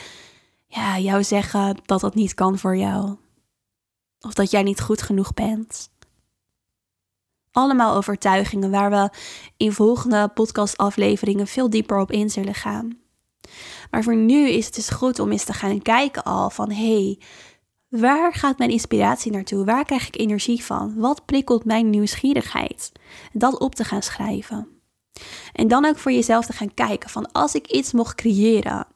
ja, 0.67 0.99
jou 0.99 1.25
zeggen 1.25 1.77
dat 1.85 2.01
dat 2.01 2.15
niet 2.15 2.35
kan 2.35 2.59
voor 2.59 2.77
jou. 2.77 3.17
Of 4.21 4.35
dat 4.35 4.51
jij 4.51 4.63
niet 4.63 4.81
goed 4.81 5.03
genoeg 5.03 5.35
bent. 5.35 5.91
Allemaal 7.53 7.97
overtuigingen 7.97 8.71
waar 8.71 8.91
we 8.91 9.11
in 9.57 9.73
volgende 9.73 10.29
podcastafleveringen 10.29 11.47
veel 11.47 11.71
dieper 11.71 11.99
op 11.99 12.11
in 12.11 12.31
zullen 12.31 12.55
gaan. 12.55 13.00
Maar 13.91 14.03
voor 14.03 14.17
nu 14.17 14.49
is 14.49 14.67
het 14.67 14.75
dus 14.75 14.89
goed 14.89 15.19
om 15.19 15.33
eens 15.33 15.45
te 15.45 15.53
gaan 15.53 15.83
kijken 15.83 16.23
al 16.23 16.51
van 16.51 16.71
hey, 16.71 17.19
waar 17.89 18.35
gaat 18.35 18.59
mijn 18.59 18.71
inspiratie 18.71 19.33
naartoe? 19.33 19.65
Waar 19.65 19.85
krijg 19.85 20.07
ik 20.07 20.19
energie 20.19 20.65
van? 20.65 20.95
Wat 20.97 21.25
prikkelt 21.25 21.65
mijn 21.65 21.91
nieuwsgierigheid? 21.91 22.93
Dat 23.33 23.59
op 23.59 23.75
te 23.75 23.85
gaan 23.85 24.03
schrijven. 24.03 24.69
En 25.53 25.69
dan 25.69 25.85
ook 25.85 25.99
voor 25.99 26.13
jezelf 26.13 26.47
te 26.47 26.53
gaan 26.53 26.75
kijken 26.75 27.11
van 27.11 27.33
als 27.33 27.55
ik 27.55 27.67
iets 27.67 27.93
mocht 27.93 28.15
creëren. 28.15 28.87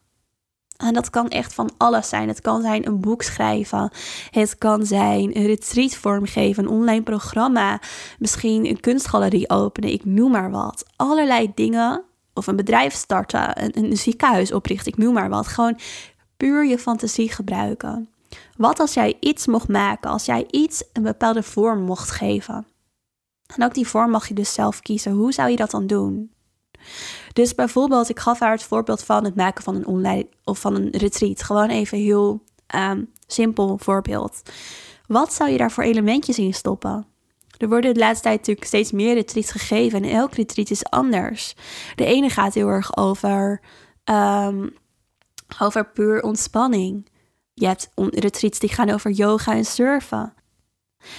En 0.77 0.95
dat 0.95 1.11
kan 1.11 1.29
echt 1.29 1.55
van 1.55 1.71
alles 1.77 2.09
zijn. 2.09 2.29
Het 2.29 2.41
kan 2.41 2.63
zijn 2.63 2.87
een 2.87 3.01
boek 3.01 3.23
schrijven. 3.23 3.91
Het 4.31 4.59
kan 4.59 4.87
zijn 4.87 5.37
een 5.37 5.47
retreat 5.47 5.95
vormgeven, 5.95 6.65
een 6.65 6.71
online 6.71 7.03
programma. 7.03 7.81
Misschien 8.19 8.67
een 8.67 8.81
kunstgalerie 8.81 9.51
openen. 9.51 9.93
Ik 9.93 10.05
noem 10.05 10.31
maar 10.31 10.51
wat. 10.51 10.85
Allerlei 10.97 11.53
dingen 11.55 12.05
of 12.35 12.47
een 12.47 12.57
bedrijf 12.57 12.95
starten, 12.95 13.63
een, 13.65 13.85
een 13.85 13.97
ziekenhuis 13.97 14.53
oprichten, 14.53 14.93
ik 14.93 14.99
noem 14.99 15.15
maar 15.15 15.29
wat. 15.29 15.47
Gewoon 15.47 15.79
puur 16.37 16.67
je 16.67 16.79
fantasie 16.79 17.31
gebruiken. 17.31 18.09
Wat 18.57 18.81
als 18.81 18.95
jij 18.95 19.17
iets 19.21 19.47
mocht 19.47 19.69
maken, 19.69 20.11
als 20.11 20.25
jij 20.25 20.47
iets 20.51 20.85
een 20.93 21.03
bepaalde 21.03 21.43
vorm 21.43 21.83
mocht 21.83 22.11
geven? 22.11 22.67
En 23.55 23.65
ook 23.65 23.75
die 23.75 23.87
vorm 23.87 24.11
mag 24.11 24.29
je 24.29 24.35
dus 24.35 24.55
zelf 24.55 24.81
kiezen. 24.81 25.13
Hoe 25.13 25.33
zou 25.33 25.51
je 25.51 25.57
dat 25.57 25.71
dan 25.71 25.87
doen? 25.87 26.33
Dus 27.33 27.55
bijvoorbeeld, 27.55 28.09
ik 28.09 28.19
gaf 28.19 28.39
haar 28.39 28.53
het 28.53 28.63
voorbeeld 28.63 29.03
van 29.03 29.25
het 29.25 29.35
maken 29.35 29.65
van 29.65 29.75
een 29.75 29.87
online 29.87 30.29
of 30.45 30.59
van 30.59 30.75
een 30.75 30.91
retreat. 30.91 31.43
Gewoon 31.43 31.69
even 31.69 31.99
heel 31.99 32.43
um, 32.75 33.11
simpel 33.27 33.79
voorbeeld. 33.79 34.43
Wat 35.07 35.33
zou 35.33 35.51
je 35.51 35.59
daar 35.59 35.71
voor 35.71 35.85
elementjes 35.85 36.39
in 36.39 36.55
stoppen? 36.55 37.07
Er 37.65 37.71
worden 37.71 37.95
de 37.95 38.01
laatste 38.01 38.23
tijd 38.23 38.39
natuurlijk 38.39 38.67
steeds 38.67 38.93
meer 38.93 39.15
retreats 39.15 39.51
gegeven 39.51 40.05
en 40.05 40.11
elk 40.11 40.35
retreat 40.35 40.71
is 40.71 40.85
anders. 40.85 41.55
De 41.95 42.05
ene 42.05 42.29
gaat 42.29 42.55
heel 42.55 42.69
erg 42.69 42.97
over, 42.97 43.61
um, 44.05 44.75
over 45.61 45.91
puur 45.91 46.23
ontspanning. 46.23 47.09
Je 47.55 47.67
hebt 47.67 47.91
retreats 47.97 48.59
die 48.59 48.73
gaan 48.73 48.91
over 48.91 49.11
yoga 49.11 49.55
en 49.55 49.65
surfen. 49.65 50.35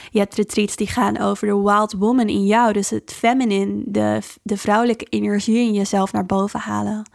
Je 0.09 0.19
hebt 0.19 0.35
retreats 0.35 0.75
die 0.75 0.87
gaan 0.87 1.17
over 1.17 1.47
de 1.47 1.61
wild 1.61 1.93
woman 1.93 2.29
in 2.29 2.45
jou, 2.45 2.73
dus 2.73 2.89
het 2.89 3.13
feminine, 3.13 3.83
de, 3.85 4.19
de 4.43 4.57
vrouwelijke 4.57 5.05
energie 5.05 5.57
in 5.57 5.73
jezelf 5.73 6.11
naar 6.11 6.25
boven 6.25 6.59
halen. 6.59 7.09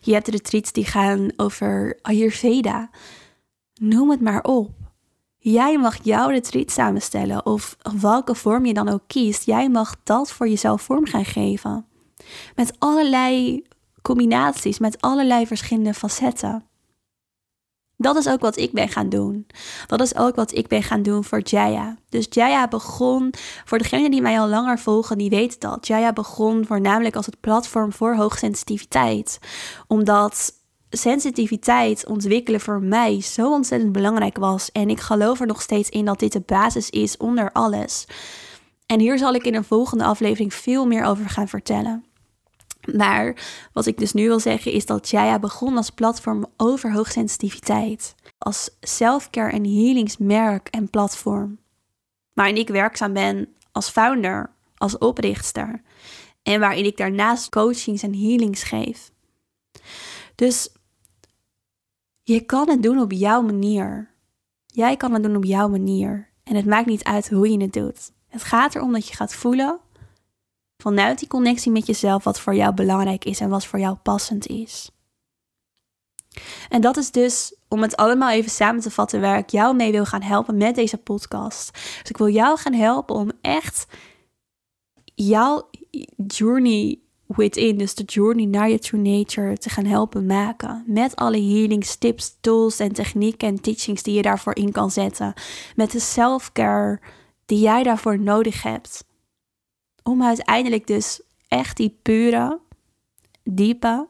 Je 0.00 0.12
hebt 0.12 0.28
retreats 0.28 0.72
die 0.72 0.86
gaan 0.86 1.30
over 1.36 1.98
Ayurveda. 2.02 2.90
Noem 3.80 4.10
het 4.10 4.20
maar 4.20 4.42
op. 4.42 4.77
Jij 5.38 5.78
mag 5.78 6.04
jouw 6.04 6.28
retreat 6.28 6.70
samenstellen 6.70 7.46
of 7.46 7.76
welke 8.00 8.34
vorm 8.34 8.66
je 8.66 8.74
dan 8.74 8.88
ook 8.88 9.02
kiest. 9.06 9.46
Jij 9.46 9.68
mag 9.68 9.96
dat 10.04 10.32
voor 10.32 10.48
jezelf 10.48 10.82
vorm 10.82 11.06
gaan 11.06 11.24
geven. 11.24 11.86
Met 12.54 12.72
allerlei 12.78 13.62
combinaties, 14.02 14.78
met 14.78 15.00
allerlei 15.00 15.46
verschillende 15.46 15.94
facetten. 15.94 16.68
Dat 18.00 18.16
is 18.16 18.28
ook 18.28 18.40
wat 18.40 18.56
ik 18.56 18.72
ben 18.72 18.88
gaan 18.88 19.08
doen. 19.08 19.46
Dat 19.86 20.00
is 20.00 20.16
ook 20.16 20.34
wat 20.34 20.54
ik 20.54 20.66
ben 20.68 20.82
gaan 20.82 21.02
doen 21.02 21.24
voor 21.24 21.40
Jaya. 21.40 21.96
Dus 22.08 22.26
Jaya 22.30 22.68
begon, 22.68 23.34
voor 23.64 23.78
degenen 23.78 24.10
die 24.10 24.22
mij 24.22 24.40
al 24.40 24.48
langer 24.48 24.78
volgen, 24.78 25.18
die 25.18 25.30
weten 25.30 25.60
dat. 25.60 25.86
Jaya 25.86 26.12
begon 26.12 26.66
voornamelijk 26.66 27.16
als 27.16 27.26
het 27.26 27.40
platform 27.40 27.92
voor 27.92 28.14
hoogsensitiviteit. 28.14 29.38
Omdat 29.86 30.52
sensitiviteit 30.90 32.06
ontwikkelen 32.06 32.60
voor 32.60 32.82
mij 32.82 33.20
zo 33.20 33.52
ontzettend 33.52 33.92
belangrijk 33.92 34.36
was. 34.38 34.72
En 34.72 34.90
ik 34.90 35.00
geloof 35.00 35.40
er 35.40 35.46
nog 35.46 35.62
steeds 35.62 35.88
in 35.88 36.04
dat 36.04 36.18
dit 36.18 36.32
de 36.32 36.42
basis 36.46 36.90
is 36.90 37.16
onder 37.16 37.52
alles. 37.52 38.06
En 38.86 39.00
hier 39.00 39.18
zal 39.18 39.34
ik 39.34 39.44
in 39.44 39.54
een 39.54 39.64
volgende 39.64 40.04
aflevering 40.04 40.54
veel 40.54 40.86
meer 40.86 41.04
over 41.04 41.28
gaan 41.28 41.48
vertellen. 41.48 42.04
Maar 42.96 43.36
wat 43.72 43.86
ik 43.86 43.98
dus 43.98 44.12
nu 44.12 44.26
wil 44.26 44.40
zeggen 44.40 44.72
is 44.72 44.86
dat 44.86 45.08
Jaya 45.08 45.38
begon 45.38 45.76
als 45.76 45.90
platform 45.90 46.46
over 46.56 46.92
hoogsensitiviteit. 46.92 48.14
Als 48.38 48.70
selfcare 48.80 49.52
en 49.52 49.64
healingsmerk 49.64 50.68
en 50.68 50.90
platform. 50.90 51.58
Waarin 52.32 52.56
ik 52.56 52.68
werkzaam 52.68 53.12
ben 53.12 53.48
als 53.72 53.88
founder, 53.88 54.50
als 54.76 54.98
oprichter. 54.98 55.82
En 56.42 56.60
waarin 56.60 56.84
ik 56.84 56.96
daarnaast 56.96 57.48
coachings 57.48 58.02
en 58.02 58.14
healings 58.14 58.62
geef. 58.62 59.10
Dus 60.34 60.68
je 62.32 62.40
kan 62.40 62.68
het 62.68 62.82
doen 62.82 63.00
op 63.00 63.12
jouw 63.12 63.42
manier. 63.42 64.14
Jij 64.66 64.96
kan 64.96 65.12
het 65.12 65.22
doen 65.22 65.36
op 65.36 65.44
jouw 65.44 65.68
manier. 65.68 66.30
En 66.42 66.54
het 66.54 66.66
maakt 66.66 66.86
niet 66.86 67.04
uit 67.04 67.28
hoe 67.28 67.50
je 67.50 67.60
het 67.60 67.72
doet. 67.72 68.12
Het 68.28 68.44
gaat 68.44 68.74
erom 68.74 68.92
dat 68.92 69.08
je 69.08 69.14
gaat 69.14 69.34
voelen 69.34 69.80
vanuit 70.76 71.18
die 71.18 71.28
connectie 71.28 71.72
met 71.72 71.86
jezelf 71.86 72.24
wat 72.24 72.40
voor 72.40 72.54
jou 72.54 72.74
belangrijk 72.74 73.24
is 73.24 73.40
en 73.40 73.48
wat 73.48 73.66
voor 73.66 73.78
jou 73.78 73.96
passend 73.96 74.46
is. 74.46 74.90
En 76.68 76.80
dat 76.80 76.96
is 76.96 77.10
dus, 77.10 77.56
om 77.68 77.82
het 77.82 77.96
allemaal 77.96 78.30
even 78.30 78.50
samen 78.50 78.80
te 78.80 78.90
vatten, 78.90 79.20
waar 79.20 79.38
ik 79.38 79.50
jou 79.50 79.76
mee 79.76 79.92
wil 79.92 80.06
gaan 80.06 80.22
helpen 80.22 80.56
met 80.56 80.74
deze 80.74 80.98
podcast. 80.98 81.72
Dus 81.72 82.10
ik 82.10 82.16
wil 82.16 82.28
jou 82.28 82.58
gaan 82.58 82.74
helpen 82.74 83.14
om 83.14 83.30
echt 83.40 83.86
jouw 85.14 85.70
journey 86.26 87.00
within, 87.28 87.78
dus 87.78 87.94
de 87.94 88.04
journey 88.04 88.46
naar 88.46 88.70
je 88.70 88.78
true 88.78 89.00
nature, 89.00 89.58
te 89.58 89.70
gaan 89.70 89.84
helpen 89.84 90.26
maken. 90.26 90.84
Met 90.86 91.16
alle 91.16 91.40
healings, 91.40 91.96
tips, 91.96 92.36
tools 92.40 92.78
en 92.78 92.92
technieken 92.92 93.48
en 93.48 93.60
teachings 93.60 94.02
die 94.02 94.14
je 94.14 94.22
daarvoor 94.22 94.56
in 94.56 94.72
kan 94.72 94.90
zetten. 94.90 95.32
Met 95.76 95.90
de 95.90 96.00
self-care 96.00 97.00
die 97.46 97.60
jij 97.60 97.82
daarvoor 97.82 98.18
nodig 98.18 98.62
hebt. 98.62 99.04
Om 100.02 100.22
uiteindelijk 100.22 100.86
dus 100.86 101.20
echt 101.48 101.76
die 101.76 101.98
pure, 102.02 102.60
diepe 103.42 104.06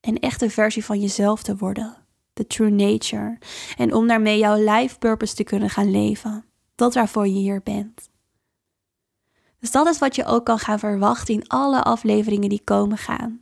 en 0.00 0.18
echte 0.18 0.50
versie 0.50 0.84
van 0.84 1.00
jezelf 1.00 1.42
te 1.42 1.56
worden. 1.56 1.96
De 2.32 2.46
true 2.46 2.70
nature. 2.70 3.38
En 3.76 3.94
om 3.94 4.06
daarmee 4.06 4.38
jouw 4.38 4.56
life 4.56 4.98
purpose 4.98 5.34
te 5.34 5.44
kunnen 5.44 5.70
gaan 5.70 5.90
leven. 5.90 6.44
Dat 6.74 6.94
waarvoor 6.94 7.26
je 7.26 7.32
hier 7.32 7.60
bent. 7.62 8.10
Dus 9.62 9.70
dat 9.70 9.86
is 9.86 9.98
wat 9.98 10.16
je 10.16 10.24
ook 10.24 10.44
kan 10.44 10.58
gaan 10.58 10.78
verwachten 10.78 11.34
in 11.34 11.48
alle 11.48 11.82
afleveringen 11.82 12.48
die 12.48 12.60
komen 12.64 12.98
gaan. 12.98 13.40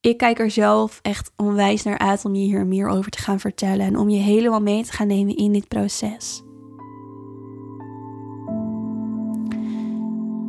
Ik 0.00 0.16
kijk 0.16 0.38
er 0.38 0.50
zelf 0.50 0.98
echt 1.02 1.32
onwijs 1.36 1.82
naar 1.82 1.98
uit 1.98 2.24
om 2.24 2.34
je 2.34 2.44
hier 2.44 2.66
meer 2.66 2.88
over 2.88 3.10
te 3.10 3.18
gaan 3.18 3.40
vertellen 3.40 3.86
en 3.86 3.98
om 3.98 4.08
je 4.08 4.18
helemaal 4.18 4.60
mee 4.60 4.84
te 4.84 4.92
gaan 4.92 5.06
nemen 5.06 5.36
in 5.36 5.52
dit 5.52 5.68
proces. 5.68 6.42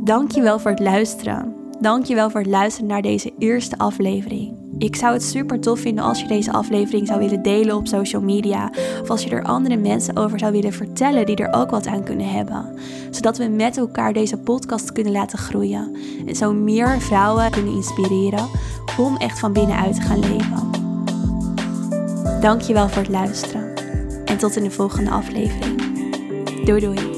Dankjewel 0.04 0.60
voor 0.60 0.72
het 0.72 0.80
luisteren. 0.80 1.56
Dankjewel 1.80 2.30
voor 2.30 2.40
het 2.40 2.50
luisteren 2.50 2.90
naar 2.90 3.02
deze 3.02 3.34
eerste 3.38 3.78
aflevering. 3.78 4.63
Ik 4.84 4.96
zou 4.96 5.14
het 5.14 5.24
super 5.24 5.60
tof 5.60 5.80
vinden 5.80 6.04
als 6.04 6.20
je 6.20 6.28
deze 6.28 6.52
aflevering 6.52 7.08
zou 7.08 7.20
willen 7.20 7.42
delen 7.42 7.76
op 7.76 7.88
social 7.88 8.22
media. 8.22 8.72
Of 9.02 9.10
als 9.10 9.24
je 9.24 9.30
er 9.30 9.44
andere 9.44 9.78
mensen 9.78 10.18
over 10.18 10.40
zou 10.40 10.52
willen 10.52 10.74
vertellen 10.74 11.26
die 11.26 11.36
er 11.36 11.54
ook 11.54 11.70
wat 11.70 11.88
aan 11.88 12.04
kunnen 12.04 12.30
hebben. 12.30 12.78
Zodat 13.12 13.38
we 13.38 13.48
met 13.48 13.78
elkaar 13.78 14.14
deze 14.14 14.38
podcast 14.38 14.92
kunnen 14.92 15.12
laten 15.12 15.38
groeien. 15.40 15.96
En 16.26 16.36
zo 16.36 16.54
meer 16.54 17.02
vrouwen 17.02 17.52
kunnen 17.52 17.74
inspireren 17.74 18.50
om 18.98 19.18
echt 19.18 19.40
van 19.40 19.54
binnenuit 19.54 19.96
te 19.96 20.02
gaan 20.02 20.20
leven. 20.20 20.72
Dankjewel 22.42 22.90
voor 22.90 23.02
het 23.02 23.12
luisteren. 23.12 23.74
En 24.26 24.38
tot 24.38 24.56
in 24.56 24.64
de 24.64 24.72
volgende 24.72 25.10
aflevering. 25.10 25.82
Doei 26.66 26.80
doei. 26.80 27.13